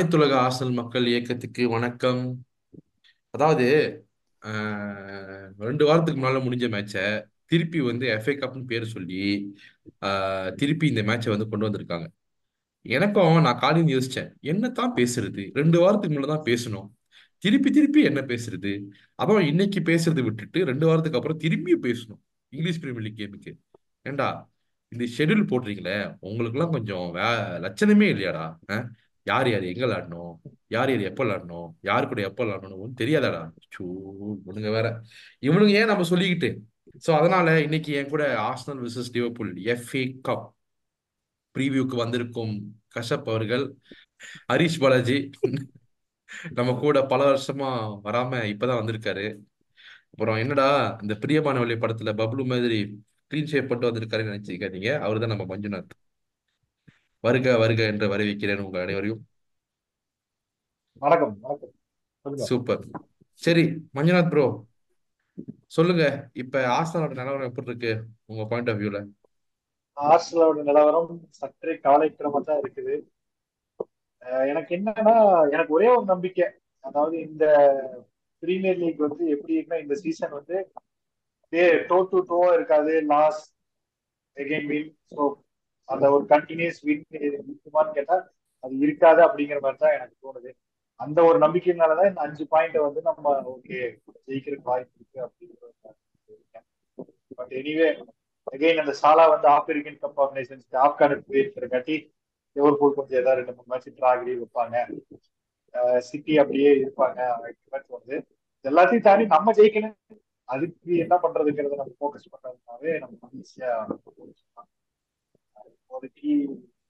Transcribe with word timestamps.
அனைத்துலக 0.00 0.34
ஆசல் 0.40 0.72
மக்கள் 0.72 1.06
இயக்கத்துக்கு 1.06 1.68
வணக்கம். 1.68 2.20
அதாவது 3.34 3.66
ஆஹ், 4.42 5.48
ரெண்டு 5.58 5.84
வாரத்துக்கு 5.84 6.20
முன்னால 6.20 6.40
முடிஞ்ச 6.44 6.66
மேட்சை 6.68 7.02
திருப்பி 7.46 7.80
வந்து 7.80 8.06
எஃப்ஏ 8.06 8.34
கப்னு 8.36 8.64
பேர் 8.64 8.86
சொல்லி 8.86 9.18
திருப்பி 10.56 10.86
இந்த 10.86 11.02
மேட்சை 11.02 11.28
வந்து 11.28 11.48
கொண்டு 11.48 11.68
வந்திருக்காங்க. 11.68 12.06
எனக்கும் 12.84 13.40
நான் 13.40 13.58
காலையில் 13.58 13.92
யோசிச்சேன் 13.96 14.30
என்னத்தான் 14.42 14.94
பேசுறது? 14.96 15.44
ரெண்டு 15.54 15.78
வாரத்துக்கு 15.80 16.14
முன்னால 16.16 16.26
தான் 16.26 16.46
பேசணும். 16.46 16.88
திருப்பி 17.42 17.70
திருப்பி 17.70 18.02
என்ன 18.02 18.20
பேசுறது? 18.22 18.72
அப்போ 19.14 19.42
இன்னைக்கு 19.42 19.80
பேசுறதை 19.80 20.22
விட்டுட்டு 20.22 20.64
ரெண்டு 20.64 20.86
வாரத்துக்கு 20.86 21.18
அப்புறம் 21.18 21.40
திரும்பியும் 21.40 21.84
பேசணும். 21.88 22.22
இங்கிலீஷ் 22.52 22.80
பிரீமியர் 22.80 23.02
லீக் 23.02 23.20
கேமுக்கு 23.20 23.52
ஏண்டா 24.06 24.30
இந்த 24.92 25.04
ஷெட்யூல் 25.18 25.50
போடுறீங்களே? 25.52 25.98
உங்களுக்குலாம் 26.22 26.70
கொஞ்சம் 26.70 27.10
வே 27.10 27.28
லட்சணமே 27.66 28.08
இல்லையாடா? 28.08 28.46
யார் 29.26 29.48
யார் 29.48 29.62
எங்க 29.62 29.84
விளாடணும் 29.86 30.32
யார் 30.68 30.90
யார் 30.90 31.02
எப்போ 31.02 31.22
விளாடணும் 31.24 31.68
யார் 31.82 32.08
கூட 32.08 32.20
எப்போ 32.20 32.42
விளாடணும் 32.44 32.94
தெரியாதாடா? 32.98 33.40
சூ 33.74 33.84
இவனுங்க 34.40 34.70
வேற. 34.70 34.88
இவனுங்க 35.40 35.72
ஏன் 35.72 35.86
நம்ம 35.86 36.06
சொல்லிக்கிட்டு? 36.10 36.50
ஸோ 37.06 37.10
அதனால 37.12 37.60
இன்னைக்கு 37.60 37.90
என் 37.92 38.08
கூட 38.08 38.24
Arsenal 38.46 38.80
versus 38.86 39.12
Liverpool 39.14 39.52
FA 39.66 40.04
cup 40.22 40.46
ப்ரீவியூக்கு 41.54 41.96
வந்திருக்கும் 41.96 42.54
கஷப் 42.96 43.28
அவர்கள் 43.28 43.64
ஹரிஷ் 44.48 44.80
பாலாஜி 44.80 45.18
நம்ம 46.52 46.70
கூட 46.74 46.98
பல 47.06 47.20
வருஷமா 47.30 47.70
வராம 48.04 48.40
இப்பதான் 48.44 48.80
வந்திருக்காரு. 48.80 49.26
அப்புறம் 50.12 50.36
என்னடா 50.36 50.68
இந்த 51.02 51.14
பிரியமானவளி 51.22 51.76
படத்துல 51.78 52.12
பப்ளு 52.14 52.44
மாதிரி 52.46 52.78
க்ளீன் 53.30 53.50
ஷேப் 53.52 53.70
பட்டு 53.70 53.88
வந்திருக்காருன்னு 53.88 54.32
நினைச்சிருக்காதீங்க. 54.32 54.90
அவர் 55.00 55.18
தான் 55.18 55.32
நம்ம 55.34 55.46
மஞ்சுநாத். 55.52 55.99
வருக 57.24 57.56
வருக 57.58 57.80
என்று 57.92 58.06
வரவேற்கிறேன் 58.12 58.64
உங்க 58.64 58.78
அனைவரையும். 58.84 59.20
வணக்கம் 61.02 61.34
வணக்கம். 61.44 62.46
சூப்பர். 62.48 62.82
சரி 63.42 63.64
மஞ்சுநாத் 63.96 64.30
ப்ரோ 64.32 64.46
சொல்லுங்க 65.76 66.04
இப்ப 66.42 66.62
ஆஸ்தானோட 66.76 67.12
நிலவரம் 67.20 67.48
எப்படி 67.48 67.70
இருக்கு 67.70 67.92
உங்க 68.30 68.42
பாயிண்ட் 68.50 68.70
ஆஃப் 68.72 68.80
வியூல 68.80 68.98
ஆர்சனலோட 69.96 70.60
நிலவரம் 70.68 71.08
சற்றே 71.38 71.72
கவலைக்கிடமா 71.84 72.40
தான் 72.40 72.60
இருக்குது. 72.62 72.94
எனக்கு 74.50 74.70
என்னன்னா 74.76 75.14
எனக்கு 75.54 75.72
ஒரே 75.72 75.88
ஒரு 75.94 76.04
நம்பிக்கை. 76.04 76.46
அதாவது 76.84 77.16
இந்த 77.28 77.44
பிரீமியர் 78.42 78.80
லீக் 78.82 79.04
வந்து 79.06 79.24
எப்படி 79.34 79.54
இருக்குன்னா 79.54 79.82
இந்த 79.84 79.96
சீசன் 80.02 80.36
வந்து 80.38 80.56
டோ 81.90 81.98
டு 82.10 82.18
டோவா 82.30 82.50
இருக்காது 82.54 82.92
லாஸ் 83.12 83.40
எகைன் 84.36 84.68
வின் 84.70 84.90
ஸோ 85.12 85.22
அந்த 85.90 86.04
ஒரு 86.10 86.24
கண்டினியூஸ் 86.24 86.80
வின் 86.86 87.04
இருக்குமான்னு 87.18 87.96
கேட்டா 87.98 88.16
அது 88.64 88.74
இருக்காது 88.78 89.20
அப்படிங்கிற 89.26 89.58
மாதிரி 89.60 89.78
தான் 89.78 89.96
எனக்கு 89.98 90.16
தோணுது. 90.24 90.50
அந்த 91.00 91.18
ஒரு 91.24 91.38
நம்பிக்கையினாலதான் 91.38 92.10
இந்த 92.10 92.20
அஞ்சு 92.20 92.44
பாயிண்ட் 92.48 92.78
வந்து 92.86 93.00
நம்ம 93.02 93.34
ஓகே 93.52 93.78
ஜெயிக்கிறதுக்கு 94.28 94.70
வாய்ப்பு 94.72 94.96
இருக்கு 94.98 95.20
அப்படிங்கிறது 95.26 95.68
பட் 97.38 97.52
எனிவே 97.60 97.88
அகைன் 98.46 98.82
அந்த 98.82 98.94
சாலா 99.02 99.24
வந்து 99.32 99.48
ஆப்பிரிக்கன் 99.48 100.00
கப் 100.02 100.20
ஆஃப் 100.22 100.34
நேஷன்ஸ் 100.36 100.78
ஆப்கானுக்கு 100.86 101.24
போயிருக்கிறங்காட்டி 101.28 101.96
லிவர்பூல் 102.56 102.96
கொஞ்சம் 102.96 103.20
ஏதாவது 103.20 103.38
ரெண்டு 103.40 103.54
மூணு 103.56 103.70
மேட்ச் 103.72 103.96
டிராகடி 103.98 104.32
வைப்பாங்க. 104.40 104.76
சிட்டி 106.08 106.32
அப்படியே 106.38 106.70
இருப்பாங்க 106.82 107.18
வந்து 107.96 108.16
எல்லாத்தையும் 108.64 109.06
தாண்டி 109.06 109.26
நம்ம 109.26 109.52
ஜெயிக்கணும். 109.52 109.96
அதுக்கு 110.48 110.92
என்ன 111.04 111.14
பண்றதுங்கிறத 111.24 111.76
நம்ம 111.80 111.94
ஃபோக்கஸ் 111.98 112.30
பண்றதுனாவே 112.32 112.92
நம்ம 112.98 113.28
ஈஸியா 113.40 113.70
இப்போதைக்கு 115.74 116.32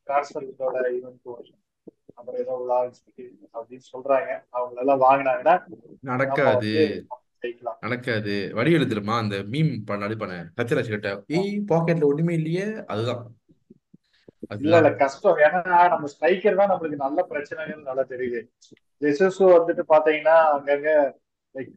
டிரான்ஸ்பர் 0.07 0.47
விண்டோட 0.49 0.77
ஈவெண்ட் 0.97 1.51
அப்புறம் 2.15 2.41
ஏதோ 2.41 2.55
லான்ச் 2.71 2.99
அப்படின்னு 3.59 3.87
சொல்றாங்க. 3.93 4.31
அவங்க 4.51 4.81
எல்லாம் 4.81 5.03
வாங்கினாங்கன்னா 5.03 5.55
நடக்காது. 6.01 6.73
நடக்காது. 7.81 8.35
வழி 8.55 8.71
எழுதுருமா? 8.75 9.15
அந்த 9.17 9.37
மீம் 9.53 9.71
பண்ண 9.87 10.09
அடிப்பானே 10.09 10.39
சத்யராஜ் 10.57 10.95
கிட்ட 10.95 11.11
ஏய் 11.27 11.53
பாக்கெட்ல 11.69 12.05
ஒண்ணுமே 12.05 12.35
இல்லையே. 12.35 12.67
அதுதான். 12.87 13.23
இல்ல 14.59 14.77
இல்ல 14.77 14.91
கஷ்டம். 14.95 15.37
ஏன்னா 15.37 15.89
நம்ம 15.89 16.09
ஸ்ட்ரைக்கர் 16.13 16.61
தான் 16.61 16.71
நம்மளுக்கு 16.71 17.03
நல்ல 17.05 17.23
பிரச்சனைகள் 17.23 17.83
நல்லா 17.83 18.05
தெரியுது. 18.05 18.41
ஜெசஸ் 19.01 19.41
வந்துட்டு 19.57 19.83
பாத்தீங்கன்னா 19.89 20.37
அங்கங்க 20.57 20.89
லைக் 21.55 21.73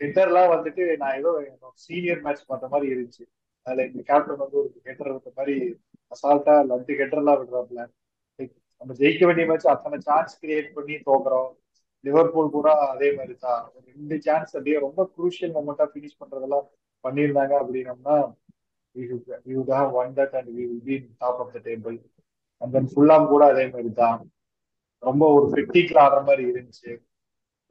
ஹெட்டர்லாம் 0.00 0.52
வந்துட்டு 0.54 0.96
நான் 0.96 1.18
ஏதோ 1.18 1.30
சீனியர் 1.74 2.20
மேட்ச் 2.20 2.46
பார்த்த 2.46 2.68
மாதிரி 2.68 2.92
இருந்துச்சு. 2.94 3.24
அதுல 3.66 3.84
இந்த 3.86 4.02
கேப்டன் 4.02 4.42
வந்து 4.42 4.58
ஒரு 4.58 4.70
ஹெட்டர் 4.84 5.12
விட்ட 5.12 5.30
மாதிரி 5.36 5.56
அசால்ட்டா 6.12 6.54
லட்டு 6.70 6.98
ஹெட்டர்லாம் 7.00 7.40
விடுறாப்ல 7.40 7.80
Like, 8.40 8.52
நம்ம 8.80 8.92
ஜெயிக்க 9.00 9.22
வேண்டிய 9.28 9.46
மேட்ச் 9.48 9.72
அத்தனை 9.72 9.96
சான்ஸ் 10.06 10.34
கிரியேட் 10.42 10.68
பண்ணி 10.76 10.94
தோக்குறோம். 11.08 11.50
லிவர்பூல் 12.04 12.54
கூட 12.54 12.68
அதே 12.86 13.08
மாதிரி 13.16 13.34
தான் 13.38 13.62
ஒரு 13.74 13.84
ரெண்டு 13.90 14.16
சான்ஸ் 14.26 14.52
அப்படியே 14.56 14.76
ரொம்ப 14.84 15.00
குரூஷியல் 15.16 15.52
மொமெண்டா 15.56 15.86
ஃபினிஷ் 15.92 16.20
பண்றதெல்லாம் 16.20 16.68
பண்ணியிருந்தாங்க 17.04 17.54
அப்படின்னம்னா 17.62 18.16
we 18.96 19.02
would, 19.08 19.26
we 19.46 19.52
would 19.56 19.68
have 19.70 19.90
won 19.92 20.14
that 20.14 20.32
and 20.32 20.48
we 20.48 20.66
will 20.66 20.80
be 20.80 20.94
in 20.96 21.04
top 21.20 21.36
of 21.42 21.48
the 21.56 21.74
ஃபுல்லாம் 22.88 23.26
கூட 23.26 23.42
அதே 23.52 23.64
மாதிரி 23.66 23.90
தான் 24.00 24.18
ரொம்ப 25.02 25.24
ஒரு 25.36 25.46
ஃபிட்டிக்ல 25.52 25.98
ஆடுற 26.04 26.20
மாதிரி 26.28 26.44
இருந்துச்சு. 26.50 26.90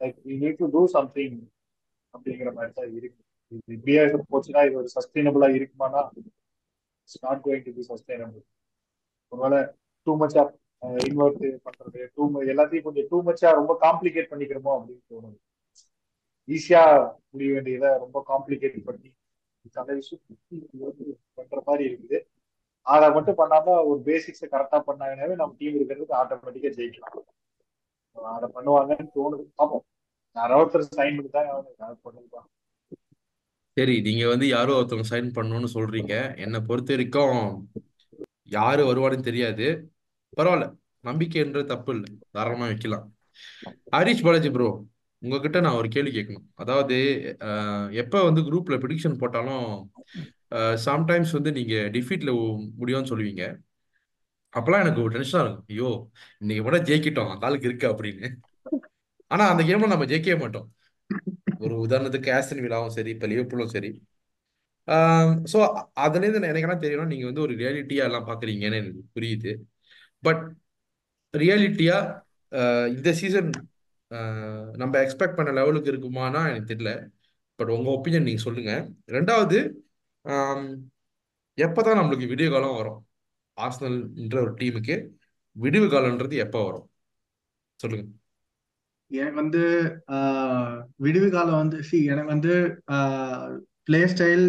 Like 0.00 0.16
we 0.26 0.36
need 0.42 0.60
to 0.62 0.68
do 0.76 0.82
something 0.94 1.36
அப்படிங்கிற 2.14 2.50
மாதிரி 2.56 2.72
தான் 2.72 2.90
இருக்கு 2.98 3.20
இப்படியே 3.68 4.00
போச்சுன்னா 4.30 4.62
இது 4.68 4.78
ஒரு 4.82 4.88
சஸ்டைனபிளா 4.96 5.48
இருக்குமானா 5.58 6.02
it's 7.10 7.22
not 7.26 7.40
going 7.44 7.64
to 7.66 7.72
be 7.76 7.84
sustainable 7.90 8.42
ஒருவேளை 9.32 9.60
டூ 10.06 10.12
மச்சா 10.20 10.42
இன்வெர்ட் 11.06 11.40
பண்றது 11.66 12.02
டூ 12.16 12.24
எல்லாத்தையும் 12.52 12.84
கொஞ்சம் 12.86 13.08
டூ 13.10 13.18
மச்சா 13.28 13.48
ரொம்ப 13.60 13.72
காம்ப்ளிகேட் 13.84 14.30
பண்ணிக்கிறோமோ 14.32 14.72
அப்படின்னு 14.76 15.02
தோணுது. 15.12 15.38
ஈஸியா 16.48 16.82
முடிய 17.32 17.48
வேண்டியதை 17.56 17.90
ரொம்ப 18.04 18.18
காம்ப்ளிகேட் 18.30 18.78
பண்ணி 18.88 19.10
அந்த 19.80 19.92
விஷயம் 19.98 20.22
பண்ற 21.38 21.58
மாதிரி 21.66 21.82
இருக்குது. 21.88 22.18
அதை 22.86 23.08
மட்டும் 23.16 23.38
பண்ணாம 23.40 23.74
ஒரு 23.90 24.00
பேசிக்ஸை 24.08 24.46
கரெக்டா 24.54 24.78
பண்ணாங்கன்னாவே 24.88 25.34
நம்ம 25.40 25.54
டீம் 25.60 25.76
இருக்கிறதுக்கு 25.78 26.18
ஆட்டோமேட்டிக்கா 26.20 26.70
ஜெயிக்கலாம். 26.78 27.26
அதை 28.36 28.48
பண்ணுவாங்கன்னு 28.56 29.06
தோணுது. 29.18 29.44
பார்ப்போம் 29.60 29.84
யாரோ 30.36 30.56
ஒருத்தர் 30.62 30.88
சைன் 30.98 31.16
பண்ணி 31.18 31.30
தான் 31.36 31.48
யாரும் 31.48 32.02
பண்ணுவாங்க 32.06 32.48
சரி 33.80 33.94
நீங்க 34.06 34.24
வந்து 34.30 34.46
யாரோ 34.48 34.72
ஒருத்தவங்க 34.78 35.08
சைன் 35.10 35.28
பண்ணணும்னு 35.36 35.68
சொல்றீங்க. 35.74 36.14
என்னை 36.44 36.58
பொறுத்த 36.68 36.90
வரைக்கும் 36.94 37.38
யாரு 38.56 38.82
வருவான்னு 38.88 39.26
தெரியாது. 39.28 39.66
பரவாயில்ல 40.38 40.66
நம்பிக்கைன்றது 41.04 41.64
தப்பு 41.70 41.90
இல்லை. 41.94 42.10
தாராளமா 42.36 42.66
வைக்கலாம். 42.70 43.06
ஹரிஷ் 43.94 44.24
பாலாஜி 44.26 44.50
ப்ரோ 44.56 44.66
உங்ககிட்ட 45.22 45.58
நான் 45.64 45.78
ஒரு 45.78 45.88
கேள்வி 45.94 46.12
கேட்கணும். 46.16 46.44
அதாவது 46.62 46.96
எப்ப 48.02 48.22
வந்து 48.26 48.42
குரூப்ல 48.48 48.76
ப்ரிடிக்ஷன் 48.82 49.18
போட்டாலும் 49.22 49.66
சம்டைம்ஸ் 50.86 51.32
வந்து 51.38 51.52
நீங்க 51.58 51.74
டிஃபீட்ல 51.96 52.32
முடியும்னு 52.80 53.10
சொல்லுவீங்க. 53.12 53.44
அப்பெல்லாம் 54.52 54.84
எனக்கு 54.84 55.04
ஒரு 55.06 55.14
டென்ஷனா 55.16 55.42
இருக்கும். 55.44 55.66
ஐயோ 55.72 55.90
இன்னைக்கு 56.42 56.66
கூட 56.68 56.80
ஜெயிக்கிட்டோம் 56.90 57.32
அந்த 57.34 57.48
ஆளுக்கு 57.50 57.68
இருக்கு 57.70 57.88
அப்படின்னு. 57.92 58.30
ஆனா 59.30 59.46
அந்த 59.54 59.62
கேம்ல 59.70 59.92
நம்ம 59.94 60.10
ஜெயிக்கவே 60.12 60.38
மாட்டோம். 60.44 60.68
ஒரு 61.60 61.74
உதாரணத்துக்கு 61.86 62.30
ஆஸ்டன் 62.36 62.64
விழாவும் 62.66 62.94
சரி 62.96 63.10
இப்ப 63.16 63.26
லிவர்பூலும் 63.32 63.72
சரி. 63.74 63.90
ஸோ 65.52 65.58
அதுலேருந்து 66.04 66.50
எனக்கு 66.50 66.66
என்ன 66.68 66.78
தெரியணும்? 66.84 67.12
நீங்க 67.12 67.26
வந்து 67.30 67.44
ஒரு 67.46 67.54
ரியாலிட்டியா 67.60 68.04
எல்லாம் 68.08 68.28
பாக்குறீங்கன்னு 68.30 68.80
எனக்கு 68.82 69.02
புரியுது. 69.16 69.52
பட் 70.22 70.42
ரியாலிட்டியா 71.34 71.98
இந்த 72.96 73.10
சீசன் 73.20 73.50
நம்ம 74.80 74.94
எக்ஸ்பெக்ட் 75.04 75.38
பண்ண 75.38 75.50
லெவலுக்கு 75.58 75.92
இருக்குமானா 75.92 76.40
எனக்கு 76.50 76.70
தெரியல. 76.72 76.92
பட் 77.58 77.72
உங்க 77.76 77.88
ஒப்பீனியன் 77.96 78.26
நீங்க 78.28 78.42
சொல்லுங்க. 78.46 78.72
ரெண்டாவது 79.16 79.58
எப்போ 80.24 80.36
எப்பதான் 81.58 81.98
நம்மளுக்கு 82.00 82.26
விடிவு 82.32 82.50
காலம் 82.52 82.76
வரும்? 82.80 83.00
ஆர்சனல்ன்ற 83.58 84.36
ஒரு 84.44 84.52
டீமுக்கு 84.60 84.94
விடிவு 85.56 85.86
காலம்ன்றது 85.94 86.36
எப்போ 86.44 86.58
வரும்? 86.66 86.86
சொல்லுங்க. 87.80 88.04
எனக்கு 89.18 89.38
வந்து 89.42 89.62
விடுவி 91.04 91.28
காலம் 91.36 91.60
வந்து 91.62 91.78
சி 91.88 91.98
எனக்கு 92.12 92.32
வந்து 92.34 92.52
பிளே 93.88 94.00
ஸ்டைல் 94.12 94.44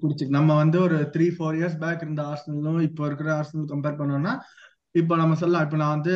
பிடிச்சிருக்கு. 0.00 0.36
நம்ம 0.38 0.56
வந்து 0.62 0.76
ஒரு 0.86 0.96
த்ரீ 1.14 1.26
ஃபோர் 1.36 1.56
இயர்ஸ் 1.60 1.78
பேக் 1.82 2.04
இருந்த 2.04 2.22
ஆர்சனலும் 2.32 2.80
இப்போ 2.88 3.02
இருக்கிற 3.08 3.30
ஆர்சனல் 3.38 3.70
கம்பேர் 3.72 3.98
பண்ணோம்னா 4.00 4.34
இப்போ 4.94 5.14
நம்ம 5.20 5.36
சொல்லலாம். 5.40 5.64
இப்போ 5.66 5.78
நான் 5.82 5.94
வந்து 5.96 6.14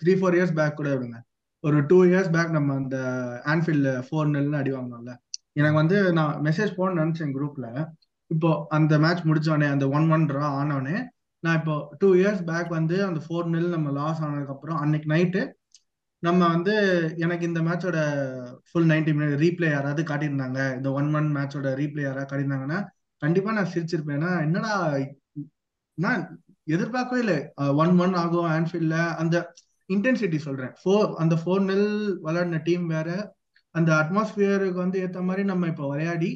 த்ரீ 0.00 0.12
ஃபோர் 0.18 0.36
இயர்ஸ் 0.38 0.54
பேக் 0.58 0.78
கூட 0.80 0.90
விடுங்க. 0.94 1.18
ஒரு 1.64 1.78
டூ 1.90 1.98
இயர்ஸ் 2.10 2.32
பேக் 2.36 2.56
நம்ம 2.58 2.74
அந்த 2.82 2.96
ஆன்ஃபீல்டு 3.52 3.92
ஃபோர் 4.06 4.32
நெல்னு 4.34 4.60
அடி 4.60 4.72
வாங்கினோம்ல. 4.76 5.12
எனக்கு 5.60 5.78
வந்து 5.82 5.98
நான் 6.18 6.32
மெசேஜ் 6.46 6.72
போன்னு 6.78 7.00
நினைச்சேன் 7.02 7.34
குரூப்ல 7.36 7.66
இப்போ 8.30 8.50
அந்த 8.76 8.94
மேட்ச் 9.04 9.26
முடிச்சோடனே 9.28 9.68
அந்த 9.74 9.86
ஒன் 9.96 10.08
ஒன் 10.14 10.24
ட்ரா 10.30 10.46
ஆனோடனே 10.60 10.96
நான் 11.44 11.58
இப்போ 11.60 11.74
டூ 12.00 12.08
இயர்ஸ் 12.20 12.42
பேக் 12.50 12.70
வந்து 12.78 12.96
அந்த 13.08 13.20
ஃபோர் 13.26 13.50
நெல் 13.54 13.74
நம்ம 13.76 13.90
லாஸ் 13.98 14.22
ஆனதுக்கப்புறம் 14.26 14.78
அன்னைக்கு 14.84 15.08
நைட்டு 15.14 15.42
நம்ம 16.26 16.42
வந்து 16.54 16.74
எனக்கு 17.24 17.44
இந்த 17.50 17.60
மேட்சோட 17.68 17.98
ஃபுல் 18.68 18.88
நைன்டி 18.92 19.12
மினிட் 19.16 19.40
ரீப்ளே 19.44 19.68
யாராவது 19.72 20.02
காட்டியிருந்தாங்க? 20.10 20.60
இந்த 20.78 20.88
ஒன் 20.98 21.10
ஒன் 21.18 21.28
மேட்சோட 21.36 21.70
ரீப்ளே 21.80 22.04
யாராவது 22.06 22.28
காட்டியிருந்தாங்கன்னா 22.30 22.80
கண்டிப்பா 23.22 23.50
நான் 23.58 23.72
சிரிச்சிருப்பேன். 23.74 24.18
ஏன்னா 24.18 24.32
என்னடா 24.46 24.72
நான் 25.98 26.22
எதிர்பார்க்கவே 26.74 27.20
இல்லை. 27.24 27.38
ஒன் 27.82 27.94
ஒன் 28.04 28.14
ஆகும் 28.22 28.48
ஆன்ஃபீல்ட்ல 28.56 28.96
அந்த 29.22 29.36
இன்டென்சிட்டி 29.94 30.38
சொல்றேன். 30.46 30.72
ஃபோர் 30.80 31.10
அந்த 31.22 31.34
ஃபோர் 31.42 31.62
நெல் 31.70 31.90
விளையாடின 32.26 32.60
டீம் 32.68 32.86
வேற 32.94 33.08
அந்த 33.74 33.90
அட்மாஸ்பியருக்கு 34.00 34.82
வந்து 34.84 34.98
ஏத்த 35.04 35.20
மாதிரி 35.28 35.42
நம்ம 35.52 35.66
இப்போ 35.72 35.86
விளையாடி 35.92 36.30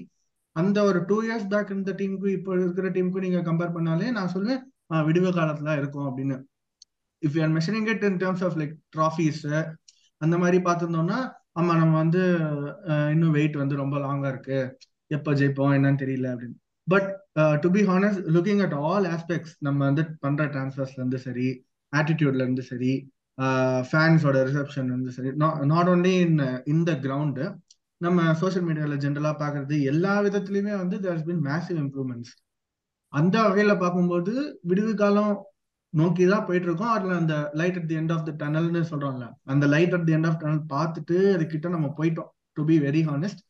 அந்த 0.56 0.78
ஒரு 0.88 0.98
டூ 1.08 1.16
இயர்ஸ் 1.26 1.50
பேக் 1.52 1.72
இருந்த 1.72 1.92
டீமுக்கு 2.00 2.30
இப்போ 2.38 2.52
இருக்கிற 2.60 2.86
டீமுக்கு 2.96 3.24
நீங்க 3.24 3.40
கம்பேர் 3.48 3.74
பண்ணாலே 3.76 4.08
நான் 4.16 4.32
சொல்லுவேன் 4.34 4.62
விடுவ 5.08 5.28
காலத்துல 5.38 5.76
இருக்கும் 5.80 6.08
அப்படின்னு. 6.08 6.36
If 7.22 7.34
you 7.36 7.40
are 7.46 7.54
measuring 7.58 7.88
it 7.92 8.04
in 8.08 8.18
terms 8.22 8.44
of 8.46 8.56
like 8.60 8.74
trophies 8.96 9.40
அந்த 10.20 10.36
மாதிரி 10.38 10.58
பார்த்துருந்தோம்னா 10.58 11.18
ஆமா 11.60 11.72
நம்ம 11.76 11.94
வந்து 11.96 12.22
இன்னும் 13.12 13.30
வெயிட் 13.30 13.56
வந்து 13.56 13.76
ரொம்ப 13.76 13.96
லாங்கா 13.98 14.28
இருக்கு. 14.28 14.58
எப்போ 15.10 15.30
ஜெயிப்போம் 15.32 15.74
என்னன்னு 15.76 16.02
தெரியல 16.02 16.26
அப்படின்னு. 16.34 16.56
But 16.88 17.08
to 17.62 17.68
be 17.70 17.82
honest 17.82 18.22
looking 18.36 18.62
at 18.62 18.76
all 18.82 19.06
aspects 19.06 19.54
நம்ம 19.58 19.80
வந்து 19.84 20.02
பண்ற 20.20 20.44
டிரான்ஸ்ஃபர்ஸ்ல 20.46 21.00
இருந்து 21.00 21.18
சரி 21.18 21.48
ஆட்டிடியூட்ல 21.92 22.42
இருந்து 22.42 22.64
சரி 22.70 22.92
ஃபேன்ஸோட 23.90 24.38
ரிசப்ஷன் 24.48 24.88
இருந்து 24.88 25.12
சரி 25.12 25.30
நாட் 25.72 25.88
ஓன்லி 25.88 26.14
இன் 26.20 26.38
இந்த 26.64 26.90
கிரவுண்டு 27.04 27.44
நம்ம 28.00 28.34
சோஷியல் 28.34 28.66
மீடியால 28.66 28.96
ஜென்ரலா 28.96 29.32
பாக்குறது 29.42 29.76
எல்லா 29.92 30.14
விதத்துலயுமே 30.26 30.74
வந்து 30.76 30.96
தேர்ஸ் 31.00 31.26
பின் 31.26 31.42
மேசிவ் 31.46 31.78
இம்ப்ரூவ்மெண்ட்ஸ் 31.84 32.32
அந்த 33.12 33.36
வகையில 33.46 33.72
பார்க்கும்போது 33.78 34.32
விடுவு 34.62 34.92
காலம் 34.94 35.32
நோக்கி 35.94 36.24
தான் 36.26 36.46
போயிட்டு 36.46 36.68
இருக்கோம் 36.68 36.94
அதுல 36.94 37.14
அந்த 37.16 37.34
light 37.54 37.78
at 37.78 37.88
the 37.88 37.96
end 37.96 38.12
of 38.12 38.26
the 38.26 38.32
டனல்னு 38.40 38.82
சொல்றோம்ல 38.90 39.26
அந்த 39.46 39.64
light 39.66 39.94
at 39.94 40.06
the 40.06 40.14
end 40.16 40.28
of 40.28 40.40
tunnel 40.42 40.64
பார்த்துட்டு 40.72 41.16
அது 41.34 41.46
கிட்ட 41.46 41.68
நம்ம 41.68 41.88
போயிட்டோம் 41.98 42.28
to 42.56 42.64
be 42.64 42.76
very 42.80 43.02
honest 43.08 43.40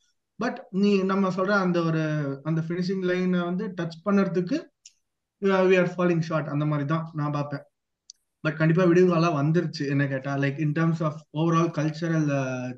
but 0.41 0.59
நீ 0.83 0.91
நம்ம 1.03 1.31
சொல்ற 1.31 1.55
அந்த 1.65 1.79
ஒரு 1.83 2.03
அந்த 2.45 2.61
ஃபினிஷிங் 2.67 3.03
லைனை 3.05 3.41
வந்து 3.45 3.65
டச் 3.79 3.99
பண்ணுறதுக்கு 4.07 4.59
வி 5.69 5.77
ஆர் 5.77 5.91
ஃபாலிங் 5.95 6.25
ஷார்ட் 6.29 6.49
அந்த 6.49 6.65
மாதிரி 6.65 6.87
தான் 6.89 7.05
நான் 7.15 7.35
பார்ப்பேன். 7.35 7.65
பட் 8.45 8.57
கண்டிப்பா 8.57 8.85
விடுகாலாம் 8.85 9.39
வந்துருச்சு 9.39 9.83
என்ன 9.89 10.05
கேட்டா 10.07 10.33
like 10.43 10.61
in 10.61 10.75
terms 10.79 11.03
of 11.03 11.19
overall 11.35 11.71
cultural 11.79 12.29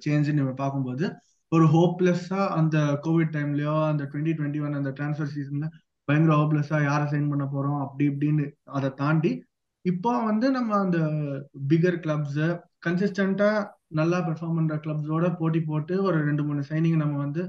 change 0.05 0.31
நம்ம 0.33 0.55
பார்க்கும்போது 0.55 1.05
ஒரு 1.53 1.67
ஹோப்லெஸ்ஸா 1.75 2.43
அந்த 2.57 2.77
கோவிட் 3.05 3.33
டைம்லயோ 3.37 3.75
அந்த 3.91 4.03
டுவெண்ட்டி 4.05 4.35
டுவெண்ட்டி 4.39 4.61
ஒன் 4.61 4.75
அந்த 4.75 4.91
டிரான்ஸ்ஃபர் 4.91 5.33
சீசன்ல 5.35 5.67
பயங்கர 6.09 6.35
ஹோப்லெஸ்ஸா 6.37 6.79
யாரை 6.83 7.07
சைன் 7.13 7.31
பண்ண 7.33 7.45
போறோம் 7.47 7.81
அப்படி 7.81 8.05
இப்படின்னு 8.11 8.47
அதை 8.71 8.91
தாண்டி 8.95 9.33
இப்போ 9.85 10.11
வந்து 10.29 10.47
நம்ம 10.57 10.71
அந்த 10.85 10.99
பிகர் 11.71 11.99
கிளப்ஸ் 12.05 12.43
கன்சிஸ்டண்டா 12.87 13.49
நல்லா 13.99 14.19
பெர்ஃபார்ம் 14.27 14.59
பண்ற 14.59 14.75
கிளப்ஸோட 14.85 15.27
போட்டி 15.41 15.61
போட்டு 15.71 15.95
ஒரு 16.09 16.19
ரெண்டு 16.29 16.43
மூணு 16.49 16.61
சைனிங் 16.71 17.01
நம்ம 17.03 17.17
வந்து 17.25 17.43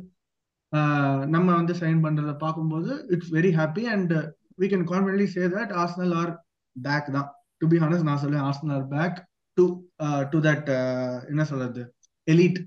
நம்ம 1.35 1.47
வந்து 1.59 1.73
சைன் 1.81 1.99
பண்றதை 2.05 2.33
பார்க்கும்போது 2.43 2.91
it's 3.15 3.33
very 3.37 3.51
happy 3.59 3.83
and 3.95 4.13
we 4.61 4.67
can 4.71 4.85
confidently 4.91 5.27
say 5.35 5.43
that 5.55 5.73
Arsenal 5.81 6.13
are 6.21 6.31
back 6.75 7.09
தான். 7.17 7.27
டு 7.61 7.67
பி 7.73 7.77
ஹானஸ்ட் 7.83 8.07
நான் 8.09 8.21
சொல்லுவேன் 8.23 8.45
Arsenal 8.49 8.73
are 8.77 8.87
back 8.95 9.17
to 9.57 9.65
to 10.31 10.37
that 10.47 10.69
என்ன 11.31 11.43
சொல்றது? 11.51 11.81
Elite 12.27 12.59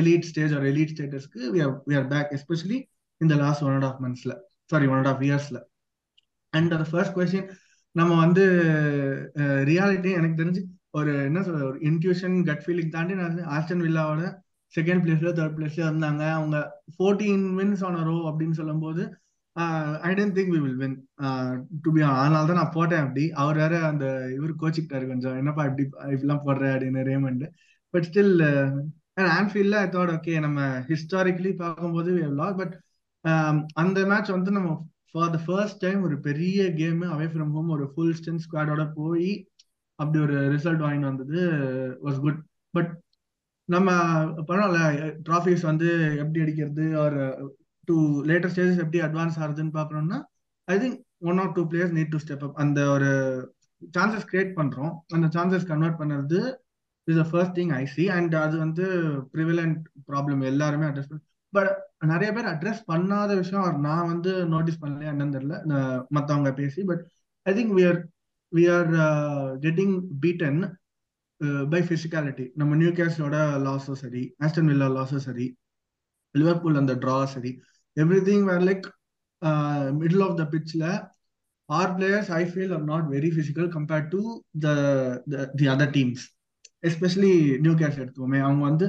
elite 0.00 0.26
stage 0.30 0.52
or 0.56 0.66
elite 0.70 0.92
ஸ்டேட்டஸ்க்கு 0.94 1.40
we 1.54 1.60
are 1.66 1.74
we 1.90 1.94
are 2.00 2.08
back 2.14 2.32
especially 2.38 2.78
இந்த 3.20 3.34
last 3.44 3.64
one 3.66 3.74
and 3.76 3.88
half 3.90 4.00
மந்த்ஸ்ல 4.04 4.34
sorry 4.70 4.86
one 4.92 4.98
and 5.00 5.10
half 5.12 5.22
இயர்ஸ்ல 5.28 5.58
and 6.52 6.72
அந்த 6.76 6.86
first 6.92 7.14
question 7.16 7.48
நம்ம 7.94 8.12
வந்து 8.24 8.42
ரியாலிட்டி 9.70 10.10
எனக்கு 10.18 10.40
தெரிஞ்சு 10.42 10.62
ஒரு 10.90 11.12
என்ன 11.24 11.40
சொல்ற 11.40 11.62
ஒரு 11.70 11.78
இன்ட்யூஷன் 11.80 12.36
கட் 12.44 12.62
ஃபீலிங் 12.66 12.92
தாண்டி 12.94 13.14
நான் 13.14 13.40
ஆஸ்டன் 13.56 13.84
வில்லாவோட 13.86 14.22
செகண்ட் 14.74 15.02
பிளேஸ்ல 15.04 15.30
தேர்ட் 15.38 15.56
பிளேஸ்ல 15.56 15.82
இருந்தாங்க. 15.88 16.22
அவங்க 16.38 16.56
ஃபோர்டீன் 16.96 17.46
வின்ஸ் 17.58 17.84
ஆன 17.86 18.02
ரோ 18.08 18.16
அப்படின்னு 18.30 18.56
சொல்லும்போது 18.60 19.02
I 20.08 20.10
don't 20.18 20.36
think 20.36 20.52
we 20.54 20.60
will 20.64 20.80
win 20.82 20.96
to 21.84 21.90
be 21.94 22.00
அதனால 22.02 22.42
தான் 22.50 22.60
நான் 22.60 22.74
போட்டேன் 22.76 23.02
அப்படி. 23.06 23.24
அவர் 23.42 23.56
வேற 23.62 23.74
அந்த 23.88 24.04
இவர் 24.36 24.52
கோச்சிக்கிட்டாரு 24.62 25.06
கொஞ்சம். 25.12 25.36
என்னப்பா 25.40 25.64
இப்படி 25.70 25.84
இப்படிலாம் 26.14 26.44
போடுற? 26.46 26.64
அப்படின்னு 26.74 27.02
ரேமண்ட். 27.10 27.44
பட் 27.94 28.06
ஸ்டில் 28.10 28.34
ஆன்ஃபீல்ட்ல 29.38 29.78
ஐ 29.84 29.88
தாட் 29.96 30.12
ஓகே 30.16 30.34
நம்ம 30.46 30.60
ஹிஸ்டாரிக்கலி 30.90 31.52
பார்க்கும்போது 31.62 32.12
பட் 32.60 32.74
அந்த 33.82 33.98
மேட்ச் 34.12 34.30
வந்து 34.36 34.50
நம்ம 34.50 34.68
ஃபார் 35.14 35.30
த 35.30 35.38
ஃபர்ஸ்ட் 35.44 35.80
டைம் 35.80 36.00
ஒரு 36.02 36.16
பெரிய 36.20 36.58
கேம் 36.74 37.00
அவே 37.10 37.28
ஃப்ரம் 37.32 37.52
ஹோம் 37.52 37.70
ஒரு 37.70 37.86
ஃபுல் 37.92 38.16
ஸ்ட்ரென்த் 38.18 38.44
ஸ்குவாடோட 38.44 38.84
போய் 38.94 39.30
அப்படி 39.98 40.18
ஒரு 40.18 40.36
ரிசல்ட் 40.54 40.84
வாங்கிட்டு 40.84 41.10
வந்தது 41.10 41.40
வாஸ் 42.02 42.20
குட் 42.20 42.40
பட் 42.74 42.90
நம்ம 43.68 43.88
பரவாயில்ல 44.48 44.80
ட்ராஃபிஸ் 45.22 45.64
வந்து 45.64 45.88
எப்படி 46.22 46.40
அடிக்கிறது 46.40 46.86
ஆர் 46.96 47.16
டூ 47.88 47.96
லேட்டர் 48.30 48.52
ஸ்டேஜஸ் 48.52 48.82
எப்படி 48.84 49.00
அட்வான்ஸ் 49.00 49.38
ஆகுதுன்னு 49.40 49.76
பார்க்குறோம்னா 49.78 50.18
I 50.68 50.76
think 50.78 50.98
one 51.30 51.40
or 51.40 51.52
two 51.52 51.62
players 51.70 51.94
need 51.98 52.12
to 52.12 52.20
step 52.24 52.44
up 52.44 52.58
அந்த 52.58 52.80
ஒரு 52.88 53.10
சான்சஸ் 53.92 54.28
கிரியேட் 54.30 54.52
பண்ணுறோம் 54.56 54.92
அந்த 55.10 55.26
சான்சஸ் 55.36 55.68
கன்வெர்ட் 55.68 56.00
பண்ணுறது 56.00 56.40
is 57.08 57.20
the 57.20 57.24
first 57.30 57.56
thing 57.58 57.72
I 57.76 57.84
see 57.94 58.04
and 58.10 58.34
அது 58.36 58.56
வந்து 58.58 58.86
ப்ரிவிலண்ட் 59.34 59.78
ப்ராப்ளம் 60.08 60.42
எல்லாருமே 60.44 60.88
அட்ரஸ் 60.88 61.10
பண்ண 61.10 61.22
பட் 61.52 61.70
நிறைய 62.10 62.30
பேர் 62.32 62.50
அட்ரஸ் 62.52 62.82
பண்ணாத 62.92 63.30
விஷயம் 63.36 63.80
நான் 63.86 64.10
வந்து 64.12 64.32
நோட்டீஸ் 64.54 64.82
பண்ணலையா 64.82 65.12
என்னன்னு 65.14 65.36
தெரியல. 65.36 65.56
மற்றவங்க 66.16 66.50
பேசி 66.60 66.82
but 66.90 67.02
I 67.46 67.52
think 67.58 67.72
we 67.78 67.84
are 67.90 68.00
we 68.52 68.64
are 68.76 68.90
getting 69.66 69.96
beaten 70.22 70.60
by 71.72 71.80
physicality 71.90 72.46
நம்ம 72.60 72.76
நியூ 72.76 72.90
கேஸோட 72.98 73.36
லாஸும் 73.66 74.00
சரி 74.04 74.22
ஆஸ்டன் 74.44 74.70
வில்லா 74.70 74.88
லாஸும் 74.96 75.26
சரி 75.28 75.46
லிவர்பூல் 76.34 76.80
அந்த 76.80 76.94
ட்ரா 77.04 77.18
சரி 77.34 77.52
every 77.96 78.20
thing 78.28 78.44
where 78.50 78.66
like 78.70 78.86
middle 80.00 80.24
of 80.26 80.36
the 80.40 80.44
பிட்ச்ல 80.52 80.84
our 81.68 81.92
players 81.96 82.30
I 82.40 82.42
feel 82.50 82.74
are 82.76 82.84
not 82.92 83.06
very 83.14 83.30
physical 83.38 83.70
compared 83.76 84.10
to 84.14 84.20
the 84.64 84.74
the 85.60 85.68
other 85.74 85.92
teams 85.96 86.24
especially 86.88 87.32
Newcastle 87.74 87.98
எடுத்துக்கோமே. 88.02 88.38
அவங்க 88.46 88.62
வந்து 88.70 88.86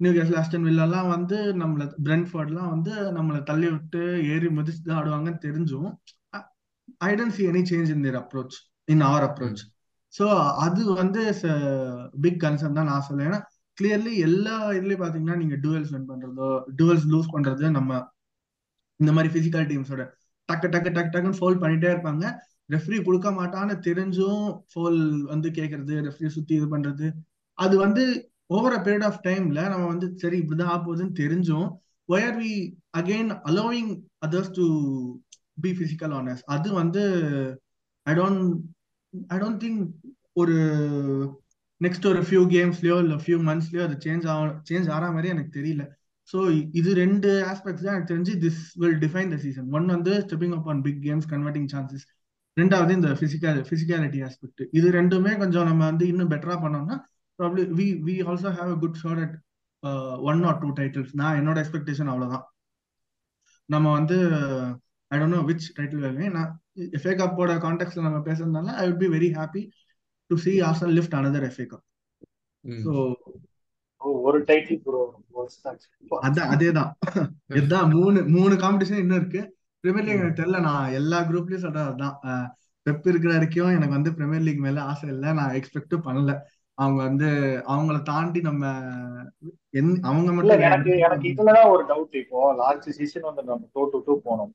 நியூ 0.00 0.10
கேஸ்ல 0.16 0.38
ஆஸ்டன் 0.40 0.66
வில்லாலாம் 0.68 1.08
வந்து 1.14 1.36
நம்மள 1.62 1.84
பிரென்ஃபர்ட்லாம் 2.06 2.70
வந்து 2.74 2.92
நம்மளை 3.18 3.38
தள்ளி 3.50 3.68
விட்டு 3.74 4.02
ஏறி 4.32 4.48
மிதிச்சு 4.56 4.82
தான் 4.88 4.98
ஆடுவாங்கன்னு 5.00 5.40
தெரிஞ்சும். 5.46 5.88
I 7.08 7.10
don't 7.18 7.36
see 7.36 7.44
any 7.52 7.62
change 7.70 7.92
in 7.94 8.04
their 8.04 8.18
approach 8.22 8.56
in 8.94 9.04
our 9.08 9.26
approach 9.28 9.62
so 10.14 10.26
அது 10.66 10.82
வந்து 11.00 11.22
பிக் 12.24 12.42
கன்சர்ன் 12.44 12.76
தான் 12.78 12.90
நான் 12.90 13.06
சொல்லுவேன் 13.08 13.28
ஏன்னா 13.30 13.40
கிளியர்லி 13.78 14.12
எல்லா 14.28 14.56
இதுலயும் 14.76 15.02
பாத்தீங்கன்னா 15.04 15.38
நீங்க 15.40 15.56
டூவல்ஸ் 15.64 15.92
வின் 15.94 16.10
பண்றதோ 16.10 16.50
டூவல்ஸ் 16.78 17.08
லூஸ் 17.14 17.32
பண்றது 17.34 17.66
நம்ம 17.78 17.98
இந்த 19.00 19.10
மாதிரி 19.16 19.30
பிசிக்கல் 19.36 19.66
டீம்ஸோட 19.70 20.04
டக்கு 20.48 20.68
டக்கு 20.74 20.90
டக்கு 20.96 21.12
டக்குன்னு 21.14 21.38
ஃபோல் 21.40 21.60
பண்ணிட்டே 21.62 21.88
இருப்பாங்க. 21.94 22.24
ரெஃப்ரி 22.74 22.98
கொடுக்க 23.08 23.28
மாட்டான்னு 23.38 23.74
தெரிஞ்சும் 23.86 24.44
ஃபோல் 24.70 25.00
வந்து 25.32 25.48
கேட்கறது 25.58 25.94
ரெஃப்ரி 26.06 26.28
சுத்தி 26.36 26.54
இது 26.58 26.66
பண்றது. 26.74 27.06
அது 27.58 27.74
வந்து 27.84 28.04
ஓவர் 28.50 28.76
அ 28.76 28.80
பீரியட் 28.82 29.06
ஆஃப் 29.08 29.20
டைம்ல 29.24 29.60
நம்ம 29.68 29.86
வந்து 29.86 30.06
சரி 30.22 30.36
இப்படிதான் 30.42 30.72
ஆகுதுன்னு 30.74 31.18
தெரிஞ்சும் 31.22 31.68
why are 32.08 32.36
we 32.40 32.52
again 32.92 33.30
allowing 33.50 33.92
others 34.26 34.52
to 34.58 34.66
be 35.62 35.70
physical 35.78 36.14
anus 36.18 36.42
அது 36.54 36.68
வந்து 36.80 37.02
I 38.06 38.14
don't 38.14 38.44
I 39.30 39.38
don't 39.38 39.60
think 39.64 39.80
ஒரு 40.36 40.56
நெக்ஸ்ட் 41.80 42.08
ஒரு 42.10 42.20
ஃபியூ 42.26 42.42
கேம்ஸ்லயோ 42.52 42.96
இல்ல 43.04 43.14
ஃபியூ 43.22 43.38
மந்த்ஸ்லயோ 43.48 43.82
அது 43.86 43.96
சேஞ்ச் 44.04 44.26
ஆக 44.32 44.44
சேஞ்ச் 44.68 44.88
ஆகிற 44.94 45.08
மாதிரி 45.14 45.32
எனக்கு 45.34 45.52
தெரியல. 45.58 45.82
ஸோ 46.28 46.38
இது 46.72 46.90
ரெண்டு 47.00 47.28
ஆஸ்பெக்ட்ஸ் 47.50 47.84
தான் 47.84 47.94
எனக்கு 47.94 48.12
தெரிஞ்சு 48.12 48.32
this 48.44 48.62
will 48.80 48.96
define 49.04 49.32
the 49.34 49.38
season 49.42 49.68
one 49.76 49.86
வந்து 49.94 50.12
stepping 50.24 50.54
up 50.56 50.68
on 50.72 50.80
big 50.86 51.02
games 51.04 51.28
converting 51.32 51.68
chances 51.74 52.06
ரெண்டாவது 52.56 52.92
இந்த 52.98 53.10
பிசிக்கல் 53.20 53.58
பிசிக்காலிட்டி 53.68 54.20
ஆஸ்பெக்ட் 54.28 54.62
இது 54.78 54.88
ரெண்டுமே 54.98 55.32
கொஞ்சம் 55.42 55.68
நம்ம 55.70 55.82
வந்து 55.90 56.04
இன்னும் 56.12 56.32
பெட்டரா 56.32 56.56
பண்ணோம்னா 56.64 56.96
probably 57.38 57.62
we 57.78 57.86
we 58.06 58.14
also 58.26 58.50
have 58.58 58.70
a 58.74 58.78
good 58.82 59.00
shot 59.02 59.22
at 59.24 59.36
one 60.30 60.40
or 60.44 60.60
two 60.60 60.68
titles 60.78 61.14
நான் 61.14 61.38
என்னோட 61.40 61.58
எக்ஸ்பெக்டேஷன் 61.62 62.10
அவ்வளவுதான். 62.12 62.44
நம்ம 63.68 63.86
வந்து 63.92 64.16
I 65.10 65.18
don't 65.18 65.36
know 65.36 65.42
which 65.48 65.66
title 65.76 66.04
வேணும் 66.04 66.36
நான் 66.36 66.52
எஃப்ஏ 66.96 67.14
கப்போட 67.20 67.52
கான்டெக்ட்ல 67.64 68.06
நம்ம 68.06 68.20
பேசுறதுனால 68.28 68.74
I 68.80 68.84
would 68.88 69.02
be 69.04 69.10
very 69.16 69.30
happy 69.36 69.62
to 70.30 70.36
see 70.44 70.52
Arsenal 70.68 70.96
lift 70.98 71.18
another 71.20 71.46
FA 71.50 71.66
cup 71.66 71.84
so 72.64 72.92
ஒரு 74.24 74.38
டைட்டில் 74.48 74.80
ப்ரோ 74.82 75.00
அதான் 76.26 76.50
அதேதான். 76.54 76.90
இதுதான் 77.50 77.88
மூணு 77.94 78.18
மூணு 78.34 78.54
காம்படிஷன் 78.56 79.00
இன்னும் 79.02 79.18
இருக்கு. 79.20 79.40
பிரீமியர் 79.84 80.06
லீக் 80.06 80.20
எனக்கு 80.20 80.40
தெரியல. 80.40 80.58
நான் 80.68 80.92
எல்லா 80.92 81.18
குரூப்லயும் 81.28 81.64
சொல்றது 81.64 81.88
அதுதான் 81.88 82.16
பெப் 82.86 83.06
இருக்கிற 83.10 83.30
வரைக்கும் 83.34 83.74
எனக்கு 83.76 83.96
வந்து 83.96 84.10
பிரீமியர் 84.18 84.44
லீக் 84.46 84.64
மேல 84.66 84.82
ஆசை 84.90 85.06
இல்லை. 85.14 85.30
நான் 85.38 85.56
எக்ஸ்பெக்டும் 85.58 86.04
பண்ணல. 86.06 86.34
அவங்க 86.78 87.00
வந்து 87.08 87.28
அவங்கள 87.72 87.96
தாண்டி 88.08 88.40
நம்ம 88.42 88.64
அவங்க 90.08 90.30
மட்டும் 90.32 90.64
எனக்கு 90.68 90.92
எனக்கு 91.06 91.26
இதுலதான் 91.30 91.70
ஒரு 91.74 91.82
டவுட் 91.90 92.16
இப்போ. 92.22 92.40
லாஸ்ட் 92.60 92.88
சீசன் 92.98 93.28
வந்து 93.28 93.44
நம்ம 93.44 93.68
டூ 93.74 93.84
டு 93.92 93.98
டூ 94.06 94.14
போனோம். 94.26 94.52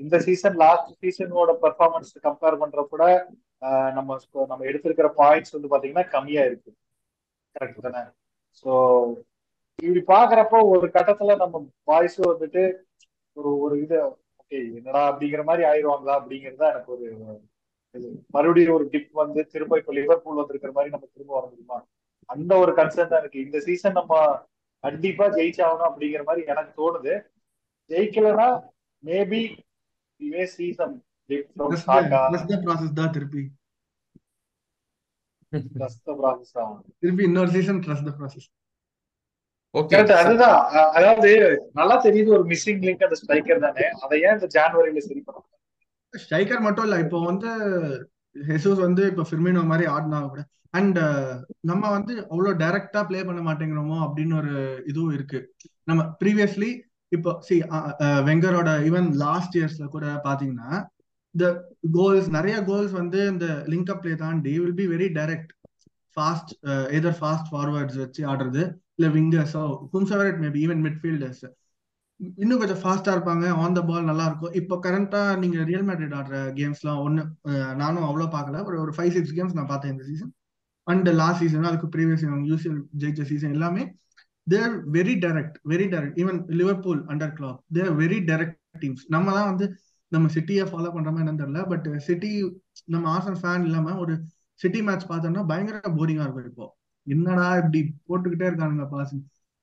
இந்த 0.00 0.16
சீசன் 0.26 0.56
லாஸ்ட் 0.62 0.92
சீசனோட 1.02 1.52
பெர்ஃபார்மன்ஸ் 1.64 2.12
கம்பேர் 2.26 2.60
பண்ற 2.62 2.82
கூட 2.92 3.04
நம்ம 3.96 4.18
நம்ம 4.50 4.60
எடுத்திருக்கிற 4.70 5.08
பாயிண்ட்ஸ் 5.18 5.54
வந்து 5.56 5.72
பாத்தீங்கன்னா 5.72 6.06
கம்மியா 6.14 6.44
இருக்கு. 6.48 6.70
கரெக்ட் 7.56 7.84
தானே? 7.86 8.02
ஸோ 8.60 8.70
இப்படி 9.78 10.02
பாக்குறப்போ 10.08 10.58
ஒரு 10.74 10.86
கட்டத்துல 10.96 11.36
நம்ம 11.42 11.58
பாய்ஸ் 11.88 12.18
வந்துட்டு 12.32 12.62
ஒரு 13.36 13.50
ஒரு 13.64 13.74
இது 13.84 13.96
ஓகே 14.40 14.58
என்னடா 14.78 15.02
அப்படிங்கிற 15.10 15.42
மாதிரி 15.44 15.64
ஆயிடுவாங்களா 15.70 16.14
அப்படிங்கிறது 16.20 16.66
எனக்கு 16.72 16.90
ஒரு 16.96 17.06
மறுபடியும் 18.34 18.74
ஒரு 18.76 18.84
டிப் 18.92 19.20
வந்து 19.22 19.40
திரும்ப 19.54 19.78
இப்ப 19.80 19.92
லிவர்பூல் 19.98 20.40
வந்திருக்கிற 20.40 20.72
மாதிரி 20.76 20.92
நம்ம 20.94 21.08
திரும்ப 21.14 21.32
வர 21.38 21.44
முடியுமா? 21.50 21.78
அந்த 22.34 22.52
ஒரு 22.62 22.72
கன்சர்ன் 22.78 23.12
தான் 23.12 23.22
இருக்கு. 23.22 23.44
இந்த 23.46 23.58
சீசன் 23.66 23.98
நம்ம 24.00 24.14
கண்டிப்பா 24.84 25.26
ஜெயிச்சாகணும் 25.38 25.88
அப்படிங்கிற 25.90 26.22
மாதிரி 26.28 26.42
எனக்கு 26.52 26.72
தோணுது. 26.80 27.14
ஜெயிக்கலன்னா 27.90 28.48
maybe 29.04 29.42
may 30.20 30.42
see 30.54 30.70
some 30.78 30.94
dip 31.30 31.44
from 31.58 31.74
Saka 31.84 32.20
process 32.64 32.96
தான் 33.00 33.12
திருப்பி. 33.16 33.42
திருப்பி 37.02 37.22
இன்னொரு 37.28 37.50
சீசன் 37.56 37.80
ட்ரஸ்ட் 37.84 38.08
த 38.08 38.12
ப்ராசஸ் 38.18 38.48
அதுதான். 40.20 40.60
அதாவது 40.98 41.30
நல்லா 41.78 41.96
தெரியுது 42.06 42.30
ஒரு 42.36 42.44
மிஸ்ஸிங் 42.52 42.82
லிங்க் 42.86 43.06
அந்த 43.06 43.16
ஸ்ட்ரைக்கர் 43.20 43.64
தானே. 43.66 43.86
அதை 44.04 44.16
ஏன் 44.26 44.36
இந்த 44.38 44.48
ஜான்வரியில 44.56 45.02
சரி 45.08 45.20
பண்ண 45.26 45.38
ஸ்ட்ரைக்கர் 46.14 46.64
மட்டும் 46.66 46.86
இல்ல 46.88 46.96
இப்போ 47.04 47.18
வந்து 47.30 47.50
ஹெசூஸ் 48.36 48.80
வந்து 48.86 49.02
இப்போ 49.10 49.24
ஃபிர்மினோ 49.28 49.62
மாதிரி 49.72 49.86
ஆடினா 49.94 50.18
கூட. 50.28 50.42
அண்ட் 50.78 50.98
uh, 50.98 51.30
நம்ம 51.60 51.84
வந்து 51.96 52.12
அவ்வளோ 52.32 52.50
டைரக்டா 52.62 53.00
ப்ளே 53.08 53.20
பண்ண 53.28 53.40
மாட்டேங்கிறோமோ 53.48 53.96
அப்படின்னு 54.06 54.34
ஒரு 54.40 54.52
இதுவும் 54.90 55.14
இருக்கு. 55.16 55.38
நம்ம 55.88 56.00
ப்ரீவியஸ்லி 56.20 56.70
இப்போ 57.12 57.30
சி 57.46 57.54
வெங்கரோட 58.28 58.70
ஈவன் 58.88 59.08
லாஸ்ட் 59.24 59.56
இயர்ஸ்ல 59.58 59.86
கூட 59.86 60.06
பாத்தீங்கன்னா 60.26 60.70
இந்த 61.34 61.46
கோல்ஸ் 61.92 62.28
நிறைய 62.28 62.56
கோல்ஸ் 62.64 62.92
வந்து 62.92 63.18
இந்த 63.32 63.46
லிங்க் 63.72 63.90
அப் 63.94 64.02
ப்ளே 64.02 64.12
தாண்டி 64.16 64.52
will 64.58 64.78
be 64.80 64.86
very 64.94 65.08
direct 65.18 65.52
fast 66.16 66.52
either 66.98 67.18
fast 67.20 67.50
forwards 67.52 67.98
வச்சு 68.02 68.22
ஆடுறது 68.32 68.62
இல்ல 68.98 69.08
விங்கர்ஸோ 69.16 69.64
கும்சவர் 69.92 70.30
இட் 70.32 70.40
மேபி 70.44 70.60
ஈவன் 70.66 70.82
மிட்ஃபீல்டர்ஸ் 70.86 71.44
இன்னும் 72.36 72.60
கொஞ்சம் 72.60 72.80
ஃபாஸ்டா 72.82 73.10
இருப்பாங்க 73.14 73.44
ஆன் 73.62 73.76
த 73.76 73.82
பால் 73.82 74.08
நல்லா 74.08 74.24
இருக்கும். 74.26 74.54
இப்போ 74.60 74.74
கரண்டா 74.84 75.20
நீங்க 75.42 75.58
ரியல் 75.64 75.86
மேட்ரிட் 75.88 76.16
ஆடுற 76.18 76.38
கேம்ஸ்லாம் 76.58 77.00
ஒன்னு 77.04 77.22
நானும் 77.76 78.06
அவ்வளோ 78.08 78.26
பார்க்கல. 78.34 78.58
ஒரு 78.68 78.76
ஒரு 78.84 78.92
ஃபைவ் 78.96 79.12
சிக்ஸ் 79.16 79.34
கேம்ஸ் 79.36 79.56
நான் 79.58 79.70
பார்த்தேன் 79.70 79.92
இந்த 79.94 80.04
சீசன் 80.10 80.32
அண்ட் 80.86 81.08
லாஸ்ட் 81.20 81.42
சீசன் 81.44 81.68
அதுக்கு 81.70 81.88
ப்ரீவியஸ் 81.94 82.22
யூசிஎல் 82.50 82.80
ஜெயிச்ச 83.02 83.24
சீசன் 83.30 83.54
எல்லாமே 83.56 83.82
they're 84.46 84.74
very 84.90 85.14
direct 85.24 85.56
very 85.72 85.86
direct 85.92 86.18
even 86.20 86.38
Liverpool 86.60 87.00
under 87.12 87.34
Klopp 87.36 87.58
they're 87.72 87.90
very 88.00 88.18
direct 88.30 88.58
teams 88.82 89.04
நம்ம 89.08 89.32
தான் 89.32 89.48
வந்து 89.50 89.66
நம்ம 90.12 90.28
சிட்டியை 90.36 90.64
ஃபாலோ 90.70 90.90
பண்றோமா 90.94 91.20
என்னன்னு 91.22 91.42
தெரியல 91.42 91.62
பட் 91.72 91.86
சிட்டி 92.06 92.30
நம்ம 92.86 93.04
ஆசன் 93.16 93.38
ஃபேன் 93.40 93.66
இல்லாம 93.68 93.96
ஒரு 93.98 94.14
சிட்டி 94.60 94.80
மேட்ச் 94.82 95.10
பார்த்தோம்னா 95.10 95.44
பயங்கர 95.46 95.80
போரிங்கா 95.98 96.24
இருக்கும் 96.26 96.48
இப்போ. 96.50 96.66
என்னடா 97.06 97.46
இப்படி 97.60 97.80
போட்டுக்கிட்டே 98.08 98.48
இருக்கானுங்க 98.48 98.86
பாஸ் 98.90 99.14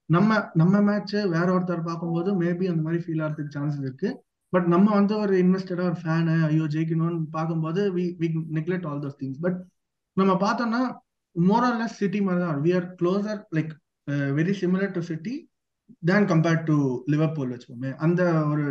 நம்ம 0.09 0.37
நம்ம 0.53 0.81
மேட்ச் 0.87 1.15
வேற 1.35 1.47
ஒருத்தர் 1.55 1.87
பார்க்கும்போது 1.87 2.29
மேபி 2.41 2.65
அந்த 2.71 2.81
மாதிரி 2.85 2.99
ஃபீல் 3.03 3.23
ஆகிறதுக்கு 3.23 3.55
சான்சஸ் 3.55 3.83
இருக்கு. 3.85 4.09
பட் 4.53 4.67
நம்ம 4.73 4.87
வந்து 4.97 5.13
ஒரு 5.23 5.33
இன்வெஸ்டடா 5.43 5.85
ஒரு 5.91 5.97
ஃபேனு 6.03 6.35
ஐயோ 6.49 6.65
ஜெயிக்கணும்னு 6.75 7.19
பார்க்கும்போது 7.31 7.81
we 7.97 8.05
we 8.21 8.27
neglect 8.57 8.87
all 8.89 9.01
those 9.05 9.19
things 9.21 9.41
but 9.45 9.57
நம்ம 10.17 10.33
பார்த்தோம்னா 10.45 10.81
மோரல்லஸ் 11.35 11.97
சிட்டி 12.01 12.19
மாதிரி 12.27 12.41
தான் 12.45 12.61
we 12.65 12.71
are 12.77 12.87
closer 13.01 13.41
like 13.57 13.73
very 14.37 14.53
similar 14.61 14.95
to 14.97 15.01
City 15.09 15.33
than 16.09 16.27
compared 16.31 16.63
to 16.69 16.77
Liverpool 17.13 17.51
வச்சுக்கோமே. 17.53 17.91
அந்த 18.05 18.21
ஒரு 18.51 18.65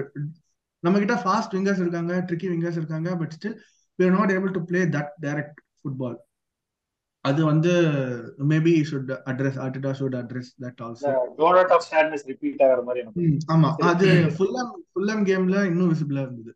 நம்ம 0.82 0.96
கிட்ட 1.02 1.16
ஃபாஸ்ட் 1.24 1.54
விங்கர்ஸ் 1.56 1.82
இருக்காங்க 1.84 2.14
ட்ரிக்கி 2.28 2.48
விங்கர்ஸ் 2.52 2.80
இருக்காங்க 2.80 3.10
but 3.20 3.34
still 3.36 3.56
we 3.98 4.04
are 4.08 4.16
not 4.18 4.32
able 4.36 4.54
to 4.56 4.62
play 4.70 4.80
that 4.96 5.12
direct 5.24 5.60
football 5.80 6.16
அது 7.28 7.40
வந்து 7.44 7.72
maybe 8.50 8.72
should 8.88 9.10
address 9.30 9.58
Arteta 9.64 9.90
should 9.98 10.16
address 10.20 10.50
that 10.64 10.80
also 10.86 11.12
donut 11.38 11.72
of 11.76 11.84
ஸ்டாட்னஸ் 11.86 12.24
ரிப்பீட் 12.30 12.62
ஆகிற 12.66 12.82
மாதிரி 12.82 13.02
எனக்கு 13.04 13.54
ஆமா. 13.54 13.70
அது 13.90 14.08
ஃபுல்லம் 14.36 14.70
ஃபுல்லம் 14.90 15.22
கேம்ல 15.30 15.64
இன்னும் 15.70 15.90
விசிபிளா 15.92 16.22
இருந்தது. 16.26 16.52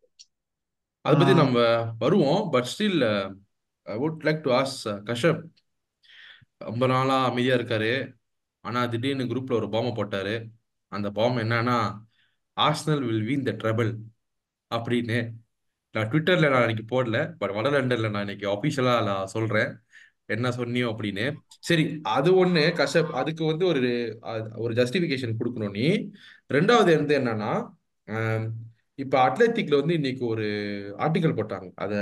அதை 1.05 1.15
பத்தி 1.17 1.33
நம்ம 1.33 1.59
வருவோம். 2.03 2.41
But 2.53 2.69
still 2.73 3.01
I 3.87 3.97
would 4.03 4.23
like 4.27 4.41
to 4.41 4.51
ask 4.61 4.77
கஷப் 5.09 5.41
ரொம்ப 6.67 6.87
நாளா 6.87 7.17
அமைதியா 7.29 7.55
இருக்காரு. 7.55 7.93
ஆனா 8.65 8.79
திடீர்னு 8.85 9.29
குரூப்ல 9.29 9.59
ஒரு 9.59 9.69
பாம்பை 9.69 9.91
போட்டாரு. 9.99 10.35
அந்த 10.91 11.07
பாம்பு 11.11 11.39
என்னன்னா 11.41 11.77
Arsenal 12.57 13.03
will 13.07 13.25
win 13.29 13.41
the 13.47 13.51
treble 13.61 13.91
அப்படின்னு. 14.71 15.19
நான் 15.95 16.09
ட்விட்டர்ல 16.11 16.49
நான் 16.49 16.65
இன்னைக்கு 16.65 16.85
போடல 16.91 17.17
பட் 17.39 17.53
வடலண்டன்ல 17.57 18.09
நான் 18.13 18.25
இன்னைக்கு 18.25 18.47
அபிஷியலா 18.55 18.93
நான் 19.09 19.31
சொல்றேன். 19.35 19.71
என்ன 20.31 20.49
சொன்னியோ 20.49 20.95
அப்படின்னு. 20.95 21.33
சரி 21.59 21.99
அது 22.03 22.45
ஒண்ணு 22.45 22.71
கஷ்ட 22.71 23.05
அதுக்கு 23.11 23.45
வந்து 23.45 23.65
ஒரு 23.65 23.79
அது- 24.21 24.57
ஒரு 24.57 24.73
ஜஸ்டிபிகேஷன் 24.73 25.35
கொடுக்கணும் 25.39 25.69
நீ. 25.69 26.09
ரெண்டாவது 26.53 26.95
வந்து 26.95 27.19
என்னன்னா 27.19 27.69
இப்ப 28.95 29.27
அத்லெட்டிக்ல 29.27 29.77
வந்து 29.79 29.93
இன்னைக்கு 29.93 30.25
ஒரு 30.25 30.43
ஆர்டிக்கல் 30.97 31.35
போட்டாங்க. 31.35 31.71
அதை 31.75 31.97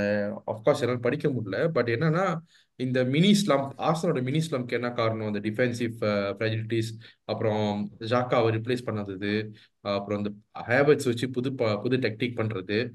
அஃப்கோர்ஸ் 0.46 0.80
என்னால் 0.80 1.00
படிக்க 1.00 1.28
முடியல. 1.28 1.68
பட் 1.68 1.90
என்னன்னா 1.90 2.38
இந்த 2.76 3.04
மினி 3.04 3.42
ஸ்லம் 3.46 3.68
ஆர்சனோட 3.78 4.22
மினி 4.22 4.38
ஸ்லம்க்கு 4.50 4.68
என்ன 4.68 4.90
காரணம்? 4.90 5.32
அந்த 5.32 5.38
டிஃபென்சிவ் 5.38 5.92
ஃப்ரெஜிலிட்டிஸ் 6.00 6.98
அப்புறம் 7.24 7.90
ஜாக்காவை 7.98 8.52
ரிப்ளேஸ் 8.56 8.84
பண்ணது 8.86 9.52
அப்புறம் 9.80 10.18
இந்த 10.18 10.30
ஹேபிட்ஸ் 10.68 11.04
வச்சு 11.04 11.30
புது 11.30 11.54
ப- 11.54 11.76
புது 11.76 11.96
டெக்னிக் 11.96 12.36
பண்றது. 12.36 12.90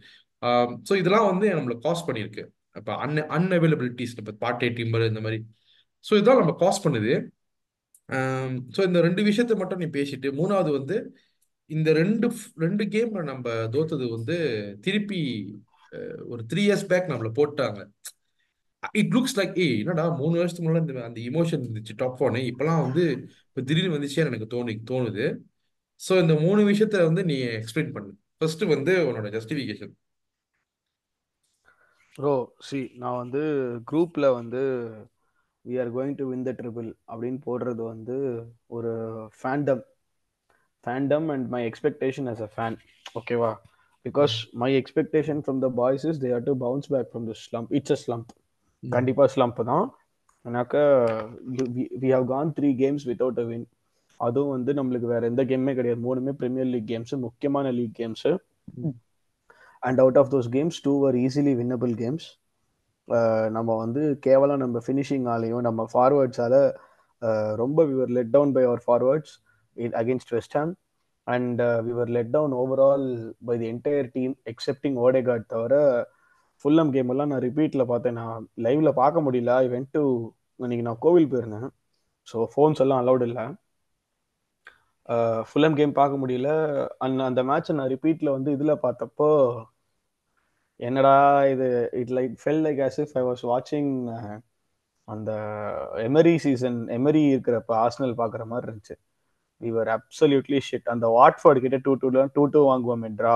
ஸோ 0.89 0.95
இதெல்லாம் 0.95 1.37
வந்து 1.37 1.55
நம்மளை 1.55 1.81
காஸ்ட் 1.83 2.07
பண்ணியிருக்கு. 2.07 2.47
இப்போ 2.79 2.93
அன் 3.03 3.21
அன்அவைலபிலிட்டிஸ் 3.37 4.15
இப்போ 4.21 4.33
பாட்டே 4.43 4.67
டிம்பர் 4.79 5.09
இந்த 5.11 5.21
மாதிரி. 5.25 5.39
ஸோ 6.05 6.13
இதுதான் 6.17 6.41
நம்ம 6.41 6.55
காஸ்ட் 6.63 6.85
பண்ணுது. 6.85 7.13
ஸோ 8.75 8.81
இந்த 8.89 8.99
ரெண்டு 9.07 9.21
விஷயத்தை 9.29 9.55
மட்டும் 9.61 9.81
நீ 9.83 9.87
பேசிட்டு 9.99 10.29
மூணாவது 10.39 10.71
வந்து 10.79 10.97
இந்த 11.69 11.89
ரெண்டு 11.99 12.27
ரெண்டு 12.63 12.83
கேம்ல 12.95 13.21
நம்ம 13.31 13.53
தோத்தது 13.75 14.05
வந்து 14.17 14.35
திருப்பி 14.85 15.21
ஒரு 16.33 16.41
த்ரீ 16.51 16.61
இயர்ஸ் 16.67 16.89
பேக் 16.91 17.11
நம்மள 17.11 17.29
போட்டாங்க. 17.39 17.79
இட் 19.01 19.13
லுக்ஸ் 19.15 19.37
லைக் 19.39 19.55
ஏய் 19.65 19.77
என்னடா 19.83 20.03
மூணு 20.21 20.35
வருஷத்துக்கு 20.39 20.67
முன்னாடி 20.67 20.85
இந்த 20.87 21.05
அந்த 21.09 21.19
இமோஷன் 21.29 21.63
இருந்துச்சு 21.65 21.93
டாப் 22.01 22.23
ஒன்னு 22.27 22.41
இப்பெல்லாம் 22.51 22.81
வந்து 22.85 23.03
இப்போ 23.49 23.61
திடீர்னு 23.69 23.95
வந்துச்சே 23.97 24.23
எனக்கு 24.31 24.47
தோணு 24.53 24.75
தோணுது. 24.91 25.25
ஸோ 26.01 26.13
இந்த 26.23 26.33
மூணு 26.45 26.61
விஷயத்த 26.71 27.03
வந்து 27.09 27.23
நீ 27.31 27.37
எக்ஸ்பிளைன் 27.59 27.93
பண்ணு. 27.95 28.11
ஃபர்ஸ்ட் 28.39 28.63
வந்து 28.75 28.93
உன்னோட 29.09 29.27
ஜஸ்டிஃபிகேஷன் 29.37 29.93
ப்ரோ 32.15 32.33
சி 32.67 32.79
நான் 32.95 33.19
வந்து 33.21 33.41
குரூப்ல 33.87 34.25
வந்து 34.35 34.61
we 35.65 35.75
are 35.81 35.91
going 35.95 36.17
to 36.19 36.25
win 36.29 36.45
the 36.47 36.53
treble 36.59 36.89
அப்படின்னு 37.09 37.39
போடுறது 37.45 37.83
வந்து 37.85 38.17
ஒரு 38.75 38.91
fandom 39.39 39.83
fandom 40.83 41.27
and 41.33 41.47
my 41.49 41.61
expectation 41.69 42.29
as 42.33 42.41
a 42.41 42.49
fan 42.49 42.77
ஓகேவா 43.15 43.51
because 44.05 44.33
my 44.61 44.71
expectation 44.79 45.41
from 45.43 45.61
the 45.61 45.69
boys 45.79 46.05
is 46.09 46.21
they 46.23 46.31
are 46.33 46.47
to 46.49 46.55
bounce 46.63 46.89
back 46.93 47.09
from 47.11 47.27
the 47.29 47.35
slump 47.43 47.71
it's 47.79 47.95
a 47.95 47.99
slump 48.03 48.31
கண்டிப்பாக 48.83 49.29
slump 49.35 49.61
தான். 49.69 49.85
ஏன்னாக்கா 50.45 50.83
we 52.01 52.09
have 52.11 52.27
gone 52.31 52.51
three 52.57 52.69
games 52.81 53.05
without 53.09 53.39
a 53.39 53.47
win 53.49 53.65
அதுவும் 54.19 54.53
வந்து 54.55 54.71
நம்மளுக்கு 54.77 55.07
வேற 55.13 55.23
எந்த 55.31 55.43
கேமுமே 55.49 55.73
கிடையாது. 55.77 56.01
மூணுமே 56.05 56.33
பிரீமியர் 56.41 56.71
லீக் 56.73 56.91
கேம்ஸ் 56.91 57.13
முக்கியமான 57.25 57.71
league 57.79 57.95
games 57.95 58.25
and 59.85 59.99
out 60.03 60.19
of 60.21 60.31
those 60.33 60.49
games 60.55 60.79
two 60.87 60.93
are 61.07 61.17
easily 61.25 61.53
winnable 61.61 61.93
games 62.01 62.27
நம்ம 63.57 63.69
வந்து 63.83 64.03
கேவலம் 64.27 64.63
நம்ம 64.63 64.77
ஃபினிஷிங்காலையும் 64.85 65.65
நம்ம 65.67 65.81
ஃபார்வர்ட்ஸால 65.93 66.55
uh, 67.21 67.51
ரொம்ப 67.61 67.79
we were 67.89 68.13
let 68.17 68.33
down 68.35 68.53
by 68.55 68.63
our 68.69 68.81
forwards 68.87 69.33
against 70.01 70.33
West 70.35 70.57
Ham 70.59 70.73
and 71.27 71.61
we were 71.87 72.11
let 72.15 72.33
down 72.35 72.53
overall 72.61 73.05
by 73.47 73.55
the 73.61 73.67
entire 73.73 74.09
team 74.15 74.33
excepting 74.53 74.97
Odegaard 75.05 75.47
தவிர 75.53 75.75
Fulham 76.65 76.91
game 76.95 77.11
எல்லாம் 77.13 77.31
நான் 77.31 77.45
ரிப்பீட்டில் 77.47 77.89
பார்த்தேன். 77.91 78.17
நான் 78.21 78.43
லைவ்ல 78.65 78.91
பார்க்க 79.01 79.25
முடியல. 79.27 79.51
ஐ 79.63 79.67
வென்ட் 79.73 79.91
டு 79.97 80.03
இன்னைக்கு 80.59 80.85
நான் 80.87 81.03
கோவில் 81.05 81.31
போயிருந்தேன். 81.33 81.69
ஸோ 82.27 82.37
ஃபோன்ஸ் 82.53 82.81
எல்லாம் 82.85 83.01
அலௌட் 83.03 83.23
இல்லை. 83.29 83.45
ஃபுல்லம் 85.49 85.77
கேம் 85.79 85.97
பார்க்க 86.01 86.21
முடியல. 86.23 86.49
அண்ட் 87.05 87.25
அந்த 87.29 87.41
மேட்சை 87.49 87.73
நான் 87.79 87.91
ரிப்பீட்டில் 87.95 88.35
வந்து 88.37 88.49
இதில் 88.57 88.81
பார்த்தப்போ 88.85 89.29
என்னடா 90.79 91.13
இது? 91.53 91.67
It 92.01 92.13
like 92.17 92.33
felt 92.41 92.63
like 92.65 92.79
as 92.87 92.99
if 93.03 93.13
I 93.19 93.23
was 93.29 93.43
வாட்சிங் 93.51 93.91
அந்த 95.07 95.31
எமரி 96.07 96.35
சீசன் 96.45 96.77
எமரி 96.97 97.21
இருக்கிறப்ப 97.33 97.71
ஆர்சனல் 97.83 98.15
பார்க்குற 98.21 98.43
மாதிரி 98.51 98.65
இருந்துச்சு. 98.69 98.95
விவர் 99.61 99.89
அப்சல்யூட்லி 99.97 100.59
ஷிட் 100.67 100.89
அந்த 100.93 101.05
வாட்ஃபர்டு 101.17 101.59
கிட்ட 101.65 101.77
டூ 101.85 101.91
டூ 102.01 102.07
டூ 102.37 102.43
டூ 102.53 102.61
வாங்குவோம் 102.71 103.05
என்றா 103.09 103.33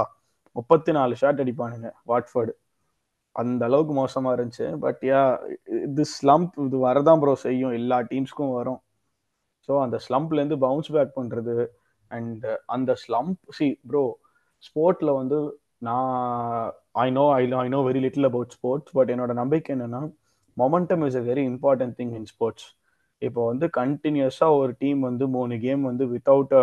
முப்பத்தி 0.56 0.92
நாலு 0.98 1.14
ஷாட் 1.22 1.42
அடிப்பானுங்க 1.44 1.90
வாட்ஃபர்டு 2.12 2.54
அந்த 3.36 3.62
அளவுக்கு 3.70 3.94
மோசமாக 4.02 4.36
இருந்துச்சு. 4.38 4.68
பட் 4.86 5.02
யா 5.12 5.22
இது 5.88 6.04
ஸ்லம்ப் 6.16 6.56
இது 6.66 6.78
வரதான் 6.88 7.22
ப்ரோ 7.24 7.34
செய்யும். 7.46 7.74
எல்லா 7.80 7.98
டீம்ஸ்க்கும் 8.12 8.56
வரும். 8.60 8.80
ஸோ 9.70 9.74
அந்த 9.86 9.98
ஸ்லம்ப்லேருந்து 10.08 10.58
பவுன்ஸ் 10.66 10.92
பேக் 10.96 11.14
பண்ணுறது 11.20 11.56
அண்ட் 12.12 12.46
அந்த 12.76 12.92
ஸ்லம்ப் 13.04 13.42
சி 13.58 13.68
ப்ரோ 13.90 14.04
ஸ்போர்ட்ல 14.68 15.10
வந்து 15.22 15.38
நான் 15.82 16.72
I 17.04 17.08
know 17.12 17.26
I 17.34 17.44
I 17.58 17.68
know 17.70 17.80
very 17.86 18.02
little 18.06 18.28
about 18.30 18.56
sports 18.58 18.94
but 18.94 19.12
என்னோட 19.14 19.34
நம்பிக்கை 19.34 19.72
என்னன்னா 19.76 20.02
momentum 20.58 21.04
is 21.08 21.20
a 21.22 21.24
very 21.24 21.44
important 21.52 21.96
thing 22.00 22.14
in 22.14 22.28
sports 22.34 22.68
இப்போ 23.22 23.42
வந்து 23.46 23.66
கண்டினியூஸாக 23.78 24.58
ஒரு 24.60 24.74
டீம் 24.80 25.00
வந்து 25.02 25.26
மூணு 25.28 25.56
கேம் 25.60 25.82
வந்து 25.84 26.04
வித்தவுட் 26.12 26.54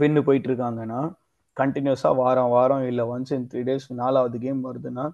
வின்னு 0.00 0.20
போயிட்டு 0.20 0.48
இருக்காங்கன்னா 0.50 1.00
கண்டினியூஸாக 1.56 2.14
வாரம் 2.14 2.50
வாரம் 2.50 2.84
இல்லை 2.90 3.04
ஒன்ஸ் 3.14 3.32
இன் 3.36 3.46
த்ரீ 3.52 3.62
டேஸ் 3.62 3.88
நாலாவது 4.02 4.38
கேம் 4.38 4.60
வருதுன்னா 4.68 5.06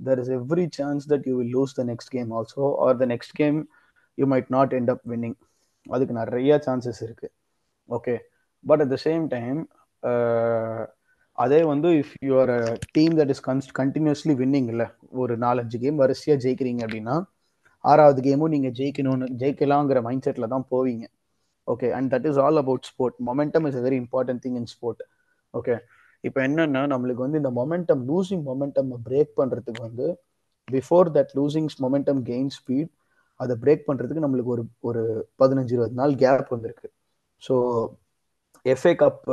there 0.00 0.20
is 0.22 0.32
every 0.38 0.66
chance 0.78 1.06
that 1.12 1.26
you 1.28 1.34
will 1.38 1.54
lose 1.56 1.74
the 1.78 1.84
next 1.84 2.12
game 2.16 2.30
also 2.32 2.66
or 2.86 2.96
the 2.96 3.06
next 3.06 3.34
game 3.36 3.58
you 4.18 4.26
might 4.26 4.50
not 4.50 4.74
end 4.78 4.92
up 4.94 5.04
winning 5.12 5.36
அதுக்கு 5.86 6.14
நிறைய 6.14 6.58
சான்சஸ் 6.66 7.02
இருக்குது 7.06 7.32
okay 7.88 8.14
but 8.64 8.82
at 8.84 8.92
the 8.94 8.98
same 9.06 9.24
time 9.28 9.60
அதே 11.42 11.60
வந்து 11.70 11.88
if 12.00 12.14
your 12.28 12.52
team 12.96 13.14
that 13.18 13.32
is 13.34 13.44
cons 13.48 13.68
continuously 13.80 14.34
winning 14.40 14.68
இல்லை 14.72 14.86
ஒரு 15.22 15.34
நாலஞ்சு 15.44 15.78
game 15.84 16.00
வரிசையாக 16.02 16.42
ஜெயிக்கிறீங்க 16.44 16.80
அப்படின்னா 16.86 17.16
ஆறாவது 17.84 18.20
கேமும் 18.26 18.52
நீங்கள் 18.54 18.74
ஜெயிக்கணும்னு 18.78 19.28
ஜெயிக்கலாங்கிற 19.40 20.00
மைண்ட் 20.06 20.24
செட்டில் 20.26 20.52
தான் 20.54 20.66
போவீங்க. 20.72 21.04
Okay 21.68 21.88
and 21.96 22.08
that 22.14 22.26
is 22.30 22.38
all 22.44 22.60
about 22.62 22.86
sport 22.90 23.16
momentum 23.28 23.66
is 23.68 23.78
a 23.80 23.82
very 23.86 23.98
important 24.04 24.42
thing 24.44 24.58
in 24.60 24.68
sport 24.74 25.02
okay 25.54 25.74
இப்போ 26.24 26.40
என்னென்னா 26.48 26.82
நம்மளுக்கு 26.92 27.24
வந்து 27.26 27.40
இந்த 27.42 27.50
மொமெண்டம் 27.60 28.02
லூசிங் 28.10 28.44
மொமெண்டம் 28.50 28.90
பிரேக் 29.08 29.32
பண்ணுறதுக்கு 29.40 29.82
வந்து 29.88 30.06
before 30.68 31.08
that 31.16 31.32
losings 31.38 31.76
momentum 31.84 32.20
gain 32.30 32.52
speed 32.58 32.92
அதை 33.40 33.54
பிரேக் 33.62 33.86
பண்ணுறதுக்கு 33.88 34.24
நம்மளுக்கு 34.24 34.52
ஒரு 34.56 34.64
ஒரு 34.88 35.02
பதினஞ்சு 35.42 35.74
இருபது 35.76 35.98
நாள் 36.00 36.14
கேப் 36.22 36.52
வந்திருக்கு. 36.54 36.88
ஸோ 37.42 37.54
எஃப்ஏ 38.66 38.92
கப் 39.02 39.24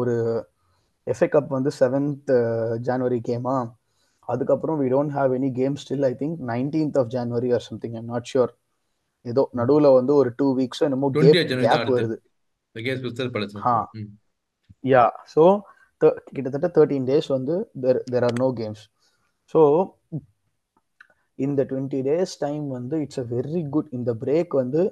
ஒரு 0.00 0.14
எஃப்ஏ 1.08 1.28
கப் 1.28 1.50
வந்து 1.50 1.70
செவன்த் 1.80 2.30
ஜான்வரி 2.86 3.20
கேமா? 3.28 3.56
அதுக்கப்புறம் 4.28 4.78
we 4.80 4.88
don't 4.94 5.14
have 5.14 5.30
any 5.36 5.50
game 5.54 5.76
still 5.82 6.06
I 6.06 6.14
think 6.14 6.38
nineteenth 6.48 6.98
of 6.98 7.10
January 7.14 7.50
or 7.54 7.66
something 7.68 7.94
I'm 7.94 8.10
not 8.12 8.28
sure 8.32 8.52
ஏதோ 9.24 9.42
நடுவில் 9.52 9.88
வந்து 9.90 10.12
ஒரு 10.14 10.30
டூ 10.36 10.46
வீக்ஸ் 10.58 10.84
என்னமோ 10.86 11.08
கேப் 11.14 11.38
வருது. 11.94 12.16
யா 14.84 15.04
ஸோ 15.34 15.44
கிட்டத்தட்ட 16.30 16.68
தேர்ட்டீன் 16.74 17.06
டேஸ் 17.06 17.28
வந்து 17.28 17.54
there 17.80 18.00
there 18.10 18.24
are 18.24 18.36
no 18.38 18.48
games 18.58 18.82
so 19.54 19.60
இந்த 21.38 21.60
டுவெண்ட்டி 21.70 22.00
டேஸ் 22.02 22.34
டைம் 22.38 22.64
வந்து 22.68 22.96
இட்ஸ் 23.00 23.20
அ 23.20 23.26
வெரி 23.30 23.62
குட் 23.70 23.90
இந்த 23.90 24.10
பிரேக் 24.22 24.54
வந்து 24.54 24.82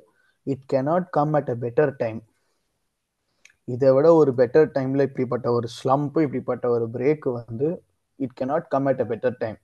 it 0.47 0.65
cannot 0.73 1.07
come 1.11 1.35
at 1.35 1.51
a 1.51 1.57
better 1.57 1.93
time 1.97 2.21
இதை 3.69 3.89
விட 3.93 4.09
ஒரு 4.15 4.31
பெட்டர் 4.41 4.69
டைம்ல 4.75 5.07
இப்படிப்பட்ட 5.09 5.47
ஒரு 5.53 5.69
ஸ்லம்ப் 5.77 6.19
இப்படிப்பட்ட 6.25 6.67
ஒரு 6.75 6.87
பிரேக் 6.93 7.27
வந்து 7.39 7.69
it 8.19 8.35
cannot 8.39 8.69
come 8.73 8.87
at 8.91 9.03
a 9.03 9.09
better 9.11 9.39
time 9.41 9.59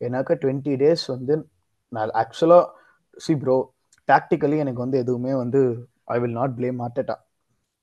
ஏன்னாக்கா 0.00 0.34
டுவெண்ட்டி 0.42 0.74
டேஸ் 0.82 1.04
வந்து 1.10 1.34
நான் 1.92 2.12
ஆக்சுவலாக 2.22 2.66
சி 3.16 3.34
ப்ரோ 3.38 3.56
டாக்டிக்கலி 4.08 4.58
எனக்கு 4.64 4.84
வந்து 4.84 5.00
எதுவுமே 5.02 5.32
வந்து 5.42 5.60
I 6.08 6.18
will 6.20 6.36
not 6.38 6.54
blame 6.56 6.78
Arteta 6.80 7.16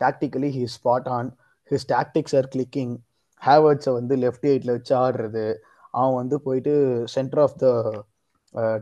tactically 0.02 0.50
he 0.56 0.64
spot 0.76 1.10
on 1.18 1.30
his 1.72 1.88
tactics 1.92 2.36
are 2.36 2.50
clicking 2.54 2.94
ஹேவர்ட்ஸை 3.42 3.94
வந்து 3.98 4.14
லெஃப்ட் 4.18 4.48
எயிட்டில் 4.50 4.76
வச்சு 4.76 4.94
ஆடுறது. 4.98 5.46
அவன் 5.94 6.18
வந்து 6.22 6.36
போயிட்டு 6.46 6.74
சென்டர் 7.16 7.42
ஆஃப் 7.46 7.58
த 7.62 7.68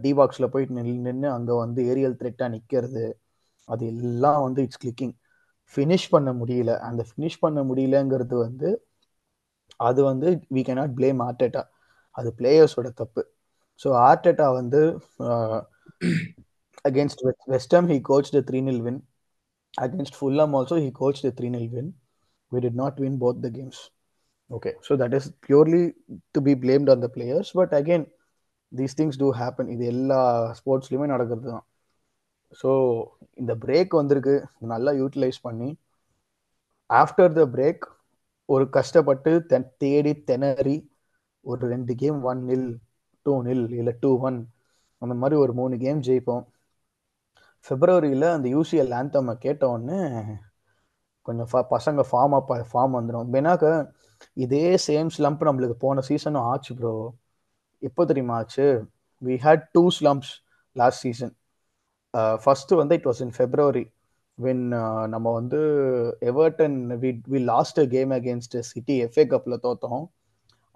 டி 0.03 0.11
பாக்ஸில் 0.17 0.51
போயிட்டு 0.53 0.75
நின்று 0.77 0.95
நின்று 1.07 1.29
அங்கே 1.35 1.53
வந்து 1.61 1.81
ஏரியல் 1.91 2.17
த்ரெட்டாக 2.19 2.53
நிற்கிறது 2.53 3.05
அது 3.69 3.83
எல்லாம் 3.93 4.41
வந்து 4.45 4.63
இட்ஸ் 4.65 4.81
கிளிக்கிங் 4.83 5.13
ஃபினிஷ் 5.73 6.07
பண்ண 6.13 6.29
முடியல. 6.39 6.71
அந்த 6.87 7.01
ஃபினிஷ் 7.09 7.41
பண்ண 7.43 7.59
முடியலங்கிறது 7.69 8.35
வந்து 8.45 8.69
அது 9.79 10.01
வந்து 10.03 10.27
வி 10.55 10.61
கேனாட் 10.67 10.93
பிளேம் 10.97 11.21
ஆர்டேட்டா 11.27 11.63
அது 12.15 12.29
பிளேயர்ஸோட 12.37 12.89
தப்பு. 13.01 13.21
ஸோ 13.81 13.87
ஆர்டேட்டா 14.05 14.47
வந்து 14.59 14.81
against 16.85 17.21
West Ham 17.53 17.87
he 17.91 17.97
coach 18.09 18.31
the 18.31 18.41
three 18.49 18.59
nil 18.67 18.83
win 18.85 18.99
against 19.73 20.17
Fulham 20.19 20.53
also 20.57 20.77
he 20.83 20.89
coach 21.01 21.23
the 21.25 21.31
three 21.39 21.47
nil 21.55 21.69
win 21.73 21.89
we 22.51 22.59
did 22.65 22.79
not 22.81 22.99
win 23.03 23.17
both 23.23 23.41
the 23.45 23.49
games 23.57 23.81
okay 24.49 24.71
so 24.87 24.95
that 25.01 25.15
is 25.19 25.29
purely 25.47 25.83
to 26.35 26.41
be 26.47 26.53
blamed 26.63 26.91
on 26.93 27.03
the 27.05 27.09
players 27.15 27.51
but 27.59 27.73
again 27.79 28.05
these 28.71 28.97
things 28.99 29.19
do 29.21 29.29
happen 29.39 29.69
இது 29.75 29.85
எல்லா 29.93 30.19
ஸ்போர்ட்ஸ்லையுமே 30.59 31.07
நடக்கிறது 31.13 31.47
தான் 31.49 31.65
so 32.61 32.69
இந்த 33.41 33.53
break 33.63 33.93
வந்திருக்கு. 33.99 34.35
நல்லா 34.73 34.91
utilise 35.01 35.39
பண்ணி 35.47 35.69
after 36.89 37.31
the 37.37 37.43
break 37.55 37.85
ஒரு 38.49 38.65
கஷ்டப்பட்டு 38.77 39.31
தென் 39.51 39.69
தேடி 39.83 40.13
திணறி 40.29 40.77
ஒரு 41.45 41.61
ரெண்டு 41.73 41.93
game 42.01 42.19
one 42.31 42.41
nil 42.49 42.69
two 43.25 43.33
nil 43.47 43.65
இல்லை 43.79 43.93
டூ 44.03 44.11
ஒன் 44.27 44.39
அந்த 45.01 45.13
மாதிரி 45.21 45.35
ஒரு 45.43 45.53
மூணு 45.59 45.75
கேம் 45.83 46.01
ஜெயிப்போம். 46.07 46.43
பிப்ரவரியில் 47.67 48.27
அந்த 48.33 48.47
யூசிஎல் 48.55 48.93
ஆந்தம் 48.99 49.31
கேட்ட 49.45 49.63
உடனே 49.73 49.99
கொஞ்சம் 51.27 51.49
பசங்க 51.75 52.01
ஃபார்ம் 52.09 52.35
அப் 52.39 52.51
ஃபார்ம் 52.71 52.95
வந்துடும் 52.97 53.31
ஏன்னாக்க 53.39 53.67
இதே 54.45 54.65
சேம் 54.87 55.09
ஸ்லம்ப் 55.15 55.45
நம்மளுக்கு 55.47 55.77
போன 55.85 56.03
சீசனும் 56.09 56.47
ஆச்சு 56.51 56.73
ப்ரோ 56.79 56.93
எப்போ 57.83 58.01
தெரியுமா 58.09 58.35
ஆச்சு? 58.41 58.67
We 59.21 59.35
had 59.45 59.65
two 59.75 59.83
slumps 59.97 60.33
last 60.75 61.03
season 61.05 61.33
Uh, 62.17 62.35
first 62.43 62.71
வந்து 62.79 62.95
it 62.97 63.07
was 63.09 63.21
in 63.23 63.33
February 63.37 63.85
when 64.37 64.61
நம்ம 65.13 65.27
வந்து 65.37 65.59
Everton 66.31 66.77
we 67.01 67.09
we 67.31 67.39
lost 67.49 67.79
game 67.93 68.11
against 68.17 68.55
City 68.69 68.95
FA 69.05 69.25
கப்பில் 69.33 69.55
தோத்தோம். 69.65 70.03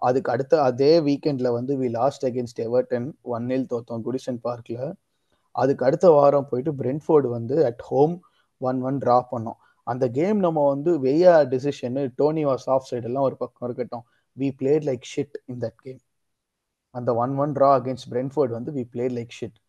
அதுக்கு 0.02 0.32
அடுத்த 0.34 0.62
அதே 0.70 0.92
வீக்கெண்டில் 1.08 1.50
வந்து 1.58 1.74
we 1.82 1.88
lost 2.00 2.26
against 2.30 2.60
Everton 2.66 3.08
one 3.36 3.48
nil 3.52 3.66
தோத்தோம் 3.74 4.04
Goodison 4.08 4.40
பார்க்கில் 4.48 4.86
அதுக்கு 5.56 5.86
அடுத்த 5.90 6.08
வாரம் 6.18 6.48
போயிட்டு 6.50 6.72
பிரென்ஃபோர்டு 6.82 7.28
வந்து 7.38 7.56
at 7.70 7.84
home 7.90 8.16
one 8.62 8.80
one 8.90 9.00
draw 9.04 9.18
பண்ணோம். 9.34 9.60
அந்த 9.88 10.06
கேம் 10.20 10.40
நம்ம 10.46 10.66
வந்து 10.74 10.92
வெய்யா 11.06 11.36
decision 11.54 12.04
Toney 12.22 12.44
was 12.52 12.68
off 12.76 12.88
side 12.90 13.08
எல்லாம் 13.10 13.28
ஒரு 13.30 13.38
பக்கம் 13.44 13.68
இருக்கட்டும். 13.70 14.06
We 14.38 14.50
played 14.62 14.86
like 14.90 15.06
shit 15.14 15.38
in 15.52 15.62
that 15.66 15.80
game 15.86 16.02
அந்த 16.96 17.14
one 17.24 17.36
one 17.44 17.54
draw 17.58 17.70
against 17.80 18.10
Brentford 18.14 18.56
வந்து 18.58 18.74
வி 18.80 18.84
பிளேட் 18.94 19.16
லைக் 19.20 19.34
ஷிட் 19.40 19.60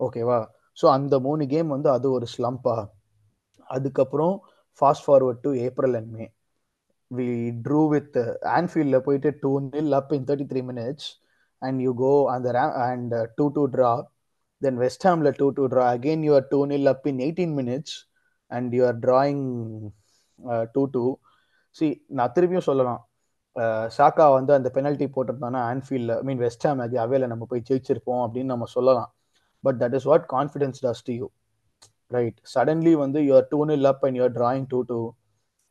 ஓகேவா 0.00 0.40
ஸோ 0.80 0.86
அந்த 0.96 1.14
மூணு 1.26 1.44
கேம் 1.52 1.74
வந்து 1.74 1.88
அது 1.96 2.06
ஒரு 2.16 2.26
ஸ்லம்பா 2.34 2.76
அதுக்கப்புறம் 3.70 4.34
fast 4.80 5.06
forward 5.06 5.42
to 5.44 5.50
April 5.66 5.96
and 6.00 6.12
May 6.16 6.26
we 7.10 7.26
drew 7.64 7.80
with 7.94 8.16
ஆன்ஃபீல்டில் 8.58 9.04
போயிட்டு 9.06 9.30
two 9.42 9.52
nil 9.66 9.94
up 10.00 10.12
in 10.16 10.26
thirty 10.28 10.46
three 10.52 10.62
minutes 10.70 11.08
and 11.62 11.80
you 11.86 11.92
go 11.96 12.12
அந்த 12.34 12.50
and 12.86 13.14
two 13.38 13.46
two 13.56 13.64
draw 13.74 13.92
then 14.62 14.78
west 14.84 15.06
ஹாமில் 15.08 15.32
two 15.40 15.46
two 15.56 15.64
draw 15.72 15.84
again 15.94 16.24
you 16.28 16.32
are 16.38 16.48
two 16.52 16.60
nil 16.72 16.90
up 16.92 17.06
in 17.12 17.20
eighteen 17.26 17.54
minutes 17.60 17.96
and 18.50 18.74
you 18.78 18.82
are 18.90 19.00
drawing 19.06 19.44
two 20.74 20.82
two 20.94 21.04
see 21.76 21.86
நான் 22.18 22.32
திருப்பியும் 22.36 22.68
சொல்லலாம். 22.68 23.00
சாக்கா 23.96 24.26
வந்து 24.36 24.52
அந்த 24.56 24.68
penalty 24.76 25.06
போட்டிருந்தானா 25.14 25.60
ஆன்ஃபீல்டில் 25.72 26.14
ஐ 26.16 26.24
மீன் 26.28 26.42
West 26.44 26.66
Ham 26.66 26.82
அது 26.84 26.96
அவையில் 27.04 27.30
நம்ம 27.32 27.46
போய் 27.50 27.66
ஜெயிச்சிருப்போம் 27.70 28.22
அப்படின்னு 28.26 28.52
நம்ம 28.54 28.68
சொல்லலாம். 28.76 29.10
But 29.64 29.78
that 29.82 29.96
is 29.98 30.08
what 30.10 30.26
confidence 30.34 30.80
does 30.86 31.04
to 31.08 31.14
you 31.14 31.28
right 32.10 32.38
suddenly 32.54 32.94
வந்து 33.02 33.18
you're 33.28 33.48
two 33.52 33.60
nil 33.70 33.88
up 33.92 34.04
and 34.06 34.18
you're 34.20 34.34
drawing 34.38 34.66
two 34.72 34.80
two 34.90 35.00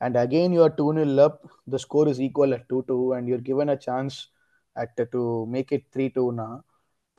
and 0.02 0.18
again 0.18 0.54
you're 0.58 0.76
two 0.78 0.88
nil 0.98 1.22
up 1.26 1.40
the 1.74 1.80
score 1.86 2.10
is 2.12 2.22
equal 2.28 2.56
at 2.58 2.68
two 2.72 2.80
two 2.90 2.98
and 3.18 3.30
you're 3.32 3.44
given 3.50 3.72
a 3.76 3.78
chance 3.88 4.18
at 4.76 5.02
to 5.14 5.22
make 5.56 5.72
it 5.78 5.88
three 5.96 6.06
டூனா 6.18 6.48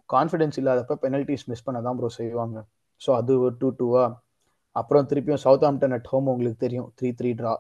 confidence 0.09 0.57
இல்லாதப்ப 0.61 0.95
penalties 1.03 1.47
miss 1.51 1.67
பண்ண 1.67 1.79
தான் 1.87 1.99
bro 1.99 2.09
செய்வாங்க. 2.17 2.59
So 3.01 3.11
அது 3.19 3.33
ஒரு 3.45 3.55
two 3.61 3.69
டூவா 3.81 4.05
அப்புறம் 4.77 5.07
திருப்பியும் 5.11 5.43
சவுத் 5.45 5.67
ஆம்டன் 5.69 5.95
அட் 5.97 6.09
ஹோம் 6.13 6.31
உங்களுக்கு 6.33 6.59
தெரியும் 6.65 6.89
த்ரீ 6.99 7.09
த்ரீ 7.19 7.31
ட்ரா 7.41 7.53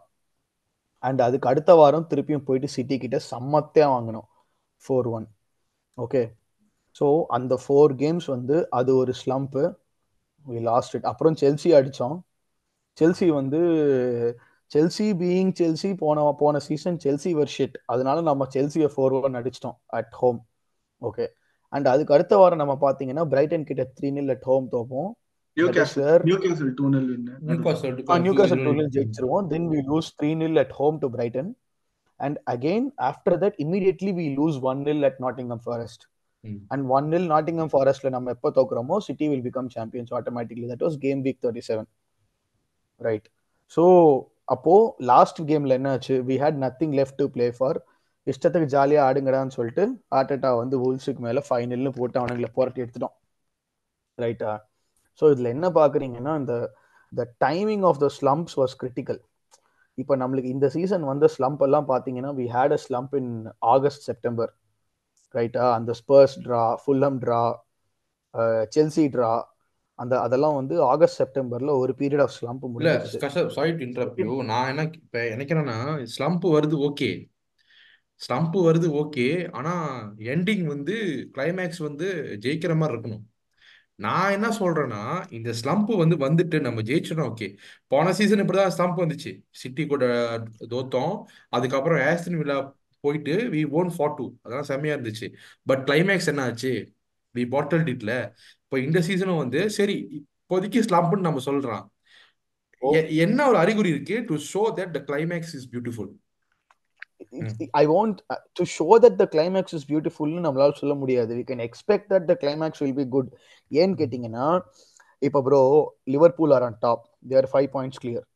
அண்ட் 1.02 1.20
அதுக்கு 1.26 1.50
அடுத்த 1.50 1.72
வாரம் 1.80 2.08
திருப்பியும் 2.10 2.46
போயிட்டு 2.48 2.68
சிட்டி 2.74 2.96
கிட்ட 3.04 3.18
சம்மத்தே 3.30 3.84
வாங்கணும் 3.92 4.26
ஃபோர் 4.84 5.08
ஒன் 5.16 5.26
ஓகே 5.98 6.22
ஸோ 6.96 7.06
அந்த 7.30 7.54
ஃபோர் 7.64 7.92
கேம்ஸ் 7.96 8.26
வந்து 8.26 8.56
அது 8.70 8.90
ஒரு 8.96 9.12
ஸ்லம்ப்பு 9.22 9.64
வி 10.46 10.60
லாஸ்ட் 10.62 10.94
இட் 10.94 11.04
அப்புறம் 11.04 11.36
செல்சி 11.42 11.70
அடித்தோம் 11.72 12.16
செல்சி 12.98 13.26
வந்து 13.30 13.60
செல்சி 14.70 15.06
பீயிங் 15.20 15.52
செல்சி 15.60 15.88
போன 15.96 16.24
போன 16.40 16.58
சீசன் 16.60 16.98
செல்சி 17.04 17.30
வர் 17.34 17.52
ஷிட் 17.54 17.76
அதனால 17.86 18.18
நம்ம 18.20 18.46
செல்சியை 18.54 18.88
ஃபோர் 18.94 19.14
ஒன் 19.20 19.38
அடிச்சிட்டோம் 19.40 19.78
அட் 19.98 20.12
ஹோம் 20.14 20.38
ஓகே 21.02 21.26
அண்ட் 21.72 21.88
அதுக்கு 21.88 22.14
அடுத்த 22.14 22.34
வாரம் 22.36 22.62
நம்ம 22.62 22.74
பார்த்தீங்கன்னா 22.80 23.24
பிரைட்டன் 23.26 23.66
கிட்ட 23.66 23.82
த்ரீ 23.96 24.10
நில் 24.10 24.30
அட் 24.30 24.46
ஹோம் 24.46 24.66
தோப்போம் 24.72 25.10
ஜெயிச்சிருவோம் 28.90 29.46
then 29.46 29.68
we 29.68 29.80
lose 29.88 30.10
three 30.18 30.30
nil 30.34 30.58
at 30.58 30.72
home 30.72 30.98
to 30.98 31.08
Brighton 31.08 31.50
and 32.20 32.38
again 32.46 32.88
after 33.02 33.36
that 33.44 33.58
immediately 33.58 34.12
we 34.12 34.26
lose 34.34 34.58
one 34.62 34.80
nil 34.82 35.04
at 35.04 35.20
Nottingham 35.20 35.62
Forest 35.64 36.04
and 36.72 36.84
one 36.90 37.08
nil 37.12 37.28
Nottingham 37.32 37.72
ஃபாரஸ்ட்ல 37.72 38.10
நம்ம 38.10 38.30
எப்போ 38.30 38.50
தோக்குறோமோ 38.56 38.96
City 39.06 39.26
will 39.28 39.44
become 39.46 39.70
champions 39.76 40.12
automatically 40.18 40.66
that 40.72 40.84
was 40.86 40.98
game 40.98 41.22
week 41.26 41.40
thirty 41.44 41.64
seven 41.68 41.88
right 43.00 43.26
so 43.76 43.84
அப்போ 44.46 44.74
last 45.10 45.40
கேம்ல 45.50 45.72
என்ன 45.72 45.90
ஆச்சு 45.96 46.14
we 46.28 46.36
had 46.42 46.58
nothing 46.64 46.94
left 46.98 47.18
to 47.18 47.26
play 47.34 47.46
for 47.58 47.78
இஷ்டத்துக்கு 48.26 48.68
ஜாலியாக 48.68 49.06
ஆடுங்கடான்னு 49.08 49.56
சொல்லிட்டு 49.58 49.84
ஆர்டேட்டா 50.18 50.50
வந்து 50.62 50.76
வூல்ஸுக்கு 50.82 51.22
மேலே 51.26 51.40
ஃபைனல்னு 51.48 51.92
போட்டு 51.98 52.16
அவனுங்களை 52.20 52.50
புரட்டி 52.56 52.80
எடுத்துட்டோம். 52.84 53.14
ரைட்டா 54.18 54.52
ஸோ 55.22 55.30
இதில் 55.32 55.52
என்ன 55.54 55.66
பார்க்குறீங்கன்னா 55.78 56.32
இந்த 56.40 56.54
the 57.12 57.22
timing 57.44 57.84
of 57.90 58.00
the 58.00 58.08
slumps 58.18 58.56
was 58.60 58.74
critical 58.80 59.20
இப்போ 59.98 60.14
நம்மளுக்கு 60.16 60.52
இந்த 60.54 60.66
சீசன் 60.74 61.04
வந்த 61.04 61.26
ஸ்லம்ப் 61.36 61.62
எல்லாம் 61.66 61.88
பார்த்தீங்கன்னா 61.88 62.30
we 62.38 62.46
had 62.56 62.74
a 62.76 62.80
slump 62.86 63.14
in 63.20 63.32
August 63.72 64.04
September 64.08 64.50
ரைட்டா 65.34 65.72
அந்த 65.72 65.94
Spurs 66.00 66.36
draw 66.44 66.76
Fulham 66.82 67.18
draw 67.18 67.42
Chelsea 68.76 69.04
draw 69.08 69.32
அந்த 69.94 70.20
அதெல்லாம் 70.20 70.54
வந்து 70.54 70.84
ஆகஸ்ட் 70.84 71.20
செப்டம்பர்ல 71.22 71.72
ஒரு 71.78 71.92
பீரியட் 71.98 72.20
ஆஃப் 72.20 72.36
ஸ்லம்ப் 72.40 72.64
கஷப் 73.22 73.48
சாரி 73.48 73.72
டு 73.72 73.84
இன்டரப்ட் 73.84 74.20
யூ 74.20 74.42
நான் 74.42 74.68
என்ன 74.68 74.82
இப்ப 74.82 75.28
எனக்கு 75.28 75.54
என்னன்னா 75.54 76.06
ஸ்லம்ப் 76.18 76.46
வருது 76.56 76.76
ஓகே 76.88 77.10
ஸ்லம்ப் 78.20 78.56
வருது 78.66 78.88
ஓகே 79.02 79.50
ஆனா 79.50 79.72
எண்டிங் 80.18 80.64
வந்து 80.64 80.94
கிளைமேக்ஸ் 81.34 81.78
வந்து 81.78 82.06
ஜெயிக்கிற 82.40 82.76
மாதிரி 82.76 82.94
இருக்கணும். 82.96 83.22
நான் 83.94 84.32
என்ன 84.32 84.48
சொல்றேன்னா 84.58 85.02
இந்த 85.30 85.50
ஸ்லம்ப் 85.62 85.96
வந்து 85.96 86.16
வந்துட்டு 86.16 86.60
நம்ம 86.60 86.82
ஜெயிச்சிடும் 86.82 87.28
ஓகே 87.30 87.56
போன 87.86 88.12
சீசன் 88.12 88.40
இப்படிதான் 88.40 88.74
ஸ்லம்ப் 88.76 89.00
வந்துச்சு. 89.04 89.32
சிட்டி 89.50 89.86
கூட 89.86 90.04
தோத்தோம். 90.70 91.14
அதுக்கப்புறம் 91.48 91.98
ஆஸ்டன் 92.00 92.38
வில்லா 92.38 92.56
போயிட்டு 93.04 93.34
வி 93.54 93.62
ஓன் 93.78 93.90
ஃபார் 93.96 94.14
டூ 94.18 94.26
அதெல்லாம் 94.42 94.68
செம்மையா 94.70 94.96
இருந்துச்சு. 94.96 95.28
பட் 95.70 95.82
கிளைமேக்ஸ் 95.88 96.30
என்ன 96.32 96.44
ஆச்சு 96.48 96.72
வி 97.34 97.44
பாட்டல் 97.54 97.86
இட்ல 97.94 98.12
இப்போ 98.64 98.78
இந்த 98.86 98.98
சீசனும் 99.08 99.42
வந்து 99.44 99.60
சரி 99.78 99.96
இப்போதைக்கு 100.18 100.80
ஸ்லம்ப்னு 100.88 101.26
நம்ம 101.28 101.42
சொல்றோம். 101.48 101.84
என்ன 103.24 103.38
ஒரு 103.50 103.58
அறிகுறி 103.62 103.88
இருக்கு? 103.94 104.16
To 104.28 104.34
show 104.50 104.62
that 104.78 104.92
the 104.96 105.00
climax 105.08 105.54
is 105.58 105.66
beautiful 105.72 106.10
I 107.80 107.84
want 107.94 108.18
to 108.58 108.64
show 108.76 108.86
that 109.04 109.18
the 109.22 109.26
climax 109.34 109.74
is 109.78 109.86
பியூட்டிஃபுல்னு 109.90 110.44
நம்மளால 110.46 110.74
சொல்ல 110.80 110.94
முடியாது. 111.02 111.30
We 111.38 111.44
can 111.50 111.64
expect 111.66 112.08
that 112.12 112.28
the 112.30 112.36
climax 112.44 112.82
will 112.84 112.98
be 113.00 113.06
good 113.16 113.30
ஏன்னு 113.70 113.98
கேட்டிங்கன்னா 114.00 114.46
இப்போ 115.22 115.40
bro 115.48 115.60
Liverpool 116.14 116.54
are 116.58 116.66
on 116.68 116.78
top 116.84 117.02
they're 117.32 117.48
five 117.52 117.68
points 117.74 118.00
clear 118.04 118.26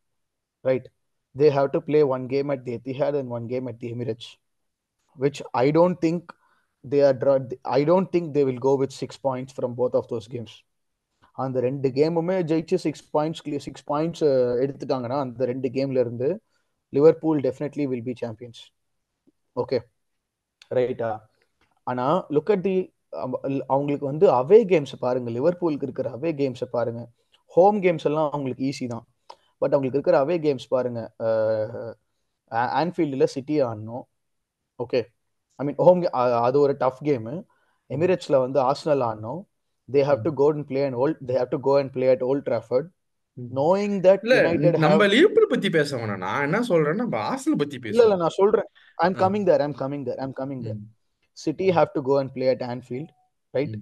right 0.65 0.89
they 1.35 1.49
have 1.57 1.69
to 1.77 1.81
play 1.89 2.01
one 2.17 2.27
game 2.35 2.51
at 2.55 2.65
the 2.67 2.75
Etihad 2.79 3.17
and 3.21 3.33
one 3.39 3.47
game 3.53 3.69
at 3.71 3.81
the 3.85 3.91
Emirates 3.95 4.31
which 5.23 5.39
I 5.63 5.71
don't 5.77 5.99
think 6.05 6.33
they 6.85 7.03
are. 7.09 7.17
I 7.79 7.85
don't 7.91 8.09
think 8.13 8.27
they 8.37 8.45
will 8.49 8.63
go 8.69 8.73
with 8.83 8.93
six 8.93 9.17
points 9.27 9.53
from 9.59 9.75
both 9.81 9.95
of 10.01 10.07
those 10.13 10.29
games. 10.37 10.55
அந்த 11.45 11.61
ரெண்டு 11.67 11.89
கேமுமே 11.99 12.37
ஜெயிச்சு 12.51 12.77
six 12.87 13.05
points 13.15 13.43
six 13.67 13.87
points 13.91 14.25
எடுத்துட்டாங்கன்னா 14.65 15.19
அந்த 15.27 15.47
ரெண்டு 15.51 15.69
கேம்ல 15.77 16.03
இருந்து 16.05 16.29
Liverpool 16.97 17.41
definitely 17.47 17.85
will 17.93 18.05
be 18.09 18.15
champions 18.21 18.61
okay 19.63 19.79
ரைட்டா 20.79 21.11
ஆனா 21.91 22.07
லுக் 22.37 22.53
அட் 22.55 22.65
தி 22.69 22.77
அவங்களுக்கு 23.75 24.07
வந்து 24.11 24.27
அவே 24.39 24.61
கேம்ஸ் 24.71 24.95
பாருங்க. 25.05 25.29
லிவர்பூலுக்கு 25.39 25.87
இருக்கிற 25.89 26.09
அவே 26.17 26.31
கேம்ஸை 26.41 26.69
பாருங்க. 26.77 27.03
ஹோம் 27.57 27.77
கேம்ஸ் 27.85 28.07
எல்லாம் 28.11 28.31
அவங்களுக்கு 28.33 28.65
ஈஸி 28.71 28.87
தான். 28.95 29.05
பட் 29.61 29.75
அவங்களுக்கு 29.75 29.99
இருக்கிற 29.99 30.19
அவே 30.25 30.37
கேம்ஸ் 30.47 30.67
பாருங்க. 30.75 31.01
ஆன்ஃபீல்டில் 32.81 33.33
சிட்டி 33.35 33.57
ஆடணும். 33.69 34.05
ஓகே 34.81 35.01
ஐ 35.61 35.65
மீன் 35.67 35.79
ஹோம் 35.87 36.01
அது 36.47 36.57
ஒரு 36.61 36.75
டஃப் 36.79 37.03
கேமு 37.05 37.35
எமிரேட்ஸ்ல 37.91 38.37
வந்து 38.45 38.59
ஆர்சனல் 38.61 39.05
ஆடணும். 39.09 39.43
They 39.89 40.03
have 40.09 40.21
to 40.27 40.33
go 40.35 40.47
and 40.53 40.67
play 40.67 40.83
and 40.85 40.99
Old 41.03 41.21
they 41.29 41.35
have 41.41 41.51
to 41.55 41.61
go 41.61 41.75
and 41.81 41.93
play 41.93 42.07
at 42.15 42.25
Old 42.31 42.47
Trafford 42.49 42.89
knowing 43.59 43.97
that 44.07 44.23
இல்ல 44.23 44.35
யுனைடெட் 44.43 44.83
நம்ம 44.85 45.07
லிவர்பூல் 45.15 45.53
பத்தி 45.53 45.69
பேச 45.71 45.91
வேணாம். 45.97 46.23
நான் 46.27 46.45
என்ன 46.47 46.59
சொல்றேன்னா 46.69 47.03
நம்ம 47.05 47.19
ஆர்சனல் 47.31 47.61
பத்தி 47.63 47.77
இல்ல 47.79 47.89
இல்ல 47.89 48.03
பேசுவோம் 48.05 48.23
நான் 48.25 48.37
சொல்றேன். 48.41 48.69
I 48.99 49.09
ah, 49.09 49.17
coming 49.23 49.47
there 49.47 49.61
I 49.61 49.67
am 49.71 49.79
coming 49.83 50.05
there 50.05 50.21
I 50.23 50.27
am 50.27 50.37
coming 50.41 50.63
there 50.67 50.81
City 51.39 51.69
have 51.71 51.91
to 51.95 52.03
go 52.03 52.19
and 52.19 52.33
play 52.33 52.49
at 52.49 52.65
Anfield 52.69 53.11
right 53.55 53.75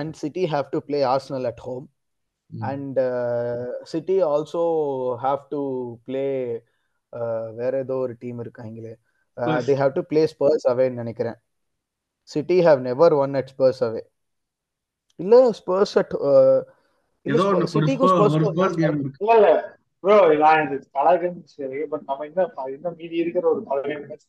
and 0.00 0.14
City 0.14 0.44
have 0.46 0.66
to 0.70 0.80
play 0.80 1.00
Arsenal 1.04 1.46
at 1.50 1.62
home. 1.66 1.86
And 2.50 2.98
City 3.84 4.16
also 4.24 4.62
have 5.24 5.42
to 5.48 5.60
play 6.04 6.26
வேற 7.52 7.72
ஏதோ 7.78 7.94
ஒரு 8.04 8.14
team 8.18 8.38
இருக்காங்களே. 8.44 8.92
They 9.66 9.74
have 9.78 9.92
to 9.94 10.02
play 10.08 10.22
Spurs 10.30 10.66
அவேன்னு 10.70 11.00
நினைக்கிறேன். 11.00 11.38
City 12.30 12.58
have 12.64 12.80
never 12.84 13.14
won 13.18 13.34
at 13.38 13.50
Spurs 13.52 13.82
away 13.86 14.02
இல்ல 15.18 15.38
Spurs 15.58 15.94
at 16.00 16.14
சிட்டிக்கும் 17.72 18.12
இல்ல 19.24 19.48
bro 20.04 20.14
நான் 20.40 20.62
இது 20.66 20.76
கலகன் 20.94 21.36
சரி 21.52 21.80
பட் 21.90 22.04
நம்ம 22.06 22.24
இன்னும் 22.28 22.54
இன்னும் 22.72 22.96
மீதி 23.00 23.16
இருக்கிற 23.22 23.44
ஒரு 23.50 23.60
பதினேழு 23.66 24.04
மேட்ச் 24.06 24.24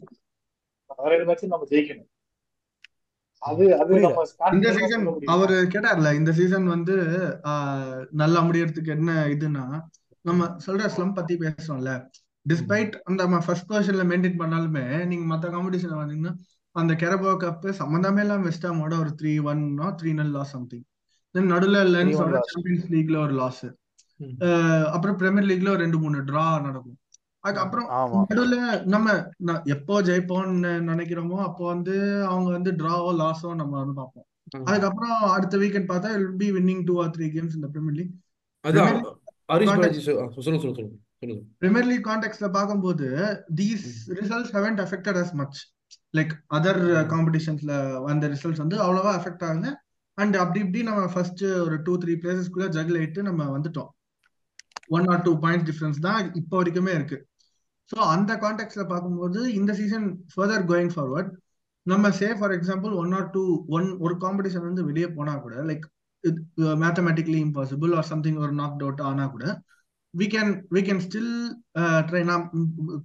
பதினேழு 0.92 1.24
மேட்ச் 1.26 1.46
நம்ம 1.48 1.68
ஜெயிக்கணும். 1.72 2.10
அது 3.42 3.64
அது 3.76 3.88
புரியல 3.90 4.10
நம்ம 4.10 4.52
இந்த 4.58 4.68
சீசன் 4.78 5.06
அவரு 5.34 5.56
கேட்டார்ல 5.74 6.12
இந்த 6.20 6.32
சீசன் 6.38 6.68
வந்து 6.68 6.96
ஆஹ், 7.50 8.04
நல்லா 8.22 8.42
முடியறதுக்கு 8.46 8.92
என்ன 8.98 9.12
இதுன்னா 9.34 9.64
நம்ம 10.26 10.46
சொல்ற 10.66 10.90
ஸ்லம் 10.94 11.18
பத்தி 11.18 11.36
பேசுறோம்ல 11.42 11.94
டிஸ்பைட் 12.46 12.96
அந்த 13.10 13.42
ஃபர்ஸ்ட் 13.46 13.70
பொசிஷன்ல 13.70 14.06
மெயின்டைன் 14.12 14.42
பண்ணாலுமே 14.42 14.86
நீங்க 15.12 15.26
மத்த 15.34 15.52
காம்படிஷன் 15.54 16.02
வந்தீங்கன்னா 16.02 16.34
அந்த 16.76 16.94
கெரபோ 17.02 17.32
கப் 17.44 17.68
சம்மந்தமே 17.80 18.24
இல்லாம 18.26 18.46
வெஸ்டாமோட 18.48 18.94
ஒரு 19.04 19.12
த்ரீ 19.20 19.34
ஒன்னோ 19.50 19.88
three 20.00 20.12
nil 20.20 20.34
loss 20.38 20.54
something 20.56 20.86
then 21.36 21.52
நடுவில் 21.54 21.92
லென்ஸோட 21.96 22.40
சாம்பியன்ஸ் 22.50 22.90
லீக்ல 22.94 23.18
ஒரு 23.26 23.34
லாஸ். 23.42 23.66
அப்புறம் 24.96 25.18
பிரீமியர் 25.22 25.48
லீக்ல 25.52 25.72
ஒரு 25.74 25.84
ரெண்டு 25.86 26.00
மூணு 26.04 26.18
டிரா 26.30 26.46
நடக்கும். 26.68 26.98
அதுக்கப்புறம் 27.44 27.88
நடுவுல 28.28 28.58
நம்ம 28.94 29.16
எப்போ 29.76 29.96
ஜெயிப்போம்னு 30.10 30.74
நினைக்கிறோமோ 30.92 31.40
அப்போ 31.48 31.64
வந்து 31.74 31.96
அவங்க 32.32 32.50
வந்து 32.58 32.72
டிராவோ 32.82 33.10
லாஸோ 33.22 33.50
நம்ம 33.62 33.74
வந்து 33.80 33.96
பார்ப்போம். 34.02 34.28
அதுக்கப்புறம் 34.70 35.18
அடுத்த 35.36 35.58
வீக்கெண்ட் 35.64 35.90
பார்த்தா 35.92 36.12
will 36.16 36.38
be 36.44 36.50
winning 36.58 36.84
two 36.90 36.96
or 37.04 37.14
three 37.16 37.28
games 37.36 37.58
இந்த 37.60 37.70
பிரீமியர் 37.74 37.98
லீக் 38.00 38.14
அதான் 38.66 39.02
பிரீமியர் 41.64 41.88
லீக் 41.90 42.08
கான்டெக்ட்ல 42.10 42.48
பார்க்கும்போது 42.58 43.08
these. 43.62 43.88
Results 44.20 44.54
haven't 44.58 44.82
affected 44.86 45.20
as 45.22 45.34
much 45.42 45.60
like 46.18 46.34
other. 46.58 46.82
காம்படிஷன்ஸ்ல 47.14 47.74
வந்த 48.08 48.28
ரிசல்ட்ஸ் 48.34 48.64
வந்து 48.64 48.78
அவ்வளவா 48.86 49.12
அஃபெக்ட் 49.20 49.46
ஆகுது 49.50 49.72
அண்ட் 50.18 50.36
அப்படி 50.44 50.60
இப்படி 50.64 50.82
நம்ம 50.90 51.04
ஃபர்ஸ்ட் 51.14 51.44
ஒரு 51.66 51.78
டூ 51.86 51.94
த்ரீ 52.02 52.16
பிளேசஸ்க்குள்ள 52.24 52.68
ஜகில் 52.78 52.98
ஆயிட்டு 53.02 53.22
நம்ம 53.30 53.44
வந்துட்டோம். 53.56 53.92
One 54.98 55.08
or 55.14 55.24
two 55.28 55.34
point 55.46 55.66
difference 55.70 56.00
தான் 56.08 56.20
இப்போ 56.42 56.56
வரைக்குமே 56.60 56.94
இருக்கு. 56.98 57.18
ஸோ 57.90 57.98
அந்த 58.16 58.32
கான்டெக்ட்ல 58.44 58.84
பார்க்கும்போது 58.92 59.40
இந்த 59.60 59.72
சீசன் 59.80 60.06
ஃபர்தர் 60.34 60.68
கோயிங் 60.72 60.94
ஃபார்வர்ட் 60.96 61.32
நம்ம 61.86 62.10
say 62.20 62.28
for 62.40 62.54
example 62.58 62.92
one 63.02 63.14
or 63.18 63.28
two 63.34 63.44
one 63.78 63.88
ஒரு 64.06 64.16
காம்படிஷன் 64.24 64.68
வந்து 64.68 64.84
வெளியே 64.90 65.08
போனா 65.18 65.34
கூட 65.46 65.56
like 65.70 65.86
mathematically 66.84 67.40
impossible 67.48 67.94
or 68.00 68.08
something 68.12 68.40
ஒரு 68.44 68.54
நாக் 68.60 68.84
அவுட் 68.86 69.02
ஆனா 69.10 69.26
கூட 69.34 69.46
we 70.14 70.26
can 70.34 70.52
we 70.76 70.82
can 70.88 71.04
still 71.06 71.32
try 72.10 72.22
நான் 72.24 72.44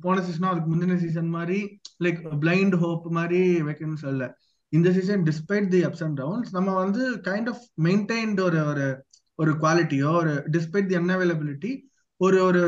போன 0.01 0.23
சீசனும் 0.23 0.51
அதுக்கு 0.51 0.71
முந்தின 0.73 0.99
சீசன் 0.99 1.29
மாதிரி 1.29 1.59
லைக் 2.05 2.21
பிளைண்ட் 2.43 2.77
ஹோப் 2.77 3.07
மாதிரி 3.19 3.41
வைக்கணும்னு 3.63 4.05
சொல்ல 4.07 4.29
இந்த 4.73 4.89
season 4.93 5.23
despite 5.23 5.69
the 5.69 5.81
ups 5.85 6.05
and 6.05 6.19
downs 6.21 6.51
நம்ம 6.53 6.75
வந்து 6.75 7.05
கைண்ட் 7.29 7.49
ஆஃப் 7.49 7.65
மெயின்டைன்ட் 7.83 8.41
ஒரு 8.41 8.61
ஒரு 8.67 8.87
ஒரு 9.35 9.53
குவாலிட்டியோ 9.63 10.11
ஒரு 10.21 10.35
டிஸ்பைட் 10.57 10.87
தி 10.87 10.97
அன்அவைலபிலிட்டி 10.97 11.73
ஒரு 12.21 12.39
ஒரு 12.45 12.63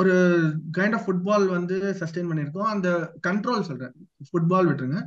ஒரு 0.00 0.14
கைண்ட் 0.78 0.96
ஆஃப் 0.96 1.06
ஃபுட்பால் 1.06 1.46
வந்து 1.48 1.76
சஸ்டெயின் 2.00 2.28
பண்ணியிருக்கோம். 2.30 2.68
அந்த 2.74 2.88
கண்ட்ரோல் 3.26 3.66
சொல்றேன். 3.68 3.94
ஃபுட்பால் 4.28 4.68
விட்டுருங்க. 4.68 5.00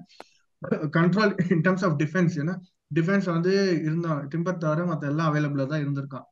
Control 0.98 1.34
in 1.54 1.64
terms 1.66 1.86
of 1.88 1.98
defence 2.04 2.36
ஏன்னா 2.42 2.56
டிஃபென்ஸ் 2.96 3.28
வந்து 3.36 3.54
இருந்தான் 3.88 4.22
டிம்பர் 4.28 4.62
தவிர 4.64 4.86
மற்ற 4.86 5.08
எல்லாம் 5.08 5.30
அவைலபிளா 5.30 5.66
தான் 5.74 5.84
இருந்திருக்கான். 5.86 6.26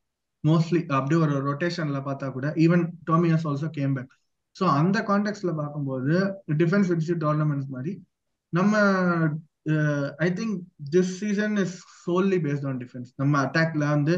மோஸ்ட்லி 0.48 0.80
அப்படியே 0.98 1.18
ஒரு 1.24 1.34
ரொட்டேஷன்ல 1.48 1.98
பார்த்தா 2.08 2.26
கூட 2.36 2.46
even 2.64 2.84
Tomiyasu 3.10 3.46
also 3.50 3.68
came 3.78 3.94
back 3.96 4.12
so 4.56 4.64
அந்த 4.80 4.98
கான்டெக்ட்ல 5.08 5.52
பார்க்கும்போது 5.60 6.14
டிஃபென்ஸ் 6.62 6.90
விட்ஸ் 6.92 7.12
டோர்னமெண்ட்ஸ் 7.24 7.70
மாதிரி 7.74 7.92
நம்ம 8.52 8.74
I 10.26 10.28
think 10.38 10.56
this 10.94 11.12
season 11.20 11.56
is 11.64 11.76
solely 12.04 12.38
based 12.44 12.66
on 12.70 12.80
defence 12.82 13.10
நம்ம 13.22 13.34
அட்டாக்ல 13.46 13.84
வந்து 13.94 14.14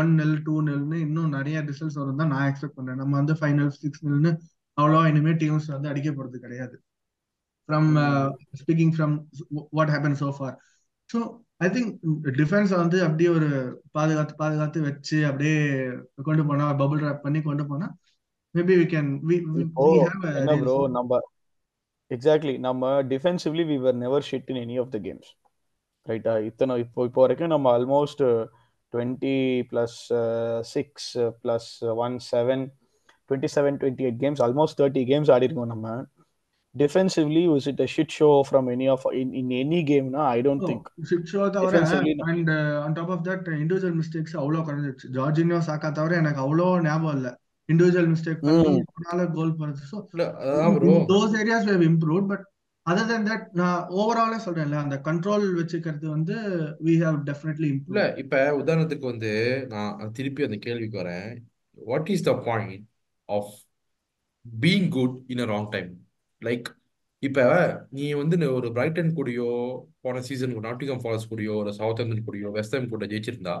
ஒன் 0.00 0.10
நெல் 0.20 0.38
டூ 0.42 0.54
நெல்னு 0.68 0.98
இன்னும் 1.06 1.34
நிறைய 1.36 1.56
ரிசல்ட்ஸ் 1.70 1.98
வரும் 2.00 2.20
தான் 2.20 2.32
நான் 2.34 2.46
எக்ஸ்பெக்ட் 2.50 2.78
பண்றேன். 2.78 3.00
நம்ம 3.02 3.12
வந்து 3.20 3.34
ஃபைவ் 3.40 3.56
நெல் 3.58 3.74
சிக்ஸ் 3.82 4.04
நெல்னு 4.06 4.30
அவ்வளோவா 4.78 5.02
இனிமே 5.10 5.32
டீம்ஸ் 5.42 5.68
வந்து 5.74 5.90
அடிக்க 5.92 6.10
போறது 6.10 6.36
கிடையாது. 6.44 6.76
From. 7.68 7.90
Speaking 8.60 8.92
from 8.96 9.14
what 9.78 9.92
happen 9.94 10.16
so 10.22 10.28
far 10.38 10.54
so 11.10 11.18
I 11.60 11.68
think 11.68 11.90
defence 12.38 12.70
வந்து 12.74 12.98
அப்படியே 13.06 13.30
ஒரு 13.30 13.48
பாதுகாத்து 13.96 14.34
பாதுகாத்து 14.36 14.78
வச்சு 14.86 15.18
அப்படியே 15.30 15.56
கொண்டு 16.28 16.44
போனா 16.48 16.66
பபுள் 16.80 17.02
ரேப் 17.04 17.24
பண்ணி 17.26 17.40
கொண்டு 17.42 17.64
போனா 17.70 17.88
maybe 18.54 18.76
we 18.80 18.86
can 18.94 19.10
we 19.28 19.36
bro 20.62 20.76
நம்ம 20.96 21.20
எக்ஸாக்ட்லி 22.10 22.54
நம்ம 22.60 22.84
defensively 23.12 23.64
we 23.68 23.76
were 23.82 23.98
never 23.98 24.26
shit 24.28 24.50
in 24.52 24.62
any 24.62 24.78
of 24.82 24.92
the 24.94 25.00
games 25.04 25.28
ரைட்டா 26.06 26.32
இத்தனை 26.48 26.74
இப்போ 26.84 27.00
இப்போ 27.08 27.20
வரைக்கும் 27.20 27.52
நம்ம 27.54 27.66
almost 27.72 28.22
twenty 28.92 29.36
plus 29.70 29.98
six 30.72 31.10
plus 31.42 31.68
one 31.98 32.16
seven 32.30 32.64
twenty 33.30 33.50
seven 33.56 33.78
twenty 33.80 34.06
eight 34.06 34.22
games 34.24 34.42
almost 34.46 34.78
thirty 34.80 35.02
games 35.10 35.30
ஆடிருக்கோம் 35.34 35.72
நம்ம. 35.74 35.86
Defensively 36.74 37.42
was 37.48 37.64
it 37.66 37.80
a 37.80 37.86
shit 37.86 38.10
show 38.10 38.32
from 38.44 38.68
any 38.68 38.88
of 38.88 39.00
in, 39.12 39.28
in 39.34 39.46
any 39.52 39.80
game 39.82 40.08
na? 40.10 40.22
I 40.30 40.40
don't 40.40 40.62
think. 40.62 40.82
Shit 41.10 41.30
show 41.32 41.40
தவிர. 41.50 41.80
And 42.30 42.50
on 42.84 42.94
top 42.98 43.10
of 43.10 43.24
that 43.28 43.48
individual 43.56 43.96
mistakes 44.00 44.36
அவ்வளோ 44.42 44.60
குறைஞ்சிருச்சு. 44.68 45.08
Jorginho 45.16 45.60
சாக்கா 45.68 45.90
தவிர 45.90 46.16
எனக்கு 46.16 46.40
அவ்வளோ 46.40 46.68
ஞாபகம் 46.82 47.16
இல்லை. 47.16 47.32
இண்டிவிஜுவல் 47.68 48.10
மிஸ்டேக் 48.12 48.40
பண்ணி 48.44 48.70
ம். 48.70 48.84
அதனால 48.92 49.26
கோல் 49.30 49.56
போறது 49.58 49.90
so 49.90 49.98
those 51.12 51.34
areas 51.42 51.68
we've 51.70 51.84
improve 51.90 52.24
but 52.32 52.46
other 52.86 53.08
than 53.10 53.22
that 53.28 53.46
நான் 53.52 53.80
ஓவராலே 54.00 54.38
சொல்றேன்ல 54.44 54.76
அந்த 54.82 54.96
கண்ட்ரோல் 55.08 55.44
வச்சுக்கிறது 55.58 56.06
வந்து 56.08 56.36
we 56.80 56.94
have 57.02 57.16
definitely 57.24 57.68
இல்ல 57.70 58.02
improved 58.04 58.20
இப்ப 58.22 58.36
உதாரணத்துக்கு 58.60 59.06
வந்து 59.06 59.32
நான் 59.68 60.12
திருப்பி 60.12 60.46
அந்த 60.48 60.58
கேள்விக்கு 60.66 60.98
வரேன். 61.02 61.28
What 61.78 62.10
is 62.14 62.26
the 62.30 62.34
point 62.48 62.86
of 63.28 63.52
being 64.44 64.88
good 64.96 65.16
in 65.26 65.42
a 65.46 65.48
wrong 65.52 65.68
time 65.68 65.90
like 66.44 66.68
இப்ப 67.22 67.40
நீ 67.90 68.12
வந்து 68.12 68.36
ஒரு 68.54 68.68
பிரைட்டன் 68.72 69.12
கூடயோ 69.16 69.48
போன 70.00 70.20
சீசன் 70.20 70.54
நாட்டிகம் 70.58 71.02
ஃபால்ஸ் 71.02 71.28
கூடயோ 71.30 71.54
ஒரு 71.56 71.72
சவுத் 71.72 72.00
ஹாம்டன் 72.00 72.26
கூடயோ 72.28 72.50
வெஸ்ட் 72.50 72.76
ஹாம் 72.76 72.88
கூட 72.88 73.06
ஜெயிச்சிருந்தா 73.06 73.56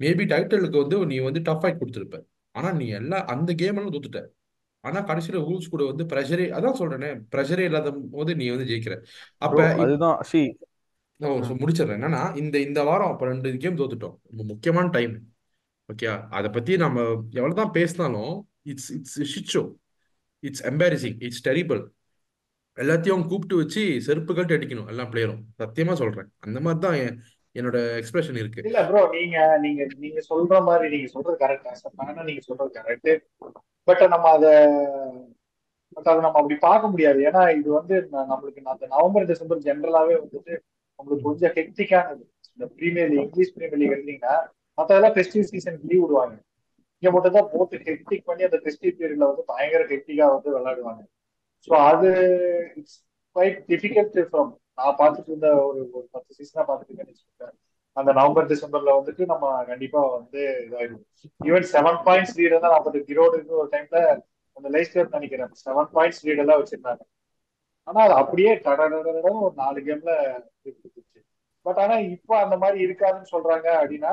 மேபி 0.00 0.24
டைட்டிலுக்கு 0.32 0.78
வந்து 0.82 0.98
நீ 1.06 1.16
வந்து 1.18 1.40
டஃப் 1.40 1.62
ஃபைட் 1.62 1.80
கொடுத்துருப்ப. 1.80 2.18
ஆனா 2.54 2.68
நீ 2.72 2.86
எல்லாம் 2.88 3.26
அந்த 3.26 3.50
கேம் 3.54 3.76
எல்லாம் 3.76 3.92
தோத்துட்ட. 3.92 4.20
ஆனா 4.84 4.98
கடைசியில 5.06 5.40
ரூல்ஸ் 5.46 5.68
கூட 5.68 5.82
வந்து 5.84 6.04
ப்ரெஷரே 6.04 6.46
அதான் 6.58 6.78
சொல்றேனே 6.78 7.10
ப்ரெஷரே 7.34 7.64
இல்லாத 7.68 7.90
போது 8.12 8.36
நீ 8.36 8.48
வந்து 8.48 8.68
ஜெயிக்கிற. 8.70 8.94
அப்ப 9.36 9.66
அதுதான் 9.84 10.18
சி 10.22 10.40
முடிச்சிடுறேன். 11.62 11.98
என்னன்னா 11.98 12.22
இந்த 12.36 12.56
இந்த 12.58 12.80
வாரம் 12.82 13.10
அப்ப 13.12 13.26
ரெண்டு 13.26 13.56
கேம் 13.56 13.78
தோத்துட்டோம். 13.78 14.16
முக்கியமான 14.52 14.86
டைம் 14.88 15.14
ஓகே 15.88 16.08
அதை 16.28 16.48
பத்தி 16.50 16.72
நம்ம 16.76 17.00
எவ்வளவுதான் 17.38 17.70
பேசினாலும் 17.70 18.34
it's 18.62 18.90
it's 18.96 19.18
shit 19.32 19.52
show 19.54 19.62
it's 20.42 20.64
embarrassing 20.66 21.16
it's 21.18 21.42
terrible 21.48 21.80
எல்லாத்தையும் 22.82 23.26
கூப்பிட்டு 23.30 23.60
வச்சு 23.60 23.82
செருப்பு 24.06 24.32
கட்டு 24.34 24.56
அடிக்கணும். 24.56 24.88
எல்லா 24.92 25.04
பிளேயரும் 25.12 25.42
சத்தியமா 25.62 25.94
சொல்றேன். 26.02 26.28
அந்த 26.46 26.58
மாதிரி 26.66 26.80
தான் 26.86 26.98
என்னோட 27.58 27.78
எக்ஸ்பிரஷன் 28.00 28.38
இருக்கு. 28.40 28.64
இல்ல 28.68 28.80
ப்ரோ 28.88 29.00
நீங்க 29.16 29.38
நீங்க 29.64 29.82
நீங்க 30.04 30.20
சொல்ற 30.30 30.56
மாதிரி 30.68 30.88
நீங்க 30.94 31.08
சொல்றது 31.14 31.36
கரெக்ட் 31.44 32.00
ஆனா 32.02 32.22
நீங்க 32.28 32.42
சொல்றது 32.48 32.70
கரெக்ட் 32.78 33.10
பட் 33.88 34.02
நம்ம 34.14 34.26
அத 34.36 34.46
பட் 35.94 36.08
அதை 36.10 36.18
நம்ம 36.24 36.38
அப்படி 36.40 36.56
பார்க்க 36.66 36.92
முடியாது. 36.92 37.20
ஏன்னா 37.28 37.42
இது 37.58 37.68
வந்து 37.78 37.94
நம்மளுக்கு 38.32 38.72
அந்த 38.74 38.84
நவம்பர் 38.94 39.30
டிசம்பர் 39.30 39.64
ஜென்ரலாவே 39.68 40.14
வந்துட்டு 40.22 40.52
நம்மளுக்கு 40.98 41.26
கொஞ்சம் 41.28 41.54
ஹெக்டிக்கானது 41.56 42.22
இந்த 42.54 42.66
Premier 42.78 43.10
League 43.12 43.24
English 43.26 43.54
Premier 43.56 43.80
League 43.82 43.94
எடுத்தீங்கன்னா 43.96 44.36
மற்றதெல்லாம் 44.78 45.14
ஃபெஸ்டிவ் 45.16 45.48
சீசனுக்கு 45.50 45.88
லீவ் 45.92 46.04
விடுவாங்க. 46.04 46.36
இங்க 47.02 47.10
மட்டும் 47.14 47.36
தான் 47.38 47.50
போட்டு 47.54 47.76
ஹெக்டிக் 47.88 48.28
பண்ணி 48.28 48.42
அந்த 48.48 48.58
ஃபெஸ்டிவ் 48.64 48.94
பீரியட்ல 48.98 49.28
வந்து 49.30 49.44
பயங்கர 49.52 49.82
ஹெக்டிக்கா 49.92 50.28
வந்து 50.34 50.48
விளையாடுவாங்க. 50.56 51.02
ஸோ 51.68 51.72
அது 51.88 52.10
இட்ஸ் 52.78 52.98
குவைட் 53.36 53.58
டிஃபிகல்ட் 53.70 54.18
ஃப்ரம் 54.28 54.50
நான் 54.78 54.98
பார்த்துட்டு 55.00 55.30
இருந்த 55.32 55.48
ஒரு 55.62 55.80
ஒரு 55.92 56.06
பத்து 56.14 56.30
சீசனா 56.38 56.62
பார்த்துட்டு 56.68 56.94
இருக்கேன் 56.94 57.56
அந்த 57.96 58.10
நவம்பர் 58.18 58.50
டிசம்பர்ல 58.50 58.90
வந்துட்டு 58.98 59.22
நம்ம 59.26 59.46
கண்டிப்பா 59.70 60.00
வந்து 60.12 60.42
இதாயிடும் 60.64 61.04
ஈவன் 61.40 61.66
செவன் 61.72 62.00
பாயிண்ட்ஸ் 62.06 62.36
லீட் 62.36 62.54
தான் 62.56 62.74
நான் 62.74 62.86
பத்து 62.86 63.00
கிரோடுக்கு 63.08 63.60
ஒரு 63.62 63.70
டைம்ல 63.72 64.00
அந்த 64.56 64.68
லைஸ்டர் 64.74 65.14
நினைக்கிறேன் 65.16 65.52
செவன் 65.62 65.90
பாயிண்ட்ஸ் 65.94 66.22
லீட் 66.24 66.42
எல்லாம் 66.44 66.60
வச்சிருந்தாங்க. 66.60 67.02
ஆனா 67.88 68.00
அது 68.06 68.14
அப்படியே 68.22 68.52
கடன்னு 68.64 68.98
ஒரு 69.40 69.54
நாலு 69.56 69.78
கேம்ல 69.86 70.12
இருந்துச்சு 70.26 71.20
பட் 71.66 71.80
ஆனா 71.84 71.96
இப்போ 72.14 72.34
அந்த 72.44 72.56
மாதிரி 72.62 72.78
இருக்காதுன்னு 72.86 73.32
சொல்றாங்க 73.32 73.68
அப்படின்னா 73.80 74.12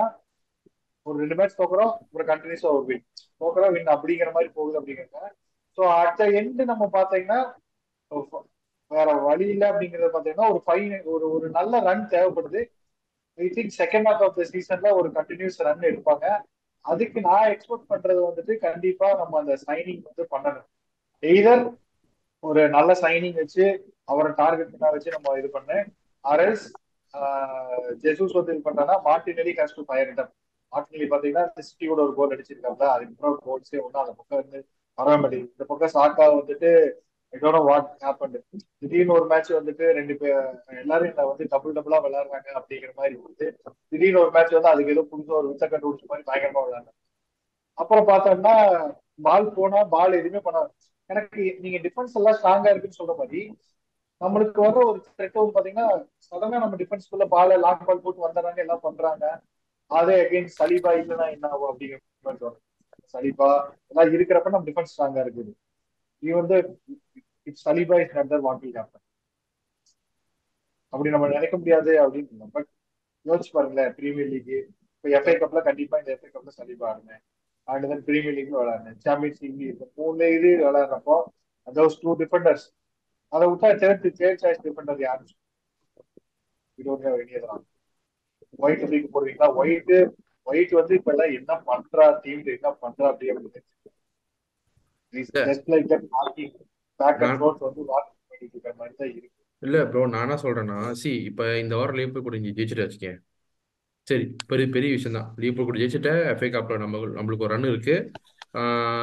ஒரு 1.06 1.18
ரெண்டு 1.20 1.36
மேட்ச் 1.36 1.60
தோக்குறோம் 1.60 1.94
ஒரு 2.16 2.24
கண்டினியூஸா 2.30 2.70
ஒரு 2.74 2.86
வின் 2.90 3.06
தோக்குறோம் 3.42 3.74
வின் 3.76 3.94
அப்படிங்கிற 3.96 4.30
மாதிரி 4.34 4.50
போகுது 4.58 4.80
அப்படிங்கிறாங்க 4.80 5.30
ஸோ 5.78 5.84
அட் 6.00 6.22
எண்டு 6.40 6.64
நம்ம 6.72 6.86
பார்த்தீங்கன்னா 6.94 7.40
வேற 8.92 9.08
வழி 9.28 9.46
இல்லை 9.54 9.66
அப்படிங்கறத 9.70 10.10
பார்த்தீங்கன்னா 10.12 10.50
ஒரு 10.54 10.60
ஃபைன் 10.66 10.94
ஒரு 11.14 11.26
ஒரு 11.36 11.48
நல்ல 11.58 11.80
ரன் 11.88 12.06
தேவைப்படுது. 12.14 12.62
I 13.40 13.48
think 13.58 13.74
second 13.82 14.08
half 14.10 14.24
of 14.28 14.38
the 14.40 14.46
சீசன்ல 14.54 14.92
ஒரு 15.00 15.10
கண்டினியூஸ் 15.18 15.60
ரன் 15.68 15.84
எடுப்பாங்க. 15.90 16.26
அதுக்கு 16.86 17.20
நான் 17.28 17.50
எக்ஸ்பெக்ட் 17.54 17.92
பண்றது 17.94 18.20
வந்துட்டு 18.28 18.54
கண்டிப்பா 18.68 19.08
நம்ம 19.22 19.38
அந்த 19.42 19.56
சைனிங் 19.66 20.02
வந்து 20.08 20.26
பண்ணணும். 20.34 20.68
எய்தர் 21.24 21.64
ஒரு 22.44 22.62
நல்ல 22.78 22.92
சைனிங் 23.04 23.38
வச்சு 23.42 23.66
அவரை 24.08 24.32
டார்கெட் 24.42 24.74
பண்ண 24.74 24.92
வச்சு 24.96 25.16
நம்ம 25.16 25.38
இது 25.40 25.50
பண்ணு. 25.58 25.78
அரல்ஸ் 26.26 26.66
ஜெசூஸ் 28.04 28.38
வந்து 28.38 28.54
இது 28.56 28.62
பண்றானா 28.68 28.96
மார்டினலி 29.08 29.54
ஹேஸ் 29.60 29.78
டு 29.78 29.84
ஃபயர் 29.88 30.10
இடம் 30.14 30.32
மார்டினலி 30.74 31.08
பாத்தீங்கன்னா 31.14 31.46
சிட்டியோட 31.70 32.00
ஒரு 32.06 32.14
கோல் 32.18 32.34
அடிச்சிருக்காங்க 32.36 32.84
அதுக்கப்புறம் 32.96 33.38
கோல்ஸே 33.46 33.80
ஒன்றும் 33.86 34.04
அந்த 34.04 34.16
பக்கம் 34.20 34.42
வந்து 34.42 34.60
வரவே 34.98 35.16
இந்த 35.44 35.64
பக்கம் 35.66 35.94
சாக்கா 35.96 36.26
வந்துட்டு 36.34 36.70
இதோட 37.34 37.58
வாட் 37.66 37.90
ஹேப்பன் 38.04 38.36
திடீர்னு 38.82 39.16
ஒரு 39.16 39.26
மேட்ச் 39.32 39.50
வந்துட்டு 39.52 39.86
ரெண்டு 39.98 40.14
பேர் 40.20 40.38
எல்லாரும் 40.82 41.10
இதை 41.12 41.24
வந்து 41.30 41.46
டபுள் 41.54 41.76
டபுளா 41.78 42.00
விளையாடுறாங்க 42.06 42.50
அப்படிங்கிற 42.60 42.92
மாதிரி 43.00 43.16
வந்து 43.22 43.46
திடீர்னு 43.92 44.22
ஒரு 44.24 44.32
மேட்ச் 44.36 44.56
வந்து 44.58 44.72
அதுக்கு 44.74 44.94
ஏதோ 44.96 45.04
புதுசாக 45.12 45.40
ஒரு 45.42 45.50
வித்த 45.52 45.66
கண்டுபிடிச்ச 45.66 46.06
மாதிரி 46.12 46.28
பயங்கரமா 46.30 46.64
விளையாடுறாங்க. 46.66 46.94
அப்புறம் 47.78 48.08
பார்த்தோம்னா 48.10 48.54
பால் 49.26 49.54
போனா 49.54 49.80
பால் 49.94 50.20
எதுவுமே 50.20 50.42
பண்ண 50.46 50.60
எனக்கு 51.10 51.42
நீங்க 51.64 51.78
டிஃபென்ஸ் 51.86 52.16
எல்லாம் 52.20 52.38
ஸ்ட்ராங்கா 52.38 52.72
இருக்குன்னு 52.72 53.00
சொல்ற 53.00 53.14
மாதிரி 53.20 53.42
நம்மளுக்கு 54.22 54.60
வர 54.62 54.78
ஒரு 54.86 55.00
த்ரெட் 55.08 55.38
வந்து 55.38 55.56
பாத்தீங்கன்னா 55.56 55.88
சடனா 56.28 56.62
நம்ம 56.64 56.78
டிஃபென்ஸ்குள்ள 56.82 57.26
பால 57.34 57.58
லாங் 57.66 57.86
பால் 57.88 58.04
போட்டு 58.06 58.26
வந்துடுறாங்க 58.26 58.60
எல்லாம் 58.66 58.86
பண்றாங்க. 58.88 59.26
அதே 59.92 60.16
அகைன் 60.24 60.50
சலிபா 60.56 60.92
இல்லைன்னா 61.00 61.28
என்ன 61.36 61.46
ஆகும் 61.48 61.70
அப்படிங்கிற 61.72 62.00
மாதிரி 62.26 62.40
சலீபா 63.14 63.50
எல்லாம் 63.92 64.14
இருக்கிறப்ப 64.16 64.54
நம்ம 64.54 64.68
டிஃபென்ஸ் 64.70 64.92
ஸ்ட்ராங்கா 64.94 65.22
இருக்குது. 65.26 65.52
இது 66.24 66.34
வந்து 66.42 66.58
it's 67.50 67.66
Saliba 67.68 67.98
is 68.04 68.16
not 68.20 68.46
what 68.48 68.62
will 68.64 68.78
happen 68.80 69.06
அப்படி 70.94 71.10
நம்ம 71.16 71.28
நினைக்க 71.38 71.56
முடியாது 71.62 71.92
அப்படின்னு 72.04 72.50
பட் 72.58 72.70
யோசிச்சு 73.26 73.52
பாருங்களேன் 73.56 73.94
பிரீமியர் 74.00 74.30
லீக் 74.34 74.52
இப்போ 74.58 75.08
எஃப்ஐ 75.18 75.34
கப்ல 75.42 75.62
கண்டிப்பா 75.70 75.96
இந்த 76.02 76.12
எஃப்ஐ 76.16 76.30
கப்ல 76.36 76.52
சலீபா 76.60 76.86
ஆடுனேன். 76.92 77.24
அண்ட் 77.68 77.86
தென் 77.92 78.04
பிரீமியர் 78.10 78.36
லீக்ல 78.38 78.58
விளையாடுனேன். 78.62 78.98
சாம்பியன்ஸ் 79.06 79.42
லீக் 79.44 79.64
இந்த 79.74 79.86
மூணு 80.00 80.28
இது 80.38 80.52
விளையாடுறப்போ 80.68 81.18
தோஸ் 81.68 81.98
டூ 82.04 82.12
டிஃபெண்டர்ஸ் 82.22 82.66
அதை 83.32 83.46
விட்டா 83.52 83.70
சேர்த்து 83.82 84.10
தேர்ட் 84.20 84.42
சாய்ஸ் 84.44 84.64
டிஃபெண்டர் 84.68 85.02
யாரும் 85.08 85.34
இது 86.80 86.90
வெளியேறான் 87.18 87.64
ஒயிட் 88.66 88.86
லீக் 88.92 89.14
போடுவீங்களா? 89.14 89.48
ஒயிட் 89.62 89.92
ஒயிட் 90.48 90.74
வந்து 90.74 90.94
இப்ப 90.96 91.12
எல்லாம் 91.12 91.36
என்ன 91.40 91.54
பண்றா 91.68 92.06
டீம் 92.24 92.44
என்ன 92.56 92.70
பண்றா 92.82 93.06
அப்படி 93.12 93.32
அப்படின்னு 93.32 93.64
இல்ல 99.62 99.78
ப்ரோ 99.86 100.02
நான் 100.08 100.26
என்ன 100.26 100.36
சொல்றேன்னா 100.42 100.80
சி 101.02 101.12
இப்ப 101.30 101.44
இந்த 101.60 101.74
வாரம் 101.76 101.98
லிவர்பூல் 102.00 102.26
கூட 102.26 102.38
நீ 102.38 102.50
ஜெயிச்சுட்டு 102.50 102.86
வச்சுக்கேன் 102.86 103.18
சரி 104.08 104.26
பெரிய 104.48 104.68
பெரிய 104.68 104.90
விஷயம் 104.92 105.18
தான். 105.18 105.30
லிவர்பூல் 105.38 105.68
கூட 105.70 105.80
ஜெயிச்சுட்ட 105.80 106.12
எஃப்ஐ 106.34 106.50
கப்ல 106.52 106.78
நம்ம 106.78 107.00
நம்மளுக்கு 107.18 107.46
ஒரு 107.46 107.54
ரன் 107.56 107.70
இருக்கு. 107.72 107.96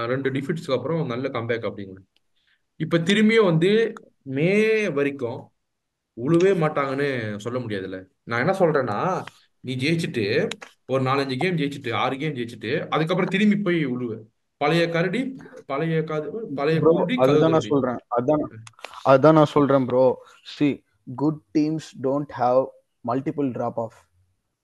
ரெண்டு 0.06 0.28
டிஃபிட்ஸ்க்கு 0.30 0.76
அப்புறம் 0.76 1.00
நல்ல 1.06 1.26
கம்பேக் 1.28 1.66
அப்படிங்க 1.68 1.96
இப்ப 2.80 2.98
திரும்பியும் 3.08 3.48
வந்து 3.50 3.70
மே 4.36 4.48
வரைக்கும் 4.90 5.40
உழுவே 6.16 6.52
மாட்டாங்கன்னு 6.62 7.08
சொல்ல 7.36 7.58
முடியாதுல்ல. 7.58 7.98
நான் 8.24 8.40
என்ன 8.40 8.54
சொல்றேன்னா 8.58 8.98
நீ 9.64 9.72
ஜெயிச்சுட்டு 9.76 10.24
ஒரு 10.86 11.02
நாலஞ்சு 11.04 11.36
கேம் 11.38 11.58
ஜெயிச்சுட்டு 11.58 11.90
ஆறு 11.94 12.14
கேம் 12.16 12.36
ஜெயிச்சுட்டு 12.36 12.72
அதுக்கப்புறம் 12.88 13.32
திரும்பி 13.34 13.56
போய் 13.58 13.80
உழுவு. 13.86 14.16
பழைய 14.60 14.82
கரடி 14.88 15.20
பழைய 15.66 15.94
காது 16.04 16.26
பழைய 16.54 16.76
குருடி 16.80 17.14
அதுதான் 17.22 17.54
நான் 17.54 17.68
சொல்றேன். 17.68 17.98
அதான் 18.18 18.42
அதான் 19.12 19.36
நான் 19.38 19.52
சொல்றேன் 19.52 19.86
bro 19.86 20.04
see 20.46 20.68
good 21.16 21.40
teams 21.56 21.88
don't 22.02 22.34
have 22.38 22.60
multiple 23.04 23.48
drop 23.52 23.80
off 23.80 23.98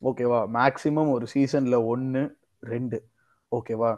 ஓகேவா 0.03 0.41
மேக்ஸிமம் 0.55 1.11
ஒரு 1.11 1.27
சீசன்ல 1.35 1.79
ஒன்னு 1.87 2.23
ரெண்டு. 2.67 2.99
ஓகேவா 3.53 3.91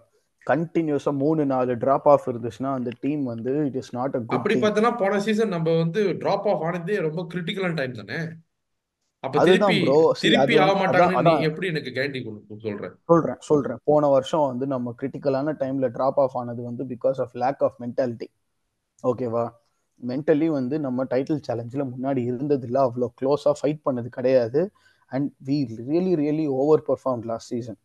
கண்டினியூஸா 0.46 1.12
மூணு 1.18 1.42
நாலு 1.46 1.72
டிராப் 1.76 2.08
ஆஃப் 2.08 2.24
இருந்துச்சுன்னா 2.30 2.70
அந்த 2.78 2.90
டீம் 3.00 3.24
வந்து 3.24 3.52
இட் 3.66 3.76
இஸ் 3.76 3.92
நாட் 3.94 4.16
அப்படி 4.18 4.54
டீம் 4.54 4.64
பார்த்தோன்னா 4.64 4.92
போன 4.96 5.20
சீசன் 5.20 5.54
நம்ம 5.56 5.76
வந்து 5.76 6.02
டிராப் 6.16 6.48
ஆஃப் 6.48 6.64
ஆனதே 6.64 6.96
ரொம்ப 7.00 7.26
கிரிட்டிக்கலான 7.30 7.74
டைம் 7.74 8.00
தானே? 8.00 8.18
சொல்றேன்? 13.06 13.36
சொல்றேன் 13.48 13.80
போன 13.84 14.08
வருஷம் 14.08 14.46
வந்து 14.46 14.66
நம்ம 14.66 14.94
கிரிட்டிக்கலான 15.02 15.54
டைம்ல 15.60 15.88
டிராப் 15.96 16.18
ஆஃப் 16.20 16.36
ஆனது 16.40 16.62
வந்து 16.62 16.84
because 16.84 17.20
of 17.24 17.36
lack 17.42 17.62
of 17.66 17.76
mentality 17.82 18.28
ஓகேவா 19.04 19.44
மென்டலி 20.02 20.46
வந்து 20.46 20.80
நம்ம 20.80 21.04
டைட்டில் 21.04 21.42
சேலஞ்சில் 21.48 21.84
முன்னாடி 21.92 22.24
இருந்தது 22.24 22.66
இல்லை. 22.66 22.80
அவ்வளோ 22.82 23.08
க்ளோஸாக 23.20 23.54
ஃபைட் 23.60 23.80
பண்ணது 23.84 24.06
கிடையாது. 24.06 24.72
And 25.06 25.30
we 25.46 25.56
really 25.88 26.12
really 26.22 26.46
over 26.48 26.82
perform 26.88 27.24
last 27.24 27.48
season 27.48 27.78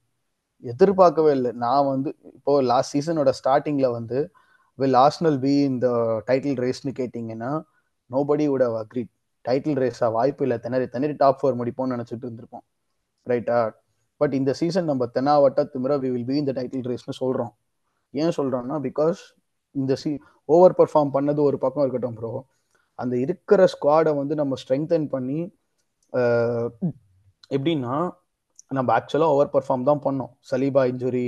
எதிர்பார்க்கவே 0.60 1.32
இல்லை. 1.32 1.52
நான் 1.52 1.86
வந்து 1.86 2.15
இப்போ 2.34 2.62
லாஸ்ட் 2.62 2.93
சீசனோட 2.97 3.32
ஸ்டார்டிங்கில் 3.41 3.91
வந்து 3.91 4.32
வில் 4.76 4.97
ஆஸ்னல் 5.06 5.39
பி 5.39 5.54
இந்த 5.71 5.88
டைட்டில் 6.28 6.62
ரேஸ்னு 6.65 6.93
கேட்டிங்கன்னா 7.02 7.52
nobody 8.12 8.45
would 8.50 8.62
have 8.62 8.76
agreed. 8.84 9.10
Title 9.48 9.80
ரேஸாக 9.84 10.10
வாய்ப்பு 10.18 10.44
இல்லை 10.46 10.58
திணறி 10.66 10.88
திணறி 10.96 11.16
டாப் 11.24 11.40
ஃபோர் 11.40 11.58
முடிப்போம்னு 11.60 11.96
நினச்சிட்டு 11.96 12.26
இருந்திருப்போம். 12.28 12.66
ரைட்டா 13.28 13.58
பட் 14.22 14.34
இந்த 14.40 14.52
சீசன் 14.60 14.90
நம்ம 14.92 15.06
தென்னாவட்ட 15.16 15.64
திமிர 15.74 15.96
வி 16.04 16.10
வில் 16.14 16.30
பி 16.30 16.38
இந்த 16.44 16.54
டைட்டில் 16.58 16.88
ரேஸ்னு 16.92 17.16
சொல்கிறோம் 17.22 17.52
ஏன் 18.14 18.36
சொல்கிறோம்னா 18.38 18.78
பிகாஸ் 18.88 19.20
இந்த 19.76 19.94
சீ 20.02 20.12
ஓவர் 20.50 20.78
பர்ஃபார்ம் 20.80 21.12
பண்ணது 21.16 21.40
ஒரு 21.50 21.58
பக்கம் 21.64 21.84
இருக்கட்டும் 21.84 22.18
ப்ரோ 22.20 22.32
அந்த 23.00 23.14
இருக்கிற 23.24 23.62
ஸ்குவாடை 23.74 24.12
வந்து 24.20 24.36
நம்ம 24.42 24.56
ஸ்ட்ரெங்தன் 24.62 25.08
பண்ணி 25.16 25.40
எப்படின்னா 27.56 27.96
நம்ம 28.78 28.90
ஆக்சுவலாக 28.98 29.34
ஓவர் 29.36 29.52
பர்ஃபார்ம் 29.54 29.88
தான் 29.90 30.02
பண்ணோம். 30.06 30.32
சலீபா 30.52 30.82
இன்ஜுரி 30.92 31.28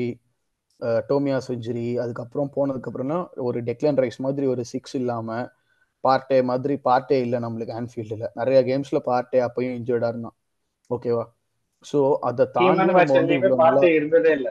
டோமியாஸ் 1.10 1.50
இன்ஜுரி 1.56 1.86
அதுக்கப்புறம் 2.04 2.50
போனதுக்கப்புறம்னா 2.56 3.20
ஒரு 3.48 3.60
டெக்லன் 3.68 4.00
ரைஸ் 4.04 4.20
மாதிரி 4.26 4.46
ஒரு 4.54 4.64
சிக்ஸ் 4.72 4.96
இல்லாமல் 5.02 5.46
பார்ட்டே 6.04 6.44
மாதிரி 6.44 6.76
பார்ட்டே 6.84 7.18
இல்லை 7.22 7.40
நம்மளுக்கு 7.40 7.74
ஆன்ஃபீல்டில் 7.80 8.32
நிறைய 8.34 8.60
கேம்ஸ்ல 8.62 9.00
பார்ட்டே 9.06 9.40
அப்பயும் 9.48 9.76
இன்ஜர்டா 9.80 10.08
இருந்தான். 10.08 10.36
ஓகேவா 10.90 11.26
ஸோ 11.86 12.00
அதை 12.20 12.46
தாண்டி 12.52 13.90
இருந்ததே 13.96 14.32
இல்ல 14.32 14.50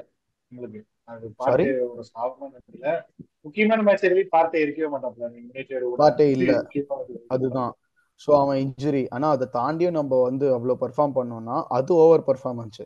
முக்கியமான 3.44 3.82
மேட்ச் 3.82 4.04
பார்த்தே 4.28 4.60
இருக்கவே 4.60 4.88
இது 6.26 6.44
இல்லை 6.44 6.56
அதுதான். 7.28 7.72
ஸோ 8.20 8.30
அவன் 8.40 8.58
இன்ஜுரி 8.58 9.02
ஆனால் 9.10 9.30
அதை 9.30 9.46
தாண்டியும் 9.52 9.90
நம்ம 9.90 10.22
வந்து 10.22 10.46
அவ்வளோ 10.54 10.76
பெர்ஃபார்ம் 10.80 11.14
பண்ணோம்னா 11.14 11.56
அது 11.68 11.92
over 11.94 12.24
performance 12.26 12.80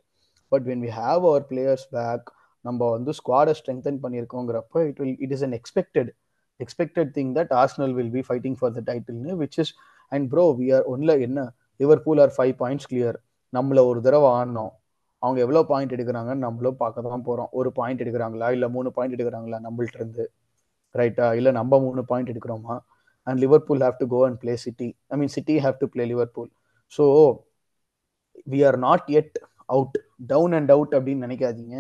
but 0.53 0.65
when 0.65 0.83
we 0.87 0.91
have 0.99 1.23
our 1.29 1.45
players 1.51 1.87
back 1.91 2.27
நம்ம 2.65 2.91
வந்து 2.91 3.13
ஸ்குவாடை 3.13 3.53
strengthen 3.53 4.01
பண்ணியிருக்கோங்கிறப்ப 4.03 4.83
it 4.89 4.99
will 4.99 5.17
it 5.19 5.33
is 5.33 5.45
an 5.45 5.53
expected 5.53 6.11
expected 6.61 7.11
thing 7.17 7.33
that 7.39 7.53
Arsenal 7.63 7.95
will 7.99 8.13
be 8.17 8.23
fighting 8.29 8.57
for 8.61 8.75
the 8.77 8.83
டைட்டில்னு 8.91 9.35
which 9.43 9.59
is 9.65 9.73
and 10.13 10.27
bro 10.35 10.45
we 10.61 10.69
are 10.77 10.87
ஒன்ல 10.93 11.21
என்ன 11.27 11.47
Liverpool 11.81 12.23
are 12.25 12.33
five 12.37 12.55
points 12.63 12.89
clear 12.93 13.19
நம்மள 13.53 13.79
ஒரு 13.91 14.01
தடவை 14.07 14.29
ஆடினோம். 14.39 14.73
அவங்க 15.23 15.39
எவ்வளோ 15.47 15.63
பாயிண்ட் 15.73 15.93
எடுக்கிறாங்கன்னு 15.97 16.45
நம்மளும் 16.47 16.79
பார்க்க 16.83 17.09
தான் 17.09 17.27
போகிறோம் 17.27 17.51
ஒரு 17.59 17.73
பாயிண்ட் 17.79 18.03
எடுக்கிறாங்களா? 18.05 18.47
இல்லை 18.57 18.69
மூணு 18.77 18.89
பாயிண்ட் 18.97 19.15
எடுக்கிறாங்களா 19.17 19.59
நம்மள்ட்ட 19.67 19.99
இருந்து? 20.01 20.25
ரைட்டா 20.95 21.27
இல்லை 21.41 21.53
நம்ம 21.61 21.81
மூணு 21.81 22.05
பாயிண்ட் 22.13 22.33
எடுக்கிறோமா? 22.35 22.77
And 23.27 23.41
Liverpool 23.41 23.79
have 23.79 23.97
to 24.01 24.07
go 24.07 24.21
and 24.27 24.37
play 24.41 24.55
City. 24.57 24.97
I 25.13 25.17
mean, 25.17 25.29
City 25.29 25.57
have 25.59 25.77
to 25.79 25.87
play 25.87 26.07
Liverpool. 26.13 26.49
So 26.93 27.45
we 28.47 28.65
are 28.69 28.77
not 28.77 29.03
yet 29.09 29.31
out, 29.75 29.93
down 30.33 30.49
and 30.59 30.71
out 30.77 30.91
அப்படின்னு 30.97 31.25
நினைக்காதீங்க. 31.27 31.77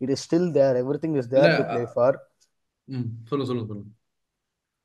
It 0.00 0.12
is 0.14 0.24
still 0.26 0.50
there 0.56 0.76
everything 1.04 1.16
is 1.20 1.30
there 1.34 1.48
to 1.58 1.62
play 1.70 1.82
for 1.94 2.16
hmm 2.88 3.08
சொல்லுங்க 3.28 3.48
சொல்லுங்க 3.50 3.68
சொல்லுங்க 3.70 3.90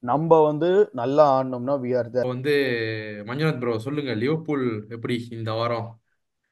நம்ம 0.03 0.31
வந்து 0.45 0.67
நல்லா 0.99 1.23
ஆடணும்னா 1.35 1.73
we 1.81 1.89
are 1.95 2.07
தேர் 2.11 2.29
வந்து 2.31 2.51
Manjunath 3.27 3.59
bro 3.59 3.73
சொல்லுங்க 3.85 4.11
லிவர்பூல் 4.21 4.63
எப்படி 4.95 5.15
இந்த 5.37 5.51
வாரம்? 5.59 5.87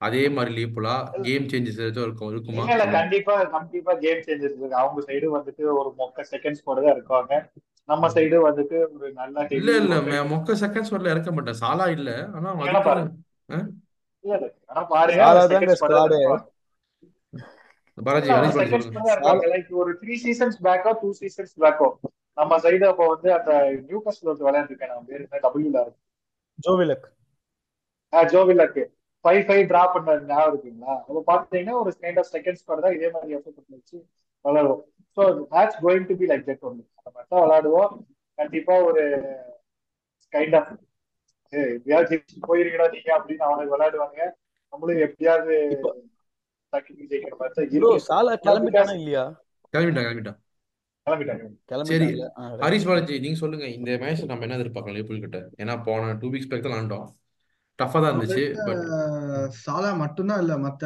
அதே 0.01 0.21
மாதிரி 0.36 0.51
லிவர்பூலா? 0.57 0.93
கேம் 1.25 1.47
சேஞ்சஸ் 1.51 1.79
ஏதாச்சும் 1.79 2.05
இருக்கும் 2.07 2.29
இருக்குமா? 2.33 2.63
இல்ல 2.73 2.83
கண்டிப்பா 2.93 3.33
கண்டிப்பா 3.55 3.91
கேம் 4.03 4.21
சேஞ்சஸ் 4.25 4.49
இருக்கு. 4.49 4.67
அவங்க 4.81 4.99
சைடு 5.07 5.27
வந்துட்டு 5.36 5.63
ஒரு 5.79 5.89
மொக்க 5.99 6.23
செகண்ட்ஸ் 6.31 6.63
போட 6.63 6.79
தான் 6.79 6.95
இருக்காங்க 6.97 7.33
நம்ம 7.89 8.07
சைடு 8.15 8.38
வந்துட்டு 8.47 8.77
ஒரு 8.95 9.05
நல்ல 9.13 9.45
இல்ல 9.57 9.69
இல்ல 9.81 9.95
மொக்க 10.31 10.53
செகண்ட்ஸ் 10.62 10.91
வரல 10.93 11.12
இறக்க 11.13 11.29
மாட்டேன். 11.31 11.60
சாலா 11.62 11.86
இல்ல. 11.97 12.10
ஆனா 12.36 12.49
ஆனா 14.71 14.81
பாருங்க 14.91 16.25
பாலாஜி 17.97 18.29
ஒரு 19.75 19.91
த்ரீ 20.01 20.15
சீசன்ஸ் 20.23 20.57
பேக்கோ 20.65 20.91
டூ 21.01 21.10
சீசன்ஸ் 21.19 21.53
பேக்கோ 21.57 21.88
நம்ம 22.38 22.58
சைடு 22.63 22.86
அப்போ 22.89 23.06
வந்து 23.13 23.30
அந்த 23.38 23.52
நியூ 23.88 24.00
காஸ்ட்ல 24.04 24.32
ஒரு 24.34 24.45
விளையாண்டுருக்கேன் 24.47 24.91
நான். 24.91 25.08
பேர் 25.10 25.23
என்ன? 25.23 25.39
டபிள்யூல 25.45 25.80
ஜோவிலக் 26.60 27.08
ஜோவிலக்கு 28.13 28.84
ஃபைவ் 29.26 29.41
ஃபைவ் 29.47 29.63
டிரா 29.69 29.82
பண்ண 29.93 30.12
ஞாபகம் 30.30 30.52
இருக்குங்களா? 30.52 30.93
அப்போ 31.08 31.21
பாத்தீங்கன்னா 31.30 31.76
ஒரு 31.82 31.91
கைண்ட் 32.04 32.19
ஆஃப் 32.21 32.30
செகண்ட்ஸ் 32.36 32.67
கூட 32.67 32.78
தான் 32.86 32.95
இதே 32.97 33.10
மாதிரி 33.15 33.36
எஃபர்ட் 33.38 33.73
வச்சு 33.76 33.97
விளையாடுவோம். 34.45 34.84
So 35.17 35.21
match 35.54 35.76
going 35.84 36.08
to 36.10 36.15
be 36.19 36.28
like 36.32 36.45
that 36.50 36.65
only 36.67 36.84
அந்த 36.97 37.10
மாதிரி 37.13 37.30
தான் 37.34 37.43
விளையாடுவோம். 37.45 37.91
கண்டிப்பா 38.38 38.76
ஒரு 38.89 39.04
கைண்ட் 40.34 40.58
ஆஃப் 40.60 40.71
எப்படியாவது 41.54 42.10
ஜெயிச்சு 42.12 42.45
போயிருக்கடா 42.47 42.88
நீங்க 42.95 43.12
அப்படின்னு 43.17 43.45
அவனுக்கு 43.47 43.73
விளையாடுவாங்க 43.76 44.19
நம்மளும் 44.73 45.04
எப்படியாவது 45.06 45.54
ஜெயிக்கிற 47.12 47.36
மாதிரி 47.41 48.02
சாலா 48.08 48.34
கிளம்பிட்டானா 48.45 48.95
இல்லையா? 49.00 49.23
கிளம்பிட்டான் 49.73 50.08
கிளம்பிட்டான். 50.08 50.39
சரி 51.89 52.08
ஹரிஷ் 52.63 52.88
பாலாஜி 52.88 53.15
நீங்க 53.20 53.38
சொல்லுங்க 53.41 53.65
இந்த 53.76 53.91
மேட்ச் 54.02 54.24
நம்ம 54.26 54.46
என்ன 54.46 54.58
எதிர்பார்க்கலாம் 54.58 54.98
லிவர்பூல் 54.98 55.24
கிட்ட? 55.26 55.39
ஏன்னா 55.58 55.74
போன 55.86 56.13
டூ 56.22 56.30
வீக்ஸ் 56.34 56.52
பேக் 56.52 56.67
தான் 56.67 56.91
டஃபா 57.80 57.98
தான் 57.98 58.12
இருந்துச்சு 58.12 58.36
பட் 58.67 58.84
சாலா 59.58 59.89
மட்டும்தான் 60.00 60.39
இல்ல 60.43 60.54
மத்த 60.58 60.86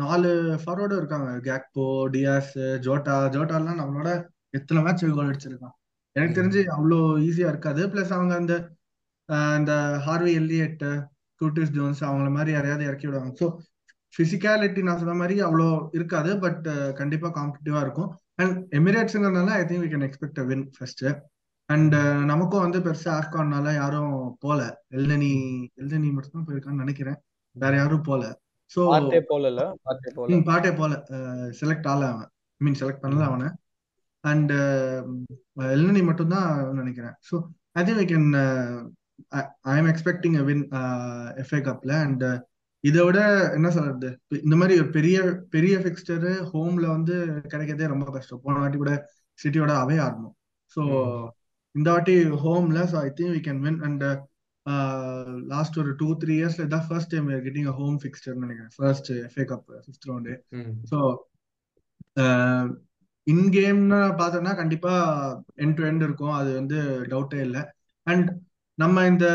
நாலு 0.00 0.30
ஃபார்வர்டும் 0.62 1.00
இருக்காங்க. 1.02 1.28
கேக்போ 1.46 1.84
டியாஸ் 2.14 2.54
ஜோட்டா 2.86 3.16
ஜோட்டாலாம் 3.34 3.80
நம்மளோட 3.82 4.10
எத்தனை 4.54 4.80
மேட்ச் 4.82 5.04
கோல் 5.10 5.30
அடிச்சிருக்கான்? 5.30 5.74
எனக்கு 6.16 6.38
தெரிஞ்சு 6.38 6.60
அவ்வளோ 6.76 6.98
ஈஸியா 7.26 7.48
இருக்காது. 7.52 7.82
பிளஸ் 7.92 8.14
அவங்க 8.16 8.34
அந்த 8.36 8.54
அஹ், 9.28 9.56
இந்த 9.58 9.72
ஹார்வி 10.04 10.32
எல்லியட் 10.40 10.82
கூட்டிஸ் 11.40 11.72
ஜோன்ஸ் 11.72 12.02
அவங்கள 12.04 12.28
மாதிரி 12.30 12.50
யாரையாவது 12.52 12.86
இறக்கி 12.88 13.06
விடுவாங்க. 13.06 13.32
ஸோ 13.40 13.46
பிசிக்காலிட்டி 14.14 14.82
நான் 14.84 15.00
சொன்ன 15.00 15.16
மாதிரி 15.20 15.36
அவ்வளோ 15.46 15.66
இருக்காது 15.92 16.30
பட் 16.44 16.66
கண்டிப்பா 16.98 17.28
காம்படிட்டிவா 17.34 17.80
இருக்கும். 17.82 18.10
And 18.38 18.56
எமிரேட்ஸுங்கிறதுனால 18.78 19.50
I 19.60 19.62
think 19.68 19.84
we 19.84 19.90
can 19.92 20.06
expect 20.08 20.40
win 20.50 20.64
first 20.76 21.04
and 21.68 21.94
நமக்கும் 22.30 22.64
வந்து 22.64 22.78
பெருசா 22.86 23.10
ஆஃப்கான்னால 23.20 23.72
யாரும் 23.74 24.16
போல. 24.44 24.60
எல்தனி 24.96 25.30
எல்தனி 25.80 26.08
மட்டும் 26.16 26.36
தான் 26.36 26.46
போயிருக்கான்னு 26.48 26.84
நினைக்கிறேன். 26.84 27.18
வேற 27.56 27.72
யாரும் 27.76 28.08
போல. 28.10 28.22
போலல 29.30 29.62
பார்த்தே 29.86 30.10
போல. 30.16 30.38
பாட்டே 30.50 30.70
போல. 30.80 30.92
செலக்ட் 31.60 31.88
ஆகல 31.92 32.08
அவன். 32.12 32.30
மீன் 32.60 32.78
செலக்ட் 32.80 33.04
பண்ணல 33.04 33.24
அவனை. 33.30 33.48
அண்ட் 34.24 34.52
எல்னி 35.74 36.02
மட்டும் 36.08 36.32
தான் 36.34 36.48
நினைக்கிறேன். 36.80 37.16
So 37.28 37.34
I 37.78 37.82
think 37.84 38.00
we 38.02 38.06
can 38.12 38.28
I 39.72 39.76
am 39.80 39.90
expecting 39.92 40.36
win 40.50 40.64
FA 41.42 41.60
கப்ல 41.68 41.92
அண்ட் 42.06 42.24
இதை 42.84 43.00
விட 43.06 43.18
என்ன 43.56 43.68
சொல்றது? 43.76 44.08
இந்த 44.46 44.56
மாதிரி 44.60 44.74
ஒரு 44.80 44.90
பெரிய 44.96 45.16
பெரிய 45.54 45.74
ஃபிக்ஸ்டர் 45.82 46.26
ஹோம்ல 46.50 46.86
வந்து 46.96 47.14
கிடைக்கிறதே 47.52 47.86
ரொம்ப 47.94 48.06
கஷ்டம். 48.16 48.42
போன 48.44 48.58
வாட்டி 48.62 48.78
கூட 48.82 48.94
சிட்டியோட 49.38 49.72
அவே 49.82 49.96
ஆடணும் 50.06 50.34
ஸோ. 50.76 50.82
இந்த 51.74 51.88
வாட்டி 51.94 52.16
ஹோம்ல 52.44 52.80
so 52.92 52.96
I 53.06 53.10
think 53.18 53.34
we 53.36 53.42
can 53.48 53.62
win 53.66 53.80
and 53.88 54.04
last 55.52 55.76
ஒரு 55.80 55.90
டூ 56.00 56.08
த்ரீ 56.22 56.34
இயர்ஸ்ல 56.38 56.66
இதான் 56.66 56.86
first 56.88 57.12
time 57.12 57.28
getting 57.46 57.68
home 57.80 57.98
fixture 58.02 58.42
நினைக்கிறேன். 58.44 58.72
First 58.78 59.10
FA 59.26 59.44
cup 59.50 59.68
fifth 59.84 60.08
round. 60.10 60.34
So 60.90 60.98
in 63.26 63.46
கேம்னு 63.56 64.00
பார்த்தோம்னா 64.20 64.54
கண்டிப்பா 64.62 64.94
எண்ட் 65.64 65.76
டு 65.78 65.84
எண்ட் 65.90 66.04
இருக்கும். 66.08 66.34
அது 66.40 66.50
வந்து 66.60 66.78
டவுட்டே 67.12 67.40
இல்லை. 67.46 67.62
அண்ட் 68.06 68.28
நம்ம 68.78 69.04
இந்த 69.06 69.26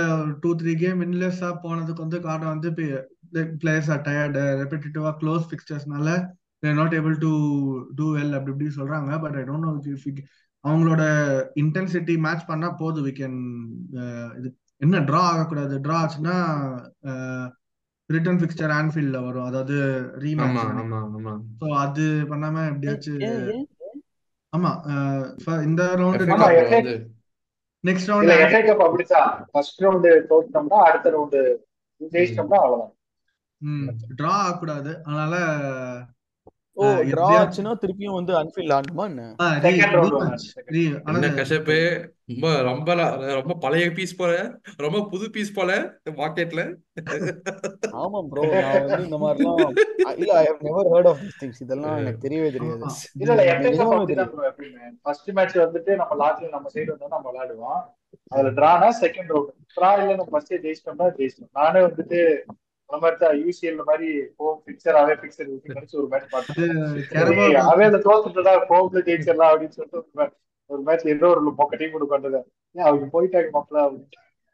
டூ 0.42 0.50
த்ரீ 0.60 0.74
கேம் 0.82 1.00
வின்லெஸ்ஸா 1.04 1.50
போனதுக்கு 1.64 2.06
வந்து 2.06 2.20
காரணம் 2.28 2.54
வந்து 2.56 2.72
பிளேயர்ஸ் 3.62 3.92
ஆர் 3.92 4.02
டயர்டு 4.02 4.44
ரெப்பிட்டேட்டிவா 4.62 5.12
close 5.22 5.50
பிக்சர்ஸ்னால 5.52 6.10
they're 6.64 6.74
not 6.74 6.94
able 6.94 7.18
to 7.18 7.32
do 7.96 8.16
well 8.16 8.36
அப்படி 8.36 8.52
இப்படி 8.52 8.76
சொல்றாங்க. 8.76 9.22
But 9.22 9.36
I 9.36 9.44
don't 9.44 9.68
know 9.68 9.74
if 9.94 10.22
அவங்களோட 10.64 11.04
இன்டென்சிட்டி 11.56 12.18
மேட்ச் 12.20 12.46
பண்ணா 12.46 12.70
போதும். 12.74 13.06
வி 13.06 13.14
கேன் 13.16 13.38
இது 14.38 14.50
என்ன 14.82 15.00
ட்ரா 15.00 15.22
ஆகக்கூடாது? 15.30 15.76
ட்ரா 15.80 15.98
ஆச்சுன்னா 16.02 16.36
ரிட்டர்ன் 18.10 18.40
ஃபிக்சர் 18.40 18.72
ஆன்ஃபீல்ட்ல 18.78 19.26
வரும். 19.26 19.46
அதாவது 19.46 19.76
ரீமேட்ச் 20.20 20.58
ஸோ 21.62 21.68
அது 21.78 22.06
பண்ணாம 22.30 22.66
எப்படியாச்சும் 22.68 23.22
ஆமா 24.54 24.72
ஃப- 25.44 25.64
இந்த 25.64 25.82
round 25.96 26.24
next 27.84 28.10
round 28.10 28.34
FA 28.42 28.62
cup 28.64 28.84
அப்படித்தான் 28.84 29.30
ஃபர்ஸ்ட் 29.52 29.82
ரவுண்டு 29.82 30.10
தோத்தோம்னா 30.30 30.80
அடுத்த 30.88 31.10
ரவுண்டு 31.12 31.40
ஜெயிச்சிட்டோம்னா 32.02 32.60
அவ்வளவுதான். 32.60 32.92
டிரா 34.20 34.34
ஆகக்கூடாது. 34.42 34.92
அதனால 35.04 35.36
ஓ 36.78 36.84
டிரா 37.10 37.26
ஆச்சுன்னா 37.38 37.72
திருப்பியும் 37.82 38.18
வந்து 38.18 38.34
அன்ஃபீல்ட் 38.38 38.74
ஆடணுமா 38.76 39.06
என்ன? 39.06 39.24
கஷப்பு 41.40 41.78
ரொம்ப 42.30 42.48
ரொம்ப 42.62 42.90
ரொம்ப 43.40 43.54
பழைய 43.56 43.88
பீஸ் 43.92 44.20
போல. 44.20 44.34
ரொம்ப 44.78 45.00
புது 45.12 45.26
பீஸ் 45.30 45.54
போல 45.54 45.72
மார்க்கெட்ல 46.22 46.62
ஆமா 48.02 48.20
ப்ரோ 48.30 48.44
நான் 48.58 48.84
வந்து 48.84 49.02
இந்த 49.06 49.18
மாதிரிலாம் 49.18 49.64
இல்ல 50.16 50.32
I 50.40 50.46
have 50.46 50.62
never 50.62 50.90
heard 50.94 51.10
of 51.12 51.22
this 51.24 51.40
things 51.42 51.62
இதெல்லாம் 51.62 51.98
எனக்கு 51.98 52.24
தெரியவே 52.26 52.50
தெரியாது. 52.52 52.84
இல்ல 53.16 53.32
இல்ல 53.34 53.44
நிஜமாவே 53.66 53.98
அப்படிதான் 53.98 54.32
ப்ரோ 54.34 54.52
ஃபர்ஸ்ட் 55.06 55.30
மேட்ச் 55.32 55.58
வந்துட்டு 55.58 55.94
நம்ம 55.96 56.16
லாஸ்ட்ல 56.22 56.50
நம்ம 56.50 56.70
சைடு 56.76 56.90
வந்தா 56.94 57.14
நம்ம 57.16 57.28
விளையாடுவோம். 57.32 57.82
அதுல 58.32 58.52
டிரானா 58.58 58.90
செகண்ட் 59.04 59.32
ரவுண்ட் 59.34 59.54
டிரா 59.78 59.92
இல்ல 59.98 60.16
நம்ம 60.16 60.32
ஃபர்ஸ்டே 60.34 60.60
ஜெயிச்சிட்டோம்னா 60.66 61.10
ஜெயிச்சிட்டோம். 61.20 61.54
நானே 61.54 61.82
வந்துட்டு 61.88 62.20
அந்த 62.92 63.02
மாதிரி 63.02 63.18
தான் 63.20 63.36
யூசிஎல் 63.42 63.78
மாதிரி 63.90 64.08
ஹோம் 64.40 64.58
பிக்சர் 64.66 64.98
அவே 65.02 65.14
பிக்சர் 65.22 65.50
நினைச்சு 65.70 66.00
ஒரு 66.00 66.08
மேட்ச் 66.12 66.34
அவேல 67.72 68.00
தோத்துட்டா 68.06 68.54
ஹோம்ல 68.72 69.02
ஜெயிச்சிடலாம் 69.08 69.52
அப்படின்னு 69.52 69.76
சொல்லிட்டு 69.78 70.26
ஒரு 70.70 70.82
மேட்ச் 70.88 71.12
ஏதோ 71.14 71.30
ஒரு 71.36 71.42
மொக்க 71.52 71.80
டீம் 71.80 72.14
வந்தது 72.16 72.40
ஏன் 72.76 72.88
அவங்க 72.88 73.06
போயிட்டாங்க 73.14 73.50
மாப்பிள? 73.56 73.80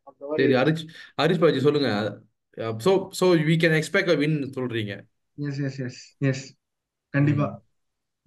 அந்த 0.07 0.37
சரி 0.39 0.55
ஹரிஷ் 0.59 0.83
ஹரிஷ் 1.21 1.41
பாஜி 1.41 1.61
சொல்லுங்க. 1.65 1.89
So 2.85 2.91
so 3.19 3.25
we 3.49 3.55
can 3.63 3.77
expect 3.79 4.11
a 4.13 4.17
win 4.21 4.37
சொல்றீங்க. 4.55 4.93
எஸ் 5.37 5.59
எஸ் 5.67 5.79
எஸ் 5.85 5.99
எஸ் 6.29 6.45
கண்டிப்பா. 7.13 7.47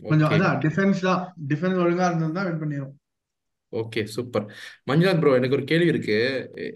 கொஞ்சம் 0.00 0.30
அதான் 0.34 0.58
டிஃபென்ஸ் 0.64 1.00
தான் 1.08 1.22
டிஃபென்ஸ் 1.48 1.80
ஒழுங்கா 1.84 2.08
இருந்ததுதான் 2.10 2.48
வின் 2.48 2.60
பண்ணிடும் 2.62 2.92
ஓகே 3.72 4.02
சூப்பர் 4.12 4.46
மஞ்சுநாத் 4.86 5.20
ப்ரோ 5.20 5.32
எனக்கு 5.34 5.56
ஒரு 5.56 5.64
கேள்வி 5.64 5.86
இருக்கு. 5.86 6.16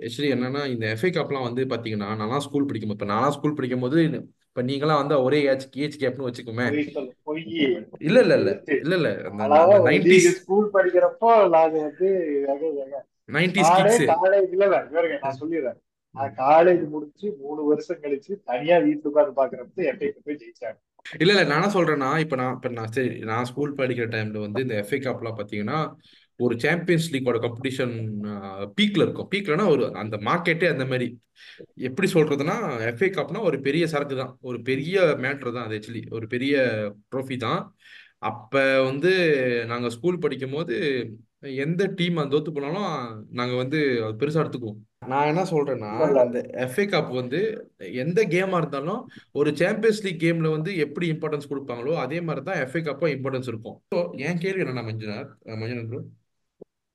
ஆக்சுவலி 0.04 0.30
என்னன்னா 0.34 0.60
இந்த 0.68 0.84
எஃப்ஏ 0.92 1.10
கப்லாம் 1.10 1.46
வந்து 1.46 1.62
பாத்தீங்கன்னா 1.70 2.08
நான்லாம் 2.14 2.44
ஸ்கூல் 2.46 2.66
படிக்கும்போது 2.66 2.98
இப்போ 2.98 3.08
நான்லாம் 3.12 3.34
ஸ்கூல் 3.36 3.56
படிக்கும்போது 3.56 3.98
இப்போ 4.48 4.62
நீங்களாம் 4.62 5.00
வந்து 5.00 5.16
ஒரே 5.22 5.38
ஏஜ் 5.48 5.64
ஏஜ் 5.84 5.96
கேப்னு 6.00 6.26
வச்சுக்கோமே. 6.26 6.66
இல்ல 8.00 8.18
இல்ல 8.20 8.34
இல்ல 8.36 8.50
இல்ல 8.78 8.94
இல்ல. 9.00 9.08
நீங்க 10.04 10.32
ஸ்கூல் 10.38 10.68
படிக்கிறப்போ 10.74 11.30
நாங்க 11.48 11.76
வந்து 11.80 12.08
எங்க- 12.46 12.72
எங்க 12.84 12.96
நைன்டிஸ் 13.28 13.70
நானே 13.70 13.82
கிட்ஸ் 13.88 14.06
காலேஜ் 14.14 14.48
இல்ல 14.54 14.64
இல்ல. 14.66 14.78
இவருங்க 14.90 15.18
நான் 15.24 15.38
சொல்லிடுறேன். 15.40 15.78
நான் 16.14 16.34
காலேஜ் 16.40 16.82
முடிச்சு 16.88 17.26
மூணு 17.40 17.60
வருஷம் 17.68 18.02
கழிச்சு 18.02 18.32
தனியா 18.48 18.76
வீட்டுல 18.82 19.10
உட்கார்ந்து 19.10 19.38
பாக்குறப்ப 19.38 19.86
எஃப்ஐ 19.90 20.10
போய் 20.26 20.40
ஜெயிச்சாங்க 20.42 20.78
இல்ல 21.20 21.32
இல்ல. 21.32 21.42
நான் 21.44 21.58
என்ன 21.60 21.70
சொல்றேன்னா 21.74 22.10
இப்ப 22.20 22.36
நான் 22.36 22.54
இப்ப 22.54 22.68
நான் 22.76 22.92
சரி 22.92 23.10
நான் 23.30 23.48
ஸ்கூல் 23.50 23.78
படிக்கிற 23.78 24.06
டைம்ல 24.12 24.44
வந்து 24.44 24.60
இந்த 24.62 24.76
எஃப்ஏ 24.82 24.98
கப்லாம் 25.02 25.38
பாத்தீங்கன்னா 25.40 25.78
ஒரு 26.40 26.54
சாம்பியன்ஸ் 26.64 27.10
லீக்கோட 27.14 27.38
காம்படிஷன் 27.44 27.94
பீக்ல 28.78 29.04
இருக்கும். 29.06 29.28
பீக்லனா 29.32 29.66
ஒரு 29.74 29.84
அந்த 30.02 30.16
மார்க்கெட்டே 30.28 30.68
அந்த 30.74 30.86
மாதிரி. 30.92 31.08
எப்படி 31.88 32.08
சொல்றதுன்னா 32.14 32.56
எஃப்ஏ 32.90 33.10
கப்னா 33.16 33.42
ஒரு 33.48 33.58
பெரிய 33.66 33.84
சரக்கு 33.92 34.16
தான். 34.22 34.32
ஒரு 34.48 34.58
பெரிய 34.70 35.02
மேட்ரு 35.24 35.56
தான் 35.56 35.66
அது 35.66 35.76
ஆக்சுவலி 35.78 36.02
ஒரு 36.16 36.26
பெரிய 36.34 36.64
ட்ரோஃபி 37.12 37.38
தான். 37.46 37.60
அப்ப 38.30 38.62
வந்து 38.88 39.12
நாங்க 39.70 39.88
ஸ்கூல் 39.96 40.22
படிக்கும் 40.24 40.56
போது 40.56 40.76
எந்த 41.64 41.82
டீம் 41.98 42.18
அந்த 42.20 42.32
தோத்து 42.34 42.50
போனாலும் 42.56 42.92
நாங்க 43.38 43.54
வந்து 43.62 43.78
அது 44.04 44.14
பெருசா 44.20 44.42
எடுத்துக்குவோம். 44.42 44.78
நான் 45.12 45.28
என்ன 45.30 45.42
சொல்றேன்னா 45.50 45.90
அந்த 46.22 46.40
எஃப்ஏ 46.64 46.84
கப் 46.92 47.10
வந்து 47.18 47.40
எந்த 48.04 48.20
கேமா 48.34 48.58
இருந்தாலும் 48.62 49.02
ஒரு 49.38 49.50
சாம்பியன்ஸ் 49.60 50.02
லீக் 50.04 50.22
கேம்ல 50.24 50.50
வந்து 50.56 50.70
எப்படி 50.84 51.06
இம்பார்ட்டன்ஸ் 51.14 51.50
கொடுப்பாங்களோ 51.50 51.94
அதே 52.04 52.20
மாதிரி 52.28 52.44
தான் 52.48 52.60
எஃப்ஏ 52.64 52.82
கப்பா 52.86 53.10
இம்பார்ட்டன்ஸ் 53.16 53.50
இருக்கும். 53.52 53.76
ஸோ 53.92 53.98
என் 54.28 54.42
கேள்வி 54.44 54.62
என்னன்னா 54.64 54.86
மஞ்சுநாத் 54.88 55.34
மஞ்சுநாத் 55.62 56.08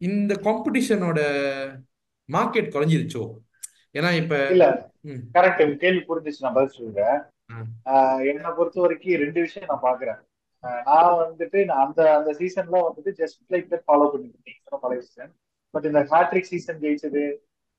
இந்த 0.02 0.34
காம்படிஷனோட 0.46 1.20
மார்க்கெட் 2.30 2.74
குறைஞ்சிருச்சோ? 2.76 3.24
ஏன்னா 3.98 4.10
இப்ப 4.22 4.36
இல்ல. 4.56 4.66
கரெக்ட் 5.36 5.62
கேள்வி 5.84 6.02
புரிஞ்சிச்சு 6.10 6.46
நான் 6.46 6.58
பதில் 6.58 6.78
சொல்றேன். 6.78 7.18
என்னை 8.32 8.50
பொறுத்த 8.58 8.82
வரைக்கும் 8.84 9.22
ரெண்டு 9.24 9.40
விஷயம் 9.46 9.70
நான் 9.72 9.86
பாக்குறேன். 9.88 10.20
நான் 10.88 11.18
வந்துட்டு 11.22 11.60
நான் 11.70 11.84
அந்த 11.86 12.02
அந்த 12.18 12.32
சீசன்ல 12.40 12.80
வந்துட்டு 12.88 13.12
ஜஸ்ட் 13.20 13.40
லைக் 13.54 13.70
தட் 13.74 13.86
ஃபாலோ 13.88 14.08
சொன்ன 14.14 14.80
பழைய 14.84 15.02
சீசன் 15.06 15.32
பட் 15.74 15.88
இந்த 15.90 16.02
ஹேட்ரிக் 16.12 16.50
சீசன் 16.52 16.82
ஜெயிச்சது 16.84 17.24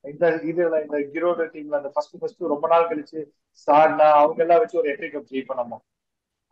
இந்த 0.05 0.27
இதுல 0.51 0.77
இந்த 0.85 0.99
கிரோட 1.15 1.47
டீம்ல 1.55 1.79
அந்த 1.81 1.91
ஃபர்ஸ்ட் 1.95 2.17
ஃபர்ஸ்ட் 2.21 2.51
ரொம்ப 2.53 2.67
நாள் 2.69 2.89
கழிச்சு 2.91 3.21
சாட்னா 3.69 4.07
அவங்க 4.21 4.41
எல்லாம் 4.45 4.61
வச்சு 4.63 4.81
ஒரு 4.83 4.89
எஃப்ஏ 4.93 5.11
கப் 5.15 5.31
ஜெயிப்போம் 5.33 5.61
நம்ம. 5.63 5.75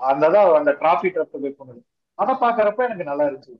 அந்த 0.01 0.25
தான் 0.35 0.59
அந்த 0.61 0.73
டிராஃபி 0.81 1.11
ட்ரப் 1.15 1.37
பண்ணது 1.61 1.81
அதை 2.19 2.35
பாக்குறப்ப 2.43 2.87
எனக்கு 2.89 3.11
நல்லா 3.11 3.27
இருந்துச்சு. 3.29 3.55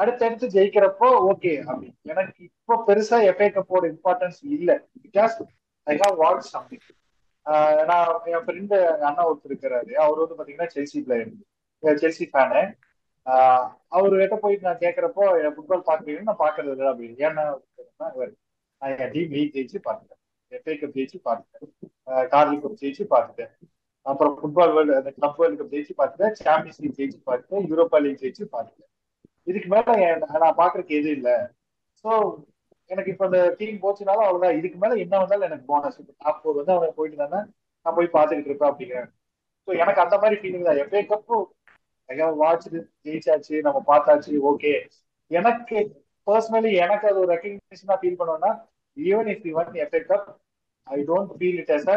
அடுத்தடுத்து 0.00 0.46
ஜெயிக்கிறப்போ 0.56 1.08
ஓகே 1.30 1.52
அப்படி 1.68 1.88
எனக்கு 2.12 2.40
இப்போ 2.48 2.74
பெருசா 2.88 3.18
எஃப்ஏ 3.30 3.48
கப்போட 3.56 3.84
இம்பார்ட்டன்ஸ் 3.94 4.40
இல்ல. 4.56 4.70
Because 5.04 5.36
I 5.86 5.94
have 6.02 6.16
watch 6.24 6.50
something 6.56 6.86
நான் 7.90 8.08
என் 8.32 8.44
ஃப்ரெண்டு 8.46 8.78
அண்ணா 9.08 9.22
ஒருத்தர் 9.28 9.50
இருக்கிறாரு. 9.52 9.90
அவர் 10.04 10.20
வந்து 10.22 10.38
பாத்தீங்கன்னா 10.38 10.70
செல்சி 10.76 11.00
பிளேயர் 11.06 11.98
செல்சி 12.02 12.26
ஃபேனு 12.32 12.62
அவர்கிட்ட 13.96 14.36
போயிட்டு 14.42 14.68
நான் 14.68 14.82
கேட்கறப்போ 14.84 15.24
என் 15.44 15.54
ஃபுட்பால் 15.56 15.88
பாக்குறீங்கன்னு 15.88 16.28
நான் 16.30 16.42
பாக்குறது 16.44 16.72
இல்லை 16.74 16.86
அப்படின்னு. 16.92 17.16
ஏன்னா 17.26 17.44
நான் 18.80 18.94
என் 19.04 19.12
டீம் 19.14 19.34
லீக் 19.36 19.54
ஜெயிச்சு 19.56 19.78
பார்த்துட்டேன். 19.86 20.20
எஃப்ஏ 20.52 20.74
கப் 20.82 20.94
ஜெயிச்சு 20.98 21.18
பார்த்துட்டேன். 21.28 21.70
கார்லி 22.34 22.56
கப் 22.64 22.78
ஜெயிச்சு 22.82 23.04
பார்த்துட்டேன். 23.14 23.52
அப்புறம் 24.06 24.34
ஃபுட்பால் 24.40 24.74
வேர்ல்டு 24.76 24.98
அந்த 25.00 25.10
கிளப் 25.16 25.38
வேர்ல்டு 25.40 25.58
கப் 25.60 25.72
ஜெயிச்சு 25.74 25.94
பார்த்துட்டேன். 26.00 26.36
சாம்பியன்ஸ் 26.44 26.80
லீக் 26.84 26.98
ஜெயிச்சு 27.00 27.20
பார்த்துட்டேன். 27.28 27.66
யூரோப்பா 27.72 28.00
லீக் 28.04 28.22
ஜெயிச்சு 28.24 28.44
பார்த்துட்டேன். 28.54 28.87
இதுக்கு 29.48 29.68
மேல 29.72 29.96
நான் 30.44 30.58
பாக்குறதுக்கு 30.60 30.98
எதுவும் 30.98 31.16
இல்லை. 31.18 31.36
ஸோ 32.04 32.10
எனக்கு 32.90 33.10
இப்ப 33.12 33.24
இந்த 33.28 33.40
டீம் 33.58 33.82
போச்சுனாலும் 33.82 34.26
அவ்வளவுதான். 34.26 34.58
இதுக்கு 34.60 34.78
மேல 34.82 34.92
என்ன 35.04 35.14
வந்தாலும் 35.22 35.48
எனக்கு 35.48 35.66
போனஸ் 35.72 35.98
இப்போ 36.02 36.14
டாப் 36.22 36.40
ஃபோர் 36.40 36.58
வந்து 36.60 36.74
அவன் 36.76 36.96
போயிட்டு 36.98 37.18
தானே 37.22 37.40
நான் 37.86 37.96
போய் 37.98 38.14
பார்த்துக்கிட்டு 38.16 38.50
இருப்பேன் 38.50 38.70
அப்படிங்கிறேன் 38.70 39.08
ஸோ 39.68 39.72
எனக்கு 39.82 40.02
அந்த 40.04 40.16
மாதிரி 40.22 40.36
ஃபீலிங் 40.40 40.66
தான். 40.68 40.80
எஃப்ஏ 40.82 41.02
கப்பும் 41.10 41.46
வாட்ச் 42.40 42.66
ஜெயிச்சாச்சு. 43.06 43.56
நம்ம 43.66 43.78
பார்த்தாச்சு. 43.90 44.32
ஓகே 44.50 44.72
எனக்கு 45.30 45.78
பர்சனலி 46.26 46.70
எனக்கு 46.84 47.06
அது 47.10 47.18
ஒரு 47.22 47.30
ரெக்கக்னிஷனா 47.34 47.96
ஃபீல் 48.00 48.18
பண்ணுவேன்னா 48.20 48.50
even 48.96 49.28
if 49.32 49.44
you 49.48 49.52
won 49.60 49.76
FA 49.84 50.00
cup 50.08 50.28
I 50.86 50.98
don't 51.10 51.32
feel 51.38 51.58
it 51.62 51.72
as 51.76 51.88
a 51.88 51.96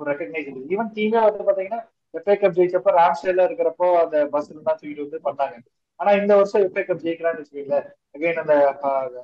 ஒரு 0.00 0.08
ரெக்கக்னைசேஷன் 0.10 0.68
ஈவன் 0.72 0.90
டீமே 0.96 1.20
வந்து 1.26 1.46
பாத்தீங்கன்னா 1.48 1.80
எஃப்ஏ 2.14 2.34
கப் 2.36 2.56
ஜெயிச்சப்ப 2.58 2.92
ராம்ஸ்டேல 2.98 3.46
இருக்கிறப்போ 3.48 3.88
அந்த 4.02 4.16
பஸ்ல 4.34 4.62
தான் 4.62 4.78
தூக்கிட்டு 4.80 5.04
வந்து 5.06 5.20
பண்ணாங்க. 5.28 5.56
ஆனா 6.02 6.12
இந்த 6.20 6.32
வருஷம் 6.38 6.64
எஃப்ஏ 6.66 6.82
கப் 6.86 7.02
ஜெயிக்கிறான்னு 7.04 7.42
வச்சுக்கல 7.42 7.78
அகைன் 8.16 8.40
அந்த 8.42 8.54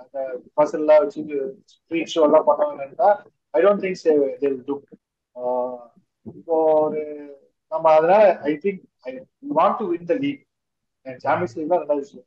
அந்த 0.02 0.18
பஸ் 0.58 0.74
எல்லாம் 0.78 1.00
வச்சு 1.04 1.22
ஸ்ட்ரீட் 1.72 2.12
ஷோ 2.14 2.22
எல்லாம் 2.28 2.48
பண்ணுவாங்கன்னா 2.50 3.10
I 3.54 3.62
don't 3.64 3.82
think 3.84 4.02
till 4.42 4.60
two 4.68 4.76
இப்போ 6.26 6.56
ஒரு 6.84 7.02
நம்ம 7.72 7.86
அதனால 7.98 8.22
I 8.50 8.52
think 8.64 8.82
I 9.08 9.12
want 9.58 9.78
to 9.80 9.86
win 9.92 10.08
the 10.12 10.16
league 10.24 10.42
champions 11.26 11.56
league 11.58 11.72
தான் 11.72 11.82
ரெண்டாவது 11.82 12.04
விஷயம். 12.06 12.26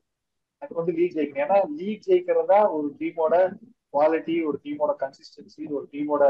எனக்கு 0.61 0.79
வந்து 0.79 0.93
லீக் 0.99 1.15
ஜெயிக்கணும். 1.17 1.43
ஏன்னா 1.45 1.57
லீக் 1.79 2.05
ஜெயிக்கிறதா 2.07 2.59
ஒரு 2.77 2.87
டீமோட 3.01 3.35
குவாலிட்டி 3.93 4.35
ஒரு 4.49 4.57
டீமோட 4.65 4.91
கன்சிஸ்டன்சி 5.03 5.63
ஒரு 5.75 5.85
டீமோட 5.93 6.23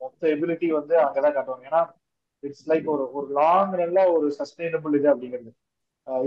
மொத்த 0.00 0.22
எபிலிட்டி 0.34 0.68
வந்து 0.78 0.94
அங்கதான் 1.06 1.34
காட்டுவாங்க. 1.36 1.64
ஏன்னா 1.70 1.82
இட்ஸ் 2.42 2.66
லைக் 2.70 2.86
ஒரு 2.94 3.04
ஒரு 3.18 3.26
லாங் 3.40 3.74
ரன்ல 3.80 4.00
ஒரு 4.14 4.28
சஸ்டைனபிள் 4.38 4.96
இது 4.98 5.08
அப்படிங்கிறது. 5.14 5.52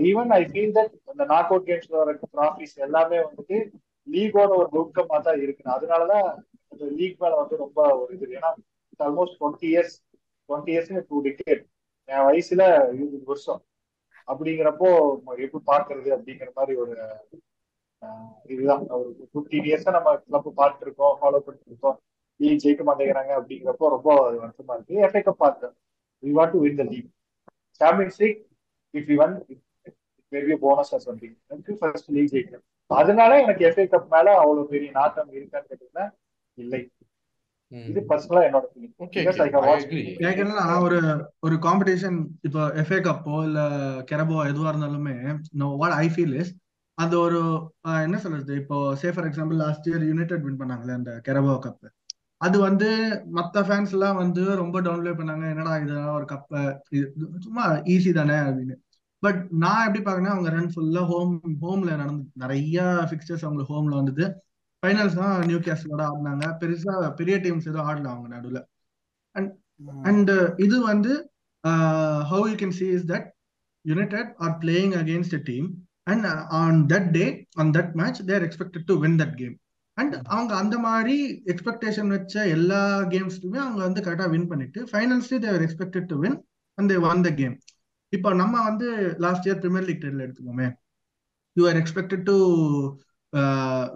ஈவன் 0.09 0.32
ஐ 0.39 0.41
ஃபீல் 0.51 0.76
தட் 0.78 0.93
இந்த 1.11 1.23
நாக் 1.34 1.51
அவுட் 1.51 1.67
கேம்ஸ்ல 1.69 1.95
வர 2.01 2.11
ட்ராஃபிஸ் 2.36 2.76
எல்லாமே 2.86 3.17
வந்துட்டு 3.28 3.57
லீகோட 4.07 4.51
ஒரு 4.61 4.69
அவுட்கமா 4.78 5.17
தான் 5.28 5.39
இருக்கு. 5.43 5.63
அதனாலதான் 5.76 6.28
இந்த 6.71 6.86
லீக் 6.99 7.21
மேல 7.23 7.34
வந்து 7.41 7.55
ரொம்ப 7.63 7.80
ஒரு 8.01 8.11
இது. 8.15 8.28
ஏன்னா 8.38 8.51
almost 9.05 9.38
twenty 9.39 9.67
years 9.73 9.95
twenty 10.49 10.71
years 10.76 11.07
two 11.11 11.17
decade 11.28 11.63
என் 12.09 12.26
வயசுல 12.30 12.63
இருபது 12.95 13.23
வருஷம். 13.32 13.61
அப்படிங்கிறப்போ 14.28 14.89
எப்படி 15.45 15.63
பாக்குறது 15.71 16.09
அப்படிங்கிற 16.15 16.49
மாதிரி 16.59 16.73
ஒரு 16.84 16.93
uh, 18.01 18.30
இதுதான். 18.53 18.84
ஒரு 18.97 19.09
ஃபிஃப்டீன் 19.32 19.67
இயர்ஸா 19.69 19.91
நம்ம 19.97 20.09
கிளப் 20.26 20.47
பார்த்துட்டு 20.59 20.88
இருக்கோம் 20.88 21.13
ஃபாலோ 21.19 21.39
பண்ணிட்டு 21.45 21.71
இருக்கோம் 21.71 21.97
லீக் 22.39 22.61
ஜெயிக்க 22.63 22.84
மாட்டேங்கிறாங்க 22.88 23.32
அப்படிங்கிறப்போ 23.39 23.89
ரொம்ப 23.95 24.09
வருத்தமா 24.41 24.76
இருக்கு. 24.78 24.95
எஃப்ஐ 25.05 25.21
கப் 25.28 25.43
பார்த்தேன் 25.45 25.73
we 26.23 26.32
want 26.39 26.53
to 26.55 26.61
win 26.65 26.80
the 26.82 26.86
league 26.91 27.09
champions 27.82 28.19
league 28.23 28.41
if 28.93 29.09
you 29.11 29.17
won 29.26 29.36
பெரிய 30.32 30.55
போனஸ் 30.63 30.93
ஆர் 30.95 31.05
சம்திங் 31.07 31.36
எனக்கு 31.47 31.73
ஃபர்ஸ்ட் 31.80 32.11
லீக் 32.15 32.34
ஜெயிக்கணும் 32.34 32.65
அதனால 32.89 33.32
எனக்கு 33.43 33.63
எஃப்ஐ 33.69 33.86
கப் 33.93 34.11
மேல 34.13 34.36
அவ்வளவு 34.41 34.71
பெரிய 34.73 34.89
நாட்டம் 34.97 35.32
இருக்கான்னு 35.38 35.69
கேட்டீங்கன்னா 35.71 36.05
இல்லை. 36.57 36.80
இது 37.71 37.99
பர்சனலா 38.09 38.41
என்னோட 38.47 38.65
கேட்கறதுனா 40.23 40.65
ஒரு 40.86 40.99
ஒரு 41.45 41.55
காம்படிஷன் 41.65 42.17
இப்போ 42.47 42.61
எஃப்ஏ 42.82 42.99
கப்போ 43.07 43.38
இல்ல 43.47 43.59
கெரபோ 44.11 44.38
எதுவா 44.51 44.71
இருந்தாலுமே 44.71 45.15
வாட் 45.82 45.97
ஐ 46.03 46.07
ஃபீல் 46.13 46.36
இஸ் 46.41 46.51
அது 46.97 47.15
ஒரு 47.23 47.39
என்ன 48.05 48.17
சொல்றது? 48.26 48.53
இப்போ 48.61 48.78
say 49.01 49.07
for 49.13 49.28
example 49.30 49.57
last 49.63 49.88
year 49.89 50.05
United 50.11 50.45
win 50.45 50.61
பண்ணாங்களே 50.61 50.93
அந்த 50.99 51.13
கெரபோ 51.28 51.55
கப் 51.65 51.88
அது 52.41 52.57
வந்து 52.67 52.88
மத்த 53.38 53.63
ஃபேன்ஸ் 53.67 53.93
எல்லாம் 53.95 54.17
வந்து 54.21 54.43
ரொம்ப 54.61 54.78
டவுன்லே 54.86 55.13
பண்ணாங்க 55.19 55.45
என்னடா 55.53 55.73
இது 55.84 55.95
ஒரு 56.15 56.26
கப்ப 56.32 56.53
சும்மா 57.45 57.65
ஈஸி 57.93 58.11
தானே 58.13 58.38
அப்படின்னு. 58.47 58.76
பட் 59.24 59.39
நான் 59.63 59.86
எப்படி 59.88 60.01
பாக்கணும் 60.03 60.34
அவங்க 60.34 60.49
ரன் 60.55 60.72
ஃபுல்லா 60.74 61.03
ஹோம் 61.11 61.34
ஹோம்ல 61.63 61.91
நடந்து 61.95 62.24
நிறைய 62.43 62.80
பிக்சர்ஸ் 63.11 63.45
அவங்களுக்கு 63.45 63.74
ஹோம்ல 63.74 63.95
வந்தது 63.99 64.26
ஃபைனல்ஸ் 64.84 65.20
தான் 65.20 65.36
நியூ 65.49 65.59
கேஸ்லோட 65.59 66.01
ஆடினாங்க. 66.09 66.45
பெருசா 66.61 66.93
பெரிய 67.20 67.36
டீம்ஸ் 67.43 67.70
எதுவும் 67.70 67.88
ஆடல 67.89 68.11
அவங்க 68.13 68.28
நடுவில். 68.36 68.61
அண்ட் 69.36 69.51
அண்ட் 70.09 70.32
இது 70.66 70.78
வந்து 70.91 71.11
how 72.30 72.45
you 72.51 72.55
can 72.61 72.78
see 72.80 72.88
is 72.97 73.07
that 73.13 73.28
United 73.86 74.32
are 74.43 74.55
playing 74.61 74.93
against 75.01 75.38
team 75.49 75.68
and 76.11 76.26
on 76.59 76.80
that 76.91 77.09
day 77.18 77.26
on 77.61 77.72
that 77.78 77.93
match 78.01 78.22
they're 78.30 78.45
expected 78.47 78.88
to 78.91 78.97
win 79.03 79.18
that 79.22 79.36
game 79.41 79.55
and 79.97 80.16
அவங்க 80.34 80.51
அந்த 80.61 80.76
மாதிரி 80.88 81.16
எக்ஸ்பெக்டேஷன் 81.53 82.11
வச்ச 82.16 82.36
எல்லா 82.55 82.82
கேம்ஸ்லுமே 83.13 83.59
அவங்க 83.66 83.82
வந்து 83.88 84.03
கரெக்டாக 84.07 84.30
வின் 84.34 84.49
பண்ணிட்டு 84.51 84.82
ஃபைனல்ஸ்லேயே 84.91 85.41
they were 85.45 85.66
expected 85.68 86.09
to 86.11 86.18
win 86.24 86.38
and 86.78 86.91
they 86.91 86.97
won 87.11 87.24
the 87.28 87.32
game 87.41 87.55
இப்போ 88.14 88.30
நம்ம 88.41 88.56
வந்து 88.70 88.88
last 89.26 89.47
year 89.47 89.62
Premier 89.64 89.88
League 89.88 90.03
title 90.03 90.26
எடுத்துக்கோமே. 90.26 90.68
You 91.58 91.64
are 91.72 91.80
expected 91.82 92.26
to 92.30 92.36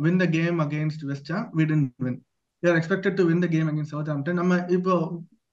win 0.05 0.19
the 0.23 0.25
game 0.37 0.57
against 0.65 1.03
West 1.11 1.31
Ham 1.33 1.47
we 1.59 1.65
didn't 1.71 2.03
win 2.05 2.17
you 2.63 2.69
are 2.71 2.79
expected 2.79 3.17
to 3.19 3.25
win 3.29 3.43
the 3.45 3.49
game 3.55 3.69
against 3.71 3.93
Southampton 4.13 4.39
நம்ம 4.41 4.57
இப்போ 4.77 4.95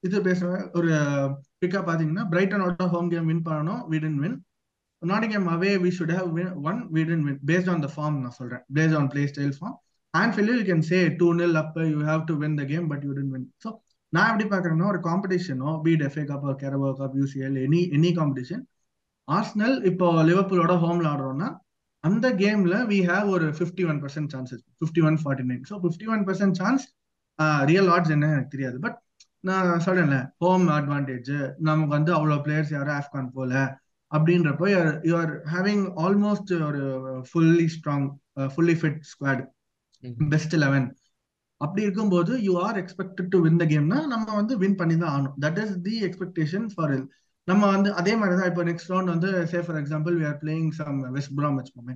இது 0.05 0.17
பேசுவேன் 0.29 0.65
ஒரு 0.79 0.91
பிக்கா 1.63 1.81
பாத்தீங்கன்னா 1.89 2.25
பிரைட்டனோட 2.33 2.87
ஹோம் 2.95 3.09
கேம் 3.15 3.29
வின் 3.31 3.47
பண்ணணும் 3.49 3.83
we 3.93 3.99
didn't 4.05 4.21
win 4.25 4.37
Nottingham 5.03 5.49
away 5.55 5.71
we 5.85 5.91
should 5.97 6.15
have 6.19 6.29
won 6.71 6.79
we 6.97 7.03
didn't 7.11 7.27
win 7.29 7.41
based 7.51 7.71
on 7.73 7.83
the 7.87 7.89
form 7.95 8.17
நான் 8.25 8.37
சொல்றேன். 8.41 8.63
Based 8.77 8.97
on 9.01 9.11
play 9.13 9.23
style 9.33 9.55
form 9.59 9.77
Anfield 10.15 10.55
you 10.59 10.65
can 10.71 10.85
say 10.91 10.99
two 11.21 11.29
nil 11.41 11.57
up 11.63 11.77
you 11.93 11.99
have 12.11 12.23
to 12.31 12.37
win 12.43 12.57
the 12.61 12.65
game 12.73 12.87
but 12.93 13.05
you 13.07 13.13
didn't 13.19 13.33
win 13.35 13.47
so 13.65 13.71
நான் 14.13 14.31
எப்படி 14.31 14.47
பாக்குறேன்னா 14.51 14.89
ஒரு 14.93 15.01
காம்படிஷனோ 15.07 15.71
be it 15.85 16.05
FA 16.09 16.25
cup 16.25 16.45
Carabao 16.63 16.91
cup 17.01 17.17
UCL 17.21 17.57
any 17.67 17.81
any 17.97 18.11
competition 18.19 18.63
Arsenal 19.29 19.77
இப்போ 19.85 20.09
லிவர்பூலோட 20.29 20.75
ஹோம்ல 20.85 21.07
ஆடுறோம்னா 21.13 21.49
அந்த 22.05 22.27
கேம்ல 22.43 22.75
வி 22.91 22.99
ஹேவ் 23.09 23.29
ஒரு 23.37 23.47
fifty 23.57 23.85
one 23.91 23.99
percent 24.03 24.31
chances 24.35 24.63
fifty 24.79 25.03
one 25.09 25.17
forty 25.23 25.47
nine 25.49 25.65
so 25.71 25.77
fifty 25.85 26.07
one 26.15 26.23
percent 26.29 26.59
chance 26.61 26.85
real 27.71 27.89
odds 27.95 28.13
என்ன 28.17 28.31
எனக்கு 28.35 28.55
தெரியாது. 28.55 28.77
பட் 28.85 28.99
நான் 29.45 29.83
சொல்றேன்ல 29.87 30.19
ஹோம் 30.45 30.65
அட்வான்டேஜ் 30.77 31.33
நமக்கு 31.69 31.93
வந்து 31.97 32.13
அவ்வளோ 32.15 32.37
பிளேயர்ஸ் 32.47 32.73
யாரும் 32.77 32.99
ஆஃப்கான் 33.01 33.29
போல 33.35 33.53
அப்படின்றப்போ 34.13 34.67
யூஆர் 35.11 35.33
ஹேவிங் 35.55 35.85
ஆல்மோஸ்ட் 36.05 36.53
ஒரு 36.69 36.83
fully 37.31 37.67
strong 37.77 38.07
fully 38.55 38.77
fit 38.81 39.01
squad. 39.11 39.43
Best 40.33 40.55
eleven 40.65 40.87
அப்படி 41.61 41.85
இருக்கும்போது 41.87 42.33
you 42.47 42.55
are 42.65 42.79
expected 42.83 43.31
to 43.33 43.39
win 43.45 43.61
the 43.61 43.67
கேம்னா 43.71 43.99
நம்ம 44.07 44.27
வந்து 44.39 44.57
வின் 44.63 44.79
பண்ணி 44.81 44.97
தான் 44.97 45.13
ஆகணும் 45.13 45.37
that 45.45 45.61
is 45.63 45.77
the 45.87 45.95
expectation 46.09 46.67
for 46.73 46.97
நம்ம 47.49 47.63
வந்து 47.75 47.89
அதே 48.01 48.13
மாதிரி 48.21 48.37
தான் 48.39 48.51
இப்போ 48.51 48.63
நெக்ஸ்ட் 48.69 48.91
ரவுண்ட் 48.93 49.13
வந்து 49.15 49.31
say 49.51 49.59
for 49.65 49.79
example 49.81 50.15
we 50.21 50.25
are 50.31 50.39
playing 50.43 50.71
some 50.79 50.99
West 51.17 51.35
Brom 51.39 51.59
வச்சுக்கோமே 51.59 51.95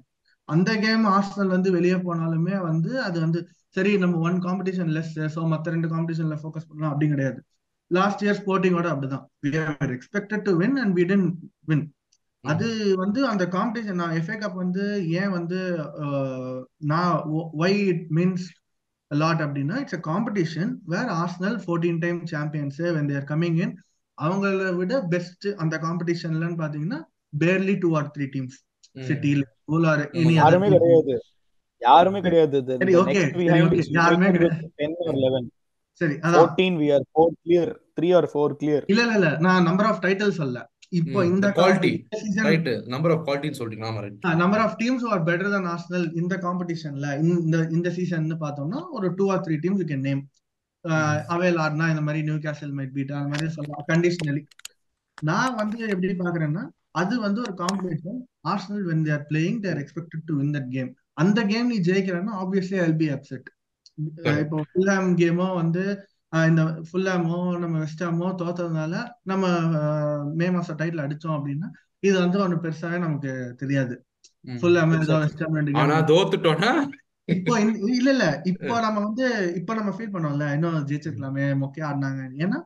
அந்த 0.48 0.70
கேம் 0.84 1.04
ஆர்சனல் 1.14 1.54
வந்து 1.56 1.70
வெளியே 1.76 1.96
போனாலுமே 2.06 2.56
வந்து 2.68 2.92
அது 3.06 3.16
வந்து 3.20 3.40
சரி 3.76 3.92
நம்ம 4.02 4.20
ஒன் 4.28 4.38
காம்படிஷன் 4.46 4.92
லெஸ் 4.94 5.14
ஸோ 5.34 5.40
மற்ற 5.52 5.72
ரெண்டு 5.74 5.88
காம்படிஷன்ல 5.92 6.36
ஃபோக்கஸ் 6.40 6.68
பண்ணலாம் 6.68 6.92
அப்படி 6.92 7.08
கிடையாது. 7.11 7.38
லாஸ்ட் 7.90 8.22
இயர் 8.24 8.38
ஸ்போர்ட்டிங்கோட 8.40 8.88
அப்படிதான். 8.94 9.24
We 9.44 9.50
are 9.64 9.92
expected 9.96 10.44
to 10.46 10.52
win 10.61 10.76
and 10.82 10.94
we 10.98 11.04
didn't 11.11 11.30
win 11.70 11.84
அது 12.44 12.66
வந்து 12.96 13.20
அந்த 13.30 13.44
காம்படிஷன் 13.54 14.00
நான் 14.02 14.16
எஃப்ஏ 14.18 14.36
கப் 14.38 14.61
வந்து 14.62 14.84
ஏன் 15.20 15.32
வந்து 15.38 15.58
நான் 16.92 17.14
ஒய் 17.61 17.78
இட் 17.92 18.06
மீன்ஸ் 18.18 18.46
லாட் 19.11 19.42
அப்படின்னா 19.46 19.76
it's 19.82 19.98
a 19.98 20.02
competition 20.08 20.72
where 20.86 21.11
Arsenal 21.16 21.56
fourteen 21.64 22.00
time 22.04 22.20
champions 22.32 22.80
when 22.96 23.08
they're 23.12 23.26
coming 23.30 23.58
in 23.64 23.74
அவங்கள 24.18 24.70
விட 24.80 24.94
பெஸ்ட் 25.12 25.46
அந்த 25.62 25.74
காம்படிஷன்லன்னு 25.84 26.58
பாத்தீங்கன்னா 26.62 27.00
barely 27.42 27.74
two 27.78 27.90
or 27.96 28.08
three 28.16 28.26
teams. 28.34 28.56
City 28.96 29.32
Liverpool 29.40 29.86
or 29.90 30.02
any 30.20 30.34
யாருமே 30.36 30.68
கிடையாது. 30.74 31.14
யாருமே 31.82 32.20
கிடையாது 32.20 32.56
சரி 32.72 32.94
ஓகே 33.02 33.20
யாருமே 33.98 34.28
கிடையாது. 34.28 34.58
with 34.62 34.74
10 34.80 34.96
or 35.04 35.12
11 35.14 35.46
சரி 36.00 36.14
அதான். 36.24 36.40
14 36.40 36.74
we 36.82 36.88
are 36.96 37.02
4 37.12 37.30
clear. 37.44 37.66
3 37.96 38.11
or 38.18 38.24
4 38.34 38.50
clear. 38.61 38.80
இல்ல 38.92 39.00
இல்ல 39.06 39.14
இல்ல. 39.20 39.30
நான் 39.46 39.66
நம்பர் 39.68 39.88
ஆஃப் 39.90 40.02
டைட்டில் 40.04 40.38
சொல்ல 40.40 40.58
இப்போ. 40.93 41.20
இந்த 41.26 41.47
ரைட் 42.47 42.68
நம்பர் 42.88 43.12
ஆஃப் 43.14 43.22
குவாலிட்டின்னு 43.26 43.59
சொல்றீங்க 43.59 43.84
ஆமா 43.88 44.01
right 44.05 44.24
number 44.41 44.62
of 44.62 44.76
teams 44.80 45.05
are 45.11 45.22
better 45.28 45.53
than 45.53 45.66
Arsenal 45.72 46.07
இந்த 46.20 46.34
காம்படிஷன்ல 46.45 47.09
இந்த 47.24 47.59
இந்த 47.70 47.88
சீசன் 47.97 48.26
பார்த்தோம்னா 48.43 48.80
ஒரு 48.97 49.09
two 49.18 49.26
or 49.32 49.45
three 49.45 49.57
teams 49.62 49.82
you 49.82 49.88
can 49.91 50.07
name 50.09 50.22
avail 51.34 51.61
ஆட்னா 51.64 51.86
இந்த 51.93 52.03
மாதிரி 52.05 52.20
நியூ 52.22 52.38
கேசல் 52.45 52.74
மைட் 52.76 52.95
பீட் 52.95 53.14
அந்த 53.16 53.30
மாதிரி 53.32 53.51
சொல்லலாம் 53.57 53.86
கண்டிஷனலி 53.91 54.43
நான் 55.22 55.57
வந்து 55.57 55.78
எப்படி 55.95 56.12
பாக்குறேன்னா 56.20 56.64
அது 56.95 57.14
வந்து 57.24 57.41
ஒரு 57.41 57.55
competition 57.59 58.20
Arsenal 58.51 58.86
when 58.86 59.07
they're 59.09 59.24
playing 59.28 59.61
they're 59.64 59.80
expected 59.82 60.24
to 60.28 60.36
win 60.38 60.55
that 60.57 60.70
game 60.72 60.91
அந்த 61.16 61.41
கேம் 61.47 61.68
நீ 61.68 61.78
ஜெயிக்கிறன்னா 61.88 62.34
ஆப்வியஸ்லி 62.43 62.78
ஐ 62.82 62.93
பி 62.97 63.09
அப்செட். 63.14 63.49
இப்போ 64.43 64.59
ஃபுல்ஹாம் 64.68 65.11
கேமோ 65.18 65.47
வந்து 65.57 65.82
இந்த 66.32 66.62
ஃபுல்ஹாமோ 66.88 67.38
நம்ம 67.58 67.76
வெஸ்டாமோ 67.82 68.26
தோத்ததுனால 68.40 68.94
நம்ம 69.22 69.44
மே 70.40 70.48
மாசம் 70.56 70.78
டைட்டில் 70.80 71.04
அடிச்சோம் 71.04 71.36
அப்படின்னா 71.38 71.68
இது 72.02 72.16
வந்து 72.20 72.38
ஒண்ணு 72.44 72.56
பெருசாவே 72.64 72.98
நமக்கு 72.98 73.30
தெரியாது. 73.56 73.94
ம். 74.44 74.58
ஃபுல்ஹாம் 74.60 74.92
ஏதோ. 74.98 75.16
வெஸ்டாம் 75.24 76.10
தோத்துட்டோம்னா? 76.12 76.72
இப்போ 77.28 77.54
இல்ல 77.96 78.08
இல்ல. 78.14 78.26
இப்போ 78.52 78.74
நம்ம 78.80 78.98
வந்து 79.06 79.26
இப்போ 79.58 79.72
நம்ம 79.74 79.90
ஃபீல் 79.96 80.14
பண்ணோம்ல 80.14 80.46
இன்னும் 80.56 80.78
ஜெயிச்சிருக்கலாமே 80.88 81.44
மொக்கையா 81.62 81.88
ஆடினாங்க. 81.88 82.22
ஏன்னா 82.44 82.58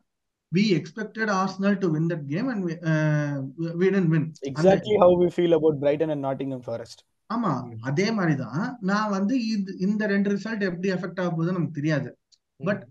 we 0.53 0.65
expected 0.79 1.31
Arsenal 1.39 1.77
to 1.83 1.89
win 1.95 2.11
that 2.13 2.27
game 2.33 2.49
and 2.53 2.65
we 3.81 3.87
didn't 3.95 4.11
win 4.15 4.27
அந்த 4.27 4.49
exactly 4.51 4.97
how 5.03 5.11
we 5.23 5.29
feel 5.39 5.53
about 5.59 5.77
Brighton 5.83 6.11
and 6.15 6.23
Nottingham 6.27 6.63
Forest. 6.69 7.01
ஆமா. 7.31 7.53
அதே 7.83 8.07
மாதிரி 8.11 8.35
தான் 8.43 8.63
நான் 8.91 9.13
வந்து 9.17 9.35
இது 9.53 9.73
இந்த 9.87 10.07
ரெண்டு 10.07 10.29
ரிசல்ட் 10.35 10.67
எப்படி 10.69 10.89
எஃபெக்ட் 10.97 11.21
ஆக 11.23 11.31
போகுதுன்னு 11.31 11.59
நமக்கு 11.59 11.79
தெரியாது. 11.81 12.09
But 12.61 12.83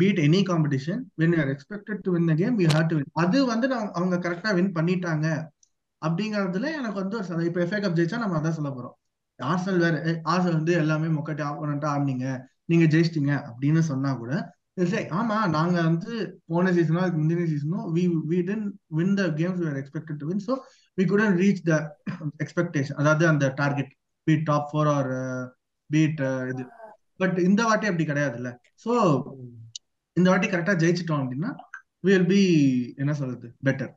be it 0.00 0.20
any 0.26 0.40
competition 0.50 1.00
when 1.20 1.34
you 1.34 1.40
are 1.44 1.52
expected 1.54 2.02
to 2.04 2.12
win 2.14 2.28
the 2.30 2.34
game 2.34 2.56
you 2.62 2.68
had 2.74 2.90
to 2.90 2.96
win 2.98 3.10
அது 3.22 3.38
வந்து 3.52 3.66
நான் 3.72 3.92
அவங்க 3.98 4.16
கரெக்டா 4.26 4.50
வின் 4.58 4.72
பண்ணிட்டாங்க. 4.78 5.26
அப்படிங்கறதுல 6.02 6.70
எனக்கு 6.78 6.98
வந்து 7.02 7.16
ஒரு 7.20 7.46
இப்போ 7.48 7.60
எஃப்ஏ 7.64 7.80
கப் 7.82 7.96
ஜெயிச்சா 7.98 8.18
நம்ம 8.22 8.38
அதான் 8.40 8.58
சொல்ல 8.58 8.70
போறோம். 8.70 8.94
ஆர்சல் 9.38 9.80
வேற 9.84 9.94
ஆர்சல் 10.32 10.58
வந்து 10.58 10.74
எல்லாமே 10.82 11.08
மொக்கட்டி 11.16 11.42
ஆப்போனண்டா 11.48 11.88
ஆடினீங்க. 11.94 12.26
நீங்க 12.66 12.84
ஜெயிச்சிட்டீங்க 12.94 13.32
அப்படின்னு 13.48 13.82
சொன்னா 13.90 14.12
கூட 14.22 14.32
ஆமா 15.18 15.36
நாங்க 15.54 15.76
வந்து 15.82 16.12
போன 16.50 16.72
சீசனோ 16.72 17.02
அதுக்கு 17.02 17.20
முந்தின 17.20 17.46
சீசனோ 17.52 17.78
we 17.94 18.02
we 18.30 18.38
win 18.98 19.14
the 19.18 19.22
games 19.38 19.60
we 19.62 19.68
are 19.70 19.78
expected 19.82 20.18
to 20.22 20.26
win 20.30 20.42
so 20.48 20.54
we 20.98 21.04
couldn't 21.04 21.36
reach 21.38 21.62
the 21.68 21.74
expectation 22.44 22.98
அதாவது 23.00 23.24
அந்த 23.28 23.46
target 23.60 23.92
be it 24.26 24.44
top 24.44 24.68
four 24.70 24.90
or 24.96 25.10
be it 25.90 26.20
இது. 26.52 26.64
பட் 27.20 27.36
இந்த 27.48 27.60
வாட்டி 27.68 27.86
அப்படி 27.90 28.06
கிடையாதுல்ல. 28.10 28.50
ஸோ 28.84 28.92
இந்த 30.16 30.26
வாட்டி 30.30 30.48
கரெக்டா 30.48 30.74
ஜெயிச்சிட்டோம் 30.82 31.22
அப்படின்னா 31.22 31.52
வில் 32.08 32.28
பி 32.32 32.42
என்ன 33.02 33.12
சொல்றது 33.20 33.48
பெட்டர் 33.68 33.92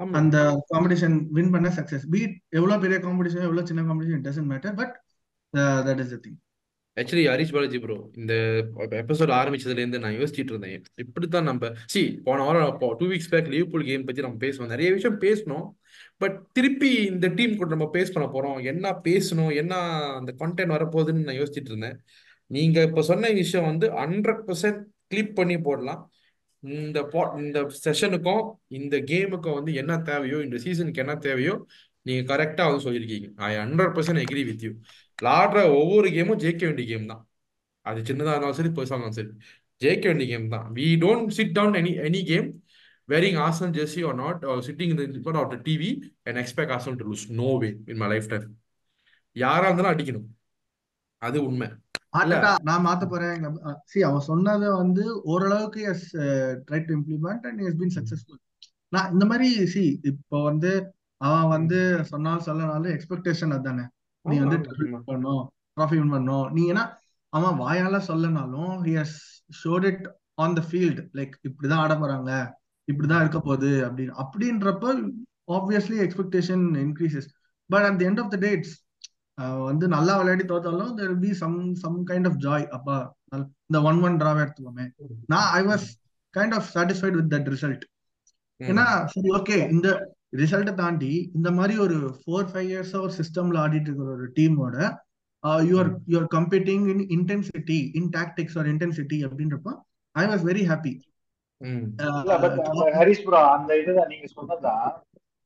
ஆமா. 0.00 0.12
அந்த 0.20 0.36
காம்படிஷன் 0.70 1.16
வின் 1.36 1.50
பண்ண 1.54 1.68
சக்சஸ் 1.78 2.04
பீட் 2.12 2.36
எவ்வளவு 2.58 2.82
பெரிய 2.84 2.98
காம்படிஷன் 3.06 3.46
எவ்வளவு 3.48 3.68
சின்ன 3.70 3.82
competition 3.88 4.22
doesn't 4.28 4.50
matter 4.52 4.78
but 4.78 4.94
that 5.88 6.00
is 6.04 6.14
the 6.14 6.18
thing 6.26 6.38
actually 6.96 7.24
Harish 7.30 7.52
Balaji 7.54 7.78
bro 7.82 7.96
இந்த 8.20 8.32
எபிசோட் 9.00 9.32
ஆரம்பிச்சதுல 9.40 9.82
இருந்து 9.82 10.00
நான் 10.04 10.16
யோசிச்சிட்டு 10.18 10.52
இருந்தேன். 10.52 10.86
இப்படித்தான் 11.02 11.46
நம்ம 11.50 11.70
சி 11.92 12.00
போன 12.26 12.44
வாரம் 12.46 12.96
two 13.00 13.06
weeks 13.12 13.30
back 13.32 13.50
Liverpool 13.54 13.86
game 13.90 14.06
பத்தி 14.08 14.24
நம்ம 14.26 14.40
பேசணும் 14.46 14.72
நிறைய 14.74 14.88
விஷயம் 14.96 15.20
பேசணும். 15.26 15.66
பட் 16.22 16.36
திருப்பி 16.52 16.90
இந்த 17.12 17.26
டீம் 17.38 17.54
கூட 17.60 17.70
நம்ம 17.74 17.88
பேஸ் 17.94 18.12
பண்ண 18.14 18.26
போறோம். 18.34 18.58
என்ன 18.72 18.92
பேசணும் 19.08 19.52
என்ன 19.62 19.74
அந்த 20.18 20.32
கண்டென்ட் 20.42 20.74
வரப்போகுதுன்னு 20.76 21.28
நான் 21.28 21.40
யோசிச்சிட்டு 21.42 21.72
இருந்தேன். 21.74 21.96
நீங்க 22.56 22.78
இப்ப 22.88 23.02
சொன்ன 23.08 23.30
விஷயம் 23.40 23.68
வந்து 23.70 23.86
ஹண்ட்ரட் 24.00 24.42
பர்சன்ட் 24.48 24.80
கிளிப் 25.10 25.34
பண்ணி 25.38 25.56
போடலாம். 25.66 26.02
இந்த 26.76 26.98
பா 27.12 27.22
இந்த 27.38 27.58
செஷனுக்கும் 27.84 28.44
இந்த 28.78 28.96
கேமுக்கும் 29.10 29.56
வந்து 29.58 29.74
என்ன 29.82 29.92
தேவையோ 30.08 30.38
இந்த 30.46 30.56
சீசனுக்கு 30.64 31.02
என்ன 31.04 31.14
தேவையோ 31.26 31.54
நீங்க 32.08 32.22
கரெக்டா 32.32 32.64
வந்து 32.68 32.84
சொல்லியிருக்கீங்க 32.86 33.28
I 33.48 33.50
hundred 33.56 33.94
percent 33.96 34.22
agree 34.24 34.44
with 34.48 34.64
you 34.66 34.72
விளாடுற 35.22 35.62
ஒவ்வொரு 35.78 36.08
கேமும் 36.08 36.42
ஜெயிக்க 36.44 36.64
வேண்டிய 36.68 36.86
கேம் 36.90 37.06
தான். 37.12 37.22
அது 37.90 38.00
சின்னதாக 38.00 38.34
இருந்தாலும் 38.34 38.58
சரி 38.60 38.68
பெருசாக 38.68 38.94
இருந்தாலும் 38.96 39.18
சரி. 39.18 39.30
ஜெயிக்க 39.82 40.06
வேண்டிய 40.10 40.28
கேம் 40.32 40.48
தான். 40.48 40.66
We 40.74 40.86
don't 41.04 41.32
sit 41.38 41.54
down 41.58 41.78
any 41.82 41.94
any 42.08 42.22
game 42.24 42.50
wearing 43.10 43.36
Arsenal 43.44 43.70
jersey 43.76 44.02
or 44.08 44.12
not, 44.14 44.38
or 44.50 44.56
sitting 44.66 44.90
in 44.92 44.96
the 44.96 45.04
in 45.04 45.22
front 45.22 45.38
of 45.40 45.46
the 45.52 45.58
TV 45.66 45.82
and 46.24 46.34
expect 46.36 46.70
Arsenal 46.74 46.96
to 46.98 47.06
lose. 47.08 47.24
No 47.38 47.48
way 47.62 47.70
in 47.86 47.96
my 47.96 48.08
lifetime. 48.08 48.44
யாரா 49.36 49.64
இருந்தாலும் 49.68 49.92
அடிக்கணும். 49.92 50.28
அது 51.22 51.38
உண்மை. 51.44 51.68
நான் 52.68 52.86
மாத்த 52.86 53.04
போறேன். 53.08 53.44
C 53.90 53.98
அவன் 54.02 54.28
சொன்னதை 54.28 54.68
வந்து 54.82 55.04
ஓரளவுக்கு 55.32 55.80
has 55.92 56.06
try 56.68 56.80
to 56.86 56.94
implement 56.98 57.44
and 57.50 57.60
has 57.68 57.78
been 57.82 57.94
successful 57.98 58.40
நான் 58.88 59.12
இந்த 59.12 59.24
மாதிரி 59.30 59.48
சி 59.74 59.84
இப்போ 60.10 60.38
வந்து 60.42 60.70
அவன் 61.20 61.48
வந்து 61.48 61.78
சொன்னாலும் 62.10 62.46
சொல்லனாலும் 62.46 62.92
எக்ஸ்பெக்டேஷன் 62.96 63.54
அதானே. 63.56 63.84
நீ 64.24 64.36
வந்து 64.44 64.58
பண்ணணும் 65.08 65.44
ட்ராஃபி 65.76 65.96
வின் 66.00 66.14
பண்ணணும். 66.14 66.48
நீ 66.56 66.62
ஏன்னா 66.72 66.84
அவன் 67.32 67.58
வாயால 67.64 67.96
சொல்லனாலும் 68.08 68.72
has 68.96 69.18
shown 69.60 69.86
it 69.90 70.04
on 70.34 70.56
the 70.58 70.62
field 70.70 71.00
like 71.18 71.34
இப்படிதான் 71.48 71.82
ஆட 71.84 71.94
போறாங்க 71.94 72.30
இப்படிதான் 72.88 73.22
இருக்க 73.24 73.40
போகுது 73.40 73.72
அப்படின்னு. 73.86 74.14
அப்படின்றப்ப 74.22 74.94
obviously 75.56 75.98
expectation 76.06 76.64
increases 76.84 77.28
but 77.70 77.86
at 77.88 77.98
the 78.00 78.06
end 78.10 78.22
of 78.22 78.32
the 78.34 78.36
day 78.36 78.50
it's 78.50 78.74
வந்து 79.68 79.86
நல்லா 79.94 80.14
விளையாடி 80.18 80.44
தோத்தாலும் 80.44 80.94
there 80.96 81.08
will 81.10 81.22
be 81.22 81.32
some 81.34 81.56
some 81.82 81.98
kind 82.04 82.24
of 82.30 82.34
joy. 82.46 82.60
அப்பா 82.76 82.96
இந்த 83.68 83.78
ஒன் 83.90 84.00
ஒன் 84.06 84.16
டிராவ் 84.20 84.42
எடுத்துக்கோமே. 84.44 84.86
நான் 85.32 85.48
I 85.58 85.62
was 85.68 85.86
kind 86.34 86.54
of 86.58 86.68
satisfied 86.74 87.18
with 87.18 87.30
that 87.34 87.50
result 87.54 87.84
ஏன்னா 88.60 88.86
சரி 89.12 89.30
ஓகே 89.38 89.58
இந்த 89.74 89.88
ரிசல்ட்டை 90.40 90.74
தாண்டி 90.80 91.12
இந்த 91.38 91.48
மாதிரி 91.50 91.74
ஒரு 91.84 91.96
ஃபோர் 92.18 92.48
ஃபைவ் 92.50 92.68
இயர்ஸா 92.72 92.98
ஒரு 93.06 93.14
சிஸ்டம்ல 93.20 93.62
ஆடிட்டு 93.64 93.88
இருக்கிற 93.88 94.10
ஒரு 94.16 94.26
டீமோட 94.38 94.76
you are 95.64 95.90
you are 96.12 96.28
competing 96.36 96.84
in 96.94 97.04
intensity 97.16 97.78
in 98.00 98.10
tactics 98.18 98.58
or 98.60 98.68
intensity 98.74 99.18
அப்படின்றப்போ 99.28 99.72
ஐ 100.14 100.26
வாஸ் 100.32 100.44
வெரி 100.50 100.64
ஹாப்பி 100.70 100.92
அந்த 101.60 102.34
ஹரிஷ் 102.98 103.24
ப்ரோ 103.26 103.40
அந்த 103.56 103.70
இதுதான் 103.82 104.10
நீங்க 104.12 104.28
சொன்னதுதான் 104.36 104.84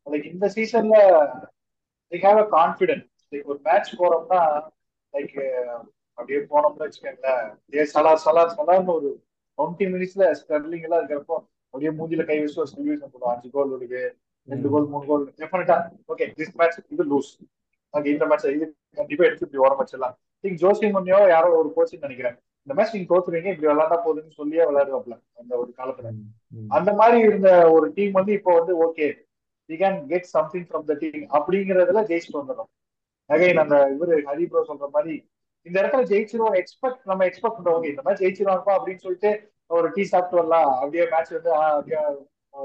லைக் 0.07 0.29
இந்த 0.35 0.49
சீசன்ல 0.57 0.99
ஹேவ் 2.13 2.41
அ 2.45 2.49
கான்பிடன்ஸ் 2.57 3.09
லைக் 3.35 3.51
ஒரு 3.53 3.61
மேட்ச் 3.69 3.93
போறோம்னா 4.01 4.41
லைக் 5.15 5.37
அப்படியே 6.19 6.41
போனோம்னு 6.53 6.85
வச்சுக்கோங்களேன். 6.85 7.47
ஏ 7.77 7.85
சலார் 7.95 8.23
சலார் 8.27 8.55
சலார்னு 8.59 8.93
ஒரு 8.99 9.11
டுவெண்ட்டி 9.59 9.87
மினிட்ஸ்ல 9.95 10.27
ஸ்டெர்லிங் 10.41 10.85
எல்லாம் 10.87 11.01
இருக்கிறப்போ 11.03 11.37
அப்படியே 11.73 11.91
மூஞ்சில 11.99 12.25
கை 12.29 12.37
வச்சு 12.41 12.61
ஒரு 12.63 12.71
செலிபிரேஷன் 12.73 13.13
போடுவோம். 13.13 13.33
அஞ்சு 13.35 13.49
கோல் 13.57 13.73
விடுது 13.75 14.03
ரெண்டு 14.49 14.69
கோல் 14.73 14.89
மூணு 14.93 15.05
goal 15.11 15.25
definitely 15.41 15.77
okay 16.13 16.27
this 16.39 16.55
match 16.61 16.79
இது 16.95 17.05
லூஸ் 17.13 17.31
ஓகே 17.95 18.11
இந்த 18.15 18.27
மேட்ச் 18.31 18.47
இது 18.57 18.67
கண்டிப்பா 19.01 19.25
எடுத்து 19.29 19.47
இப்படி 19.47 19.63
ஓரம் 19.67 19.81
வச்சிடலாம். 19.81 20.15
திங்க் 20.45 20.61
ஜோசி 20.63 20.87
முன்னியோ 20.97 21.21
யாரோ 21.35 21.51
ஒரு 21.61 21.69
கோச்சிங் 21.77 22.05
நினைக்கிறேன். 22.07 22.37
இந்த 22.67 22.75
மேட்ச் 22.79 22.95
நீங்க 22.95 23.09
தோத்துறீங்க 23.13 23.49
இப்படி 23.53 23.69
விளையாண்டா 23.71 23.97
போகுதுன்னு 24.05 24.39
சொல்லியே 24.41 24.65
விளையாடுவாப்ல 24.69 25.17
அந்த 25.41 25.53
ஒரு 25.63 25.71
காலத்துல. 25.81 26.11
அந்த 26.77 26.91
மாதிரி 27.01 27.19
இருந்த 27.29 27.51
ஒரு 27.77 27.87
டீம் 27.97 28.15
வந்து 28.19 28.33
இப்போ 28.39 28.53
வந்து 28.59 28.75
okay 28.87 29.09
we 29.69 29.77
can 29.83 29.99
get 30.13 30.29
something 30.37 30.67
from 30.69 30.87
the 30.91 30.97
team 31.03 31.27
அப்படிங்கறதுல 31.39 32.03
ஜெயிச்சுட்டு 32.11 32.41
வந்துடும் 32.43 32.71
அகைன் 33.31 33.63
அந்த 33.65 33.77
இவரு 33.95 34.17
ஹரி 34.29 34.45
ப்ரோ 34.51 34.63
சொல்ற 34.71 34.89
மாதிரி 34.97 35.15
இந்த 35.67 35.77
இடத்துல 35.83 36.05
ஜெயிச்சிருவோம் 36.11 36.57
எக்ஸ்பெக்ட் 36.61 37.03
நம்ம 37.11 37.25
எக்ஸ்பெக்ட் 37.29 37.57
பண்றோம். 37.59 37.77
ஓகே 37.79 37.93
இந்த 37.93 38.03
மாதிரி 38.07 38.23
ஜெயிச்சிருவாங்கப்பா 38.23 38.75
அப்படின்னு 38.79 39.05
சொல்லிட்டு 39.05 39.31
ஒரு 39.77 39.87
டீ 39.95 40.03
சாப்பிட்டு 40.11 40.39
வரலாம். 40.41 40.71
அப்படியே 40.81 41.05
மேட்ச் 41.13 41.33
வந்து 41.37 41.53
அப்படியே 41.77 42.01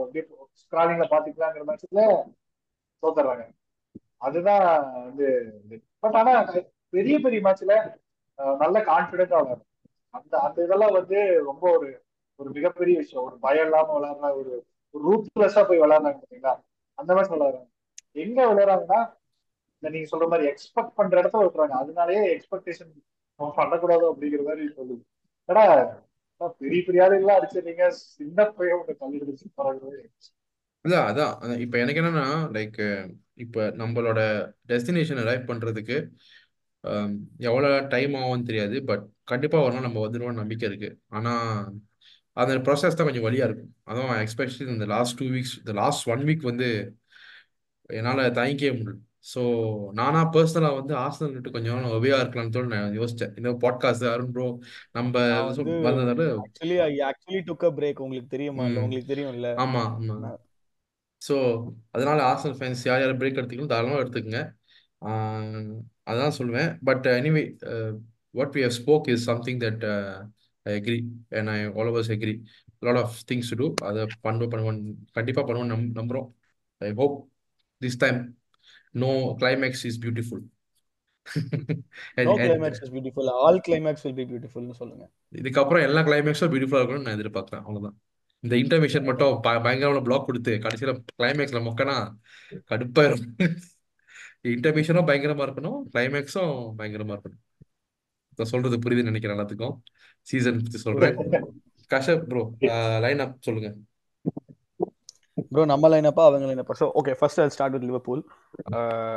அப்படியே 0.01 0.23
ஸ்கிராலிங்ல 0.61 1.05
பாத்துக்கலாங்கிற 1.13 1.63
மேட்ச்ல 1.69 2.03
தோத்துறாங்க. 3.03 3.45
அதுதான் 4.27 4.65
வந்து 5.07 5.27
பட் 6.03 6.17
ஆனா 6.21 6.33
பெரிய 6.95 7.15
பெரிய 7.25 7.39
மேட்ச்ல 7.47 7.73
நல்ல 8.63 8.77
கான்பிடென்டா 8.89 9.39
விளையாடும் 9.41 9.65
அந்த 10.13 10.33
அந்த 10.45 10.57
இதெல்லாம் 10.65 10.97
வந்து 10.99 11.17
ரொம்ப 11.49 11.63
ஒரு 11.77 11.87
ஒரு 12.39 12.49
மிகப்பெரிய 12.57 12.95
விஷயம். 13.01 13.25
ஒரு 13.27 13.35
பயம் 13.45 13.65
இல்லாம 13.67 13.95
விளையாடுற 13.95 14.29
ஒரு 14.93 15.01
ரூத்லெஸ்ஸா 15.07 15.63
போய் 15.69 15.81
விளையாடுறாங்க 15.83 16.19
பாத்தீங்களா? 16.21 16.53
அந்த 16.97 17.11
மாதிரி 17.15 17.33
விளையாடுறாங்க 17.33 17.69
எங்க 18.23 18.39
விளையாடுறாங்கன்னா 18.51 19.01
இந்த 19.79 19.89
நீங்க 19.93 20.07
சொல்ற 20.11 20.25
மாதிரி 20.31 20.47
எக்ஸ்பெக்ட் 20.51 20.97
பண்ற 20.99 21.21
இடத்துல 21.21 21.43
விட்டுறாங்க. 21.45 21.75
அதனாலயே 21.83 22.23
எக்ஸ்பெக்டேஷன் 22.35 22.91
பண்ணக்கூடாது 23.59 24.05
அப்படிங்கிற 24.11 24.41
மாதிரி 24.47 24.63
சொல்லுது. 24.79 25.03
ஏடா 25.49 25.65
பெரிய 26.61 26.81
பெரிய 26.87 27.05
ஆளுங்களாம் 27.05 27.37
அடிச்சிருந்தீங்க 27.39 27.85
சின்ன 28.17 28.45
பையன் 28.57 28.79
உங்க 28.79 28.93
தள்ளிடுச்சு 29.01 29.47
பரவாயில்ல. 29.57 30.03
அதான் 30.85 31.07
அதான். 31.11 31.33
இப்ப 31.43 31.63
இப்போ 31.63 31.77
எனக்கு 31.83 32.01
என்னன்னா 32.01 32.27
லைக் 32.57 32.77
இப்போ 33.43 33.61
நம்மளோட 33.81 34.19
டெஸ்டினேஷன் 34.71 35.21
அரைவ் 35.23 35.49
பண்ணுறதுக்கு 35.49 35.97
எவ்வளோ 37.47 37.69
டைம் 37.93 38.13
ஆகும்னு 38.19 38.47
தெரியாது. 38.49 38.77
பட் 38.89 39.03
கண்டிப்பாக 39.31 39.63
வரணும் 39.65 39.85
நம்ம 39.87 40.03
வந்துடுவோம்னு 40.05 40.41
நம்பிக்கை 40.41 40.67
இருக்கு. 40.69 40.89
ஆனால் 41.17 41.73
அந்த 42.41 42.53
ப்ராசஸ் 42.67 42.97
தான் 42.97 43.07
கொஞ்சம் 43.07 43.27
வழியாக 43.27 43.47
இருக்கும். 43.49 43.73
அதுவும் 43.83 44.13
எக்ஸ்பெஷலி 44.23 44.67
இந்த 44.75 44.87
லாஸ்ட் 44.93 45.17
டூ 45.21 45.25
வீக்ஸ் 45.35 45.55
இந்த 45.61 45.73
லாஸ்ட் 45.81 46.05
ஒன் 46.13 46.23
வீக் 46.29 46.49
வந்து 46.51 46.67
என்னால் 47.99 48.23
தாங்கிக்கவே 48.39 48.71
முடியல. 48.79 48.97
ஸோ 49.25 49.41
நானா 49.91 50.19
பர்சனலாக 50.33 50.77
வந்து 50.77 50.93
ஆர்சனல் 50.95 51.33
விட்டு 51.33 51.49
கொஞ்சம் 51.51 51.87
ஒபியாக 51.95 52.21
இருக்கலாம்னு 52.23 52.53
தோணு 52.55 52.71
நான் 52.73 52.97
யோசிச்சேன். 52.99 53.33
இந்த 53.37 53.49
பாட்காஸ்ட் 53.63 54.05
அருண் 54.11 54.31
ப்ரோ 54.31 54.45
நம்ம 54.91 55.13
நான் 55.29 55.47
வந்து 55.49 55.73
வந்ததால 55.87 56.27
actually 56.43 56.77
I 56.85 56.93
actually 57.09 57.41
took 57.49 57.65
a 57.65 57.71
break 57.79 57.99
உங்களுக்கு 57.99 58.29
தெரியுமா? 58.29 58.65
இல்ல 58.65 58.79
ம். 58.79 58.83
உங்களுக்கு 58.83 59.11
தெரியும்ல? 59.13 59.49
ஆமாம் 59.55 59.91
நான் 60.05 60.37
ஸோ 61.21 61.35
அதனால 61.91 62.19
ஆர்சனல் 62.23 62.57
ஃபேன்ஸ் 62.59 62.81
யார் 62.85 63.01
யார் 63.01 63.19
பிரேக் 63.21 63.39
எடுத்துக்கணும் 63.39 63.73
தாராளமாக 63.73 64.03
எடுத்துக்கங்க. 64.03 64.41
ஆஹ் 65.01 65.75
அதான் 66.11 66.37
சொல்லுவேன். 66.37 66.71
But 66.83 67.05
anyway 67.17 67.43
what 68.35 68.55
we 68.55 68.61
have 68.61 68.77
spoke 68.79 69.09
is 69.09 69.23
something 69.23 69.59
that 69.59 69.83
I 70.65 70.73
agree 70.79 70.99
and 71.31 71.49
I 71.49 71.59
all 71.75 71.89
overs 71.91 72.11
agree 72.15 72.35
lot 72.79 73.01
of 73.03 73.15
things 73.31 73.51
to 73.51 73.57
do 73.61 73.67
அதை 73.85 74.01
பண்ணுவோம் 74.23 74.51
பண்ணுவோம். 74.53 74.79
கண்டிப்பாக 75.11 75.45
பண்ணுவோம் 75.47 75.71
நம் 75.73 75.87
நம்புகிறோம் 75.93 76.27
I 76.81 76.91
hope 76.93 77.15
this 77.81 77.99
time 77.99 78.19
no 78.89 79.35
climax 79.39 79.85
is 79.85 79.99
beautiful 79.99 80.41
all 83.29 83.61
climax 83.67 84.13
will 84.13 84.13
be 84.13 84.23
பியூட்டிஃபுல்னு 84.23 84.71
சொல்லுங்க. 84.71 85.09
இதுக்கப்புறம் 85.31 85.81
எல்லா 85.81 86.01
கிளைமேக்ஸும் 86.01 86.53
பியூட்டிஃபுல்லாக 86.53 86.83
இருக்கணும்னு 86.83 87.01
நான் 87.01 87.19
எதிர்பார்க்குறேன். 87.19 87.63
அவ்வளோதான் 87.69 87.95
இந்த 88.39 88.55
இன்டர்மிஷன் 88.55 89.03
மட்டும் 89.03 89.39
ப- 89.41 89.59
பயங்கரமான 89.59 90.01
பிளாக் 90.01 90.25
கொடுத்து 90.25 90.59
கடைசியில் 90.59 91.03
கிளைமேக்ஸில் 91.23 91.71
மொக்கனா 91.71 92.15
கடுப்பாயிரும். 92.69 93.21
இன்டர்மிஷனும் 94.47 95.07
பயங்கரமா 95.09 95.43
இருக்கணும் 95.43 95.81
கிளைமேக்ஸும் 95.93 96.73
பயங்கரமா 96.77 97.19
இருக்கணும். 97.19 97.57
நான் 98.35 98.47
சொல்றது 98.47 98.77
புரியுதுன்னு 98.77 99.03
நினைக்கிறேன் 99.03 99.37
எல்லாத்துக்கும். 99.37 99.79
சீசன் 100.21 100.57
பத்தி 100.57 100.77
சொல்றேன். 100.77 101.15
கஷப் 101.89 102.21
ப்ரோ 102.21 102.55
லைன் 102.99 103.19
அப் 103.19 103.41
சொல்லுங்க. 103.41 103.75
ப்ரோ 105.59 105.65
நம்ம 105.65 105.89
லைனப்பா 105.89 106.23
அவங்க 106.25 106.45
லைனப்பா 106.49 106.73
so 106.79 106.85
okay 106.93 107.13
first 107.19 107.39
I 107.39 107.45
start 107.49 107.73
with 107.73 107.83
Liverpool 107.83 108.21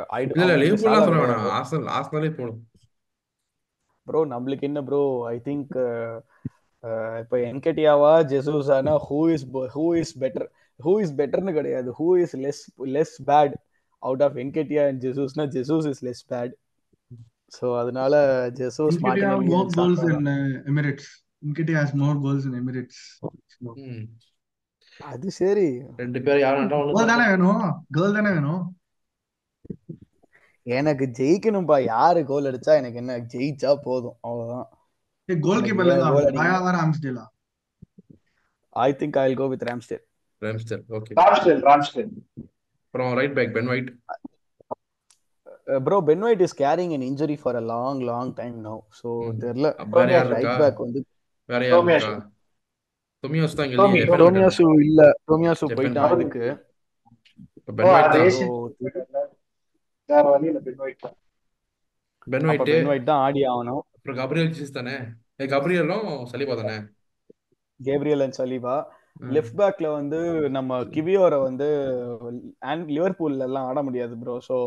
I 0.09 0.21
இல்ல 0.23 0.53
இல்ல 0.55 0.77
சாலா 0.77 0.99
சொல்ல 0.99 1.09
ப்ரோ 1.09 1.19
வேணாம் 1.21 1.51
ஆர்சனல் 1.51 1.87
ஆர்சனலே 1.89 2.31
போடும் 2.33 2.61
ப்ரோ 4.07 4.21
நம்மளுக்கு 4.25 4.63
என்ன 4.63 4.81
ப்ரோ 4.83 5.01
ஐ 5.27 5.35
திங்க் 5.39 5.71
இப்போ 7.19 7.37
என்கேட்டியாவா 7.49 8.13
ஜெசூஸானா 8.31 8.95
who 9.05 9.19
is 9.31 9.45
who 9.75 9.85
is 9.95 10.13
better 10.19 10.47
who 10.79 10.93
is 10.99 11.13
பெட்டர்னு 11.15 11.53
கிடையாது. 11.53 11.89
Who 11.91 12.07
is 12.17 12.35
less 12.35 12.63
less 12.87 13.15
bad 13.25 13.55
out 14.03 14.23
of 14.23 14.35
Nketiah 14.35 14.85
and 14.87 15.01
ஜெசூஸ்னா 15.05 15.45
Jesus 15.45 15.87
is 15.87 16.03
less 16.03 16.23
bad 16.27 16.53
so 17.53 17.79
அதனால 17.79 18.13
Jesus 18.59 18.97
Martinelli 18.99 19.49
more 19.49 19.61
and 19.61 19.75
goals 19.75 19.95
Saka 19.95 20.17
in 20.17 20.27
uh, 20.27 20.69
Emirates. 20.71 21.07
அது 24.99 25.31
சரி. 25.31 25.67
ரெண்டு 25.97 26.19
பேரும் 26.21 26.41
யாரும் 26.41 26.69
தானே 27.03 27.25
வேணும்? 27.29 27.63
கேர்ள் 27.95 28.15
தானே 28.15 28.29
வேணும்? 28.29 28.63
எனக்கு 30.67 31.05
ஜெயிக்கணும்பா. 31.17 31.77
யாரு 31.85 32.25
கோல் 32.25 32.49
அடிச்சா 32.49 32.73
எனக்கு 32.77 32.97
என்ன? 32.97 33.17
ஜெயிச்சா 33.33 33.71
போதும். 33.83 34.17
அவ்வளவுதான். 34.21 34.67
கோல் 35.29 35.63
கீப்பர்ல 35.63 35.93
ராம்ஸ்டேலா 36.77 37.23
I 38.75 38.89
think 38.93 39.17
I 39.17 39.25
will 39.25 39.37
go 39.37 39.47
with 39.47 39.65
Ramsdale 39.69 40.03
Ramsdale 40.41 40.81
okay 40.89 41.13
Ramsdale 41.19 41.61
Ramsdale 41.67 42.11
அப்புறம் 42.85 43.11
right 43.13 43.35
back 43.35 43.53
Ben 43.53 43.69
White 43.69 43.89
bro 45.83 45.97
Ben 46.01 46.23
White 46.23 46.41
is 46.41 46.55
carrying 46.57 46.93
an 46.97 47.03
injury 47.03 47.37
for 47.37 47.53
a 47.55 47.63
long 47.63 47.99
long 48.01 48.29
time 48.33 48.55
now. 48.61 48.77
So 48.91 49.09
ம். 49.23 49.37
தெரியல 49.43 49.69
ரைட் 50.33 50.57
பேக் 50.61 50.79
வந்து 50.79 51.01
வேற 51.49 51.61
யார் 51.67 52.19
Tomiyasu 53.23 53.57
தான் 53.57 53.67
இங்க 53.69 54.17
Tomiyasu 54.23 54.63
இல்ல 54.87 55.01
Tomiyasu 55.31 55.67
போயிட்டான். 55.77 56.23
இப்போ 57.69 57.71
ஓ 57.71 57.75
பென் 57.79 57.91
அது 57.99 58.31
தான். 59.15 59.29
பென் 62.31 62.47
ஒயிட் 62.47 62.65
பென் 62.65 63.07
தான். 63.09 63.21
ஆடி 63.25 63.41
ஆகணும். 63.51 63.83
அப்புறம் 63.95 64.17
கப்ரியல் 64.19 64.49
ஜீசஸ் 64.55 64.77
தானே? 64.79 64.95
ஏ 65.41 65.45
கப்ரியலும் 65.53 66.09
சலீபா 66.31 66.55
தானே? 66.61 66.75
Gabriel 67.79 68.23
and 68.25 68.37
Saliba. 68.41 68.75
லெஃப்ட் 69.35 69.57
பேக்ல 69.59 69.87
வந்து 69.97 70.19
நம்ம 70.57 70.77
கிவியோரை 70.93 71.39
வந்து 71.47 71.67
அண்ட் 72.71 72.87
லிவர்பூல்ல 72.95 73.47
எல்லாம் 73.49 73.67
ஆட 73.69 73.81
முடியாது 73.87 74.13
bro 74.21 74.35
so 74.49 74.57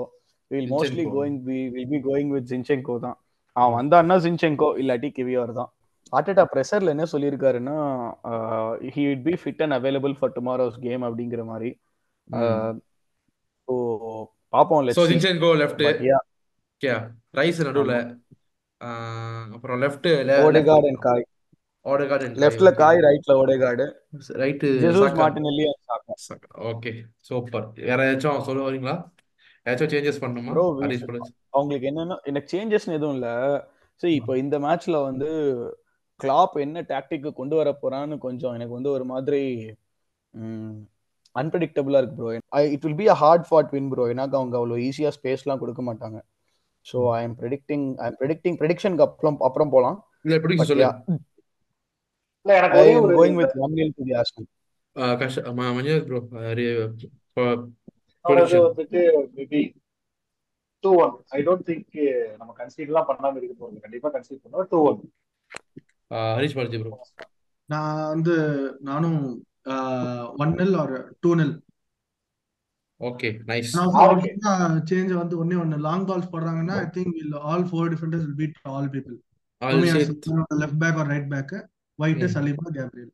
will 0.50 0.70
mostly 0.74 1.04
going 1.14 1.38
we 1.48 1.58
will 1.74 1.90
be 1.92 1.98
going 2.08 2.30
with 2.34 2.48
Zinchenko 2.50 2.96
தான். 3.06 3.16
அவன் 3.56 3.76
வந்தான்னா 3.78 4.16
ஜின்செங்கோ 4.24 4.68
இல்லாட்டி 4.82 5.08
கிவியோர் 5.16 5.52
தான். 5.60 5.70
ஆர்டேட்டா 6.12 6.44
ப்ரெஷர்ல 6.52 6.92
என்ன 6.94 7.04
சொல்லியிருக்காருன்னா 7.12 7.76
he 8.94 9.02
would 9.08 9.24
be 9.24 9.34
fit 9.42 9.62
and 9.62 9.76
available 9.78 10.14
for 10.18 10.34
tomorrow's 10.36 10.78
game 10.80 11.04
அப்படிங்கிற 11.08 11.44
மாதிரி. 11.44 11.70
ஸோ 13.68 13.74
பார்ப்போம் 14.54 14.80
so 14.80 14.84
let's 14.88 15.02
see 15.02 15.12
Zinchenko 15.12 15.50
left 15.62 15.82
but 15.82 16.02
yeah 16.06 16.18
okay 16.74 16.92
Rice 17.34 17.64
நடுவில். 17.68 17.96
அப்புறம் 19.56 19.80
லெஃப்ட் 19.84 20.08
லெஃப்ட் 20.30 20.46
ஓடேகார்ட் 20.46 20.88
அண்ட் 20.90 21.00
காய் 21.06 21.24
ஓடகார்ட் 21.86 22.24
அண்ட் 22.26 22.38
லெஃப்ட்ல 22.42 22.70
காய் 22.74 23.00
ரைட்ல 23.06 23.34
Odegaard 23.42 23.86
right 24.42 24.68
Jesus 24.84 25.16
Martinelli 25.20 25.64
and 25.70 25.84
Saka 26.26 26.48
okay 26.70 26.92
super 27.28 27.66
வேற 27.88 27.98
ஏதாச்சும் 28.08 28.46
சொல்ல 28.48 28.62
வரீங்களா? 28.68 28.96
ஏதாச்சும் 29.66 29.92
சேஞ்சஸ் 29.92 30.22
பண்ணணுமா 30.22 30.52
அவங்களுக்கு 31.52 31.88
என்னன்னா 31.90 32.16
எனக்கு 32.30 32.48
சேஞ்சஸ் 32.54 32.88
எதுவும் 32.90 33.16
இல்ல. 33.16 33.28
சரி 34.00 34.14
இப்போ 34.14 34.32
இந்த 34.36 34.56
மேட்ச்ல 34.58 34.96
வந்து 35.02 35.28
கிளாப் 36.20 36.54
என்ன 36.60 36.82
டாக்டிக் 36.90 37.26
கொண்டு 37.34 37.54
வர 37.56 37.70
போறான்னு 37.80 38.16
கொஞ்சம் 38.18 38.54
எனக்கு 38.54 38.76
வந்து 38.76 38.90
ஒரு 38.90 39.04
மாதிரி 39.12 39.40
அன்பிரடிக்டபிளா 41.36 41.98
இருக்கு 41.98 42.16
bro 42.18 42.30
it 42.74 42.84
will 42.84 43.00
be 43.00 43.06
a 43.08 43.16
hard 43.22 43.46
fought 43.48 43.72
win 43.72 43.90
bro 43.90 44.04
எனக்கு 44.14 44.36
அவங்க 44.36 44.56
அவ்வளோ 44.60 44.76
ஈஸியா 44.86 45.10
ஸ்பேஸ்லாம் 45.16 45.62
கொடுக்க 45.62 45.82
மாட்டாங்க. 45.88 46.18
So 46.86 46.98
I 47.14 47.20
am 47.22 47.36
predicting 47.40 47.86
I 48.00 48.06
am 48.06 48.18
predicting 48.20 48.56
ப்ரெடிக்ஷனுக்கு 48.60 49.06
அப்புறம் 49.08 49.38
அப்புறம் 49.40 49.72
போலாம். 49.74 49.98
கண்டிப்பா 63.84 64.10
கன்சீட் 64.14 64.42
பண்ணுவோம் 64.44 64.68
two 64.72 64.80
one 64.88 65.00
Harish 66.10 66.56
Balaji 66.56 66.78
bro 66.82 66.92
நான் 67.68 68.02
வந்து 68.10 68.34
நானும் 68.88 69.20
ஒன் 70.42 70.52
நெல் 70.58 70.76
ஒரு 70.82 70.98
டூ 71.22 71.30
நெல் 71.34 71.54
ஓகே 73.00 73.28
நைஸ் 73.48 73.72
சேஞ்ச் 74.90 75.12
வந்து 75.14 75.34
ஒன்னே 75.40 75.56
ஒன்னு 75.62 75.78
லாங் 75.86 76.06
பால்ஸ் 76.08 76.32
போடுறாங்கன்னா 76.32 76.76
I 76.82 76.88
think 76.94 77.16
will 77.16 77.34
all 77.50 77.66
four 77.70 77.90
defenders 77.94 78.24
will 78.26 78.38
beat 78.38 78.60
all 78.72 78.90
people 78.94 79.16
left 80.62 80.80
back 80.82 80.98
or 81.02 81.10
right 81.12 81.28
back 81.32 81.54
White. 81.98 82.22
Saliba 82.32 82.66
Gabriel. 82.74 83.12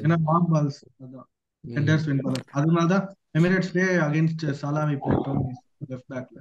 ஏன்னா 0.00 0.16
லாங் 0.28 0.48
பால்ஸ் 0.52 0.78
அதான். 1.00 1.26
ஹெட்டர்ஸ் 1.64 2.06
வின் 2.08 2.22
பண்ணலாம் 2.24 2.54
அதனால 2.58 2.86
தான் 2.92 3.04
எமிரேட்ஸ்லே 3.38 3.84
against 4.06 4.44
Salah 4.60 4.82
we 4.88 4.96
play 5.02 5.16
Tomi 5.26 5.50
left 5.90 6.08
பேக்ல 6.12 6.38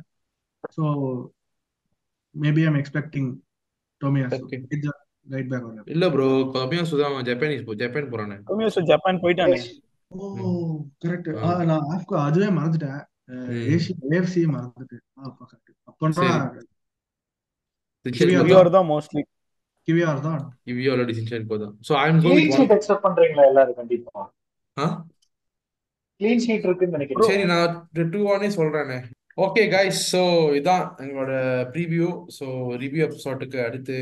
so 0.77 0.84
maybe 2.36 2.63
I'm 2.67 2.80
expecting 2.82 3.30
Tomiyasu 4.01 4.36
Okay. 4.39 4.59
Right 5.30 5.49
back 5.51 5.65
or 5.69 5.89
இல்ல 5.89 6.05
ப்ரோ 6.11 6.27
கம்மியா 6.53 6.84
சுதா 6.89 7.07
ஜப்பானீஸ் 7.27 7.65
போ 7.65 7.75
ஜப்பான் 7.82 8.11
போறானே. 8.13 8.38
டோமியோஸ் 8.47 8.80
ஜப்பான் 8.91 9.21
போயிட்டானே. 9.23 9.59
ஓ 10.11 10.19
கரெக்ட் 11.03 11.30
ஆ. 11.41 11.49
நான் 11.69 11.86
ஆஃப்கோ 11.93 12.15
அதுவே 12.27 12.49
மறந்துட்டேன். 12.57 13.01
ஏசி 13.73 13.91
ஏஎஃப்சி 14.09 14.41
மறந்துட்டேன் 14.53 15.03
அப்பா 15.25 15.43
கரெக்ட் 15.45 15.73
அப்போனா 15.88 16.30
கிவியோர் 18.05 18.71
தான். 18.71 18.88
மோஸ்ட்லி 18.89 19.21
கிவிஆர் 19.88 20.19
தான் 20.21 20.41
இவ்வியோ 20.69 20.89
ஆல்ரெடி 20.93 21.13
சின்சென்கோ 21.19 21.55
தான். 21.61 21.73
So 21.88 21.93
I 21.97 22.07
clean 22.07 22.23
going 22.25 22.51
sheet 22.57 22.73
accept 22.75 23.05
பண்றீங்களா 23.05 23.45
எல்லாரும் 23.51 23.77
கண்டிப்பா? 23.80 24.21
ஆ? 24.77 24.86
கிளீன் 26.21 26.43
ஷீட் 26.45 26.65
இருக்குன்னு 26.67 26.95
நினைக்கிறேன். 26.97 27.27
சரி 27.30 27.45
நான் 27.51 27.75
டூ 28.13 28.21
ஒன்னே 28.32 28.49
சொல்றேனே. 28.57 28.99
ஓகே 29.39 29.63
கைஸ் 29.71 30.01
ஸோ 30.11 30.21
இதான் 30.57 30.85
எங்களோட 31.03 31.33
ப்ரீவியூ 31.73 32.07
ஸோ 32.37 32.45
ரிவ்யூ 32.83 33.01
எபிசோட்டுக்கு 33.07 33.59
அடுத்து 33.65 33.97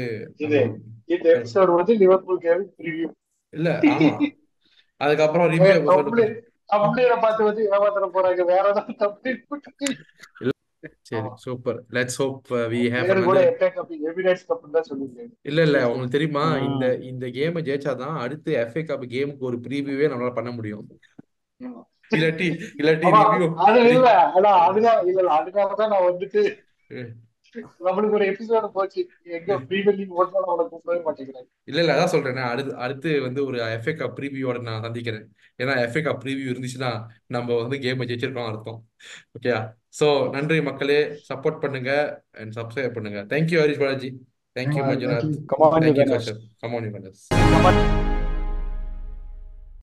இந்த 1.09 1.27
எபிசோட் 1.35 1.71
வந்து 1.75 1.95
லிவர்பூல் 2.03 2.41
கேம் 2.45 2.63
ப்ரிவியூ 2.79 3.07
இல்ல 3.53 3.69
ஆமா. 3.89 4.11
அதுக்கப்புறம் 5.01 5.49
ரிவ்யூ 5.53 5.71
எபிசோடு 5.73 6.25
அப்ளேட 6.77 7.13
பார்த்து 7.19 7.49
வந்து 7.49 7.61
போறாங்க. 8.15 8.41
வேற 8.49 8.63
ஏதாவது 8.65 8.95
தப்பு 8.97 9.29
சரி 11.03 11.29
super 11.43 11.77
let's 11.95 12.17
hope 12.21 12.49
we 12.71 12.81
have 12.93 13.07
இல்ல 15.49 15.59
இல்ல 15.67 15.77
உங்களுக்கு 15.87 16.15
தெரியுமா. 16.17 16.43
இந்த 16.67 16.85
இந்த 17.09 17.25
கேமை 17.37 17.61
ஜெயிச்சாதான் 17.67 18.17
அடுத்து 18.23 18.51
எஃப்ஏ 18.63 18.83
கப் 18.83 19.05
கேமுக்கு 19.13 19.47
ஒரு 19.49 19.59
ப்ரீவியூவே 19.65 20.09
நம்மளால 20.09 20.33
பண்ண 20.33 20.51
முடியும். 20.51 20.85
இல்லாட்டி 22.15 22.47
இல்லாட்டி 22.79 23.07
அது 23.67 23.79
இல்ல. 23.95 24.09
ஆனா 24.37 24.51
அதுதான் 24.65 24.99
இல்ல 25.09 25.19
இல்ல. 25.21 25.31
அதனாலதான் 25.39 25.93
நான் 25.93 26.09
வந்துட்டு 26.09 26.41
நம்மளுக்கு 27.85 28.17
ஒரு 28.17 28.25
எபிசோடு 28.31 28.67
போச்சு. 28.75 29.01
எங்க 29.35 29.57
பிரீமியர் 29.69 29.97
லீக் 29.99 30.15
ஓட்டாலும் 30.19 30.51
அவனை 30.53 30.63
கூப்பிடவே 30.71 30.99
மாட்டேங்கிறாங்க 31.05 31.47
இல்ல 31.69 31.79
இல்ல. 31.81 31.93
அதான் 31.95 32.11
சொல்றேன். 32.13 32.39
அடுத்து 32.51 32.73
அடுத்து 32.85 33.09
வந்து 33.25 33.39
ஒரு 33.45 33.57
எஃப்ஏ 33.77 33.93
கப் 34.01 34.15
ப்ரீவியூவோட 34.17 34.59
நான் 34.67 34.85
சந்திக்கிறேன். 34.87 35.25
ஏன்னா 35.59 35.75
எஃப்ஏ 35.85 36.01
கப் 36.07 36.21
ப்ரீவியூ 36.23 36.47
இருந்துச்சுன்னா 36.53 36.91
நம்ம 37.27 37.55
வந்து 37.61 37.77
கேமை 37.85 38.07
ஜெயிச்சிருக்கோம் 38.09 38.49
அர்த்தம். 38.51 38.79
ஓகேயா 39.37 39.59
சோ 39.99 40.07
நன்றி 40.35 40.59
மக்களே. 40.61 40.99
சப்போர்ட் 41.29 41.61
பண்ணுங்க 41.65 41.91
அண்ட் 42.41 42.53
சப்ஸ்கிரைப் 42.59 42.97
பண்ணுங்க. 42.97 43.21
Thank you 43.33 43.59
Harish 43.63 43.81
Balaji 43.83 44.11
thank you 44.55 44.81
Thank 44.81 44.83
you. 44.83 44.89
Manjunath 44.91 45.25
thank you 45.25 45.47
come on 46.61 46.87
you 46.87 46.93
நம்ம 47.55 48.06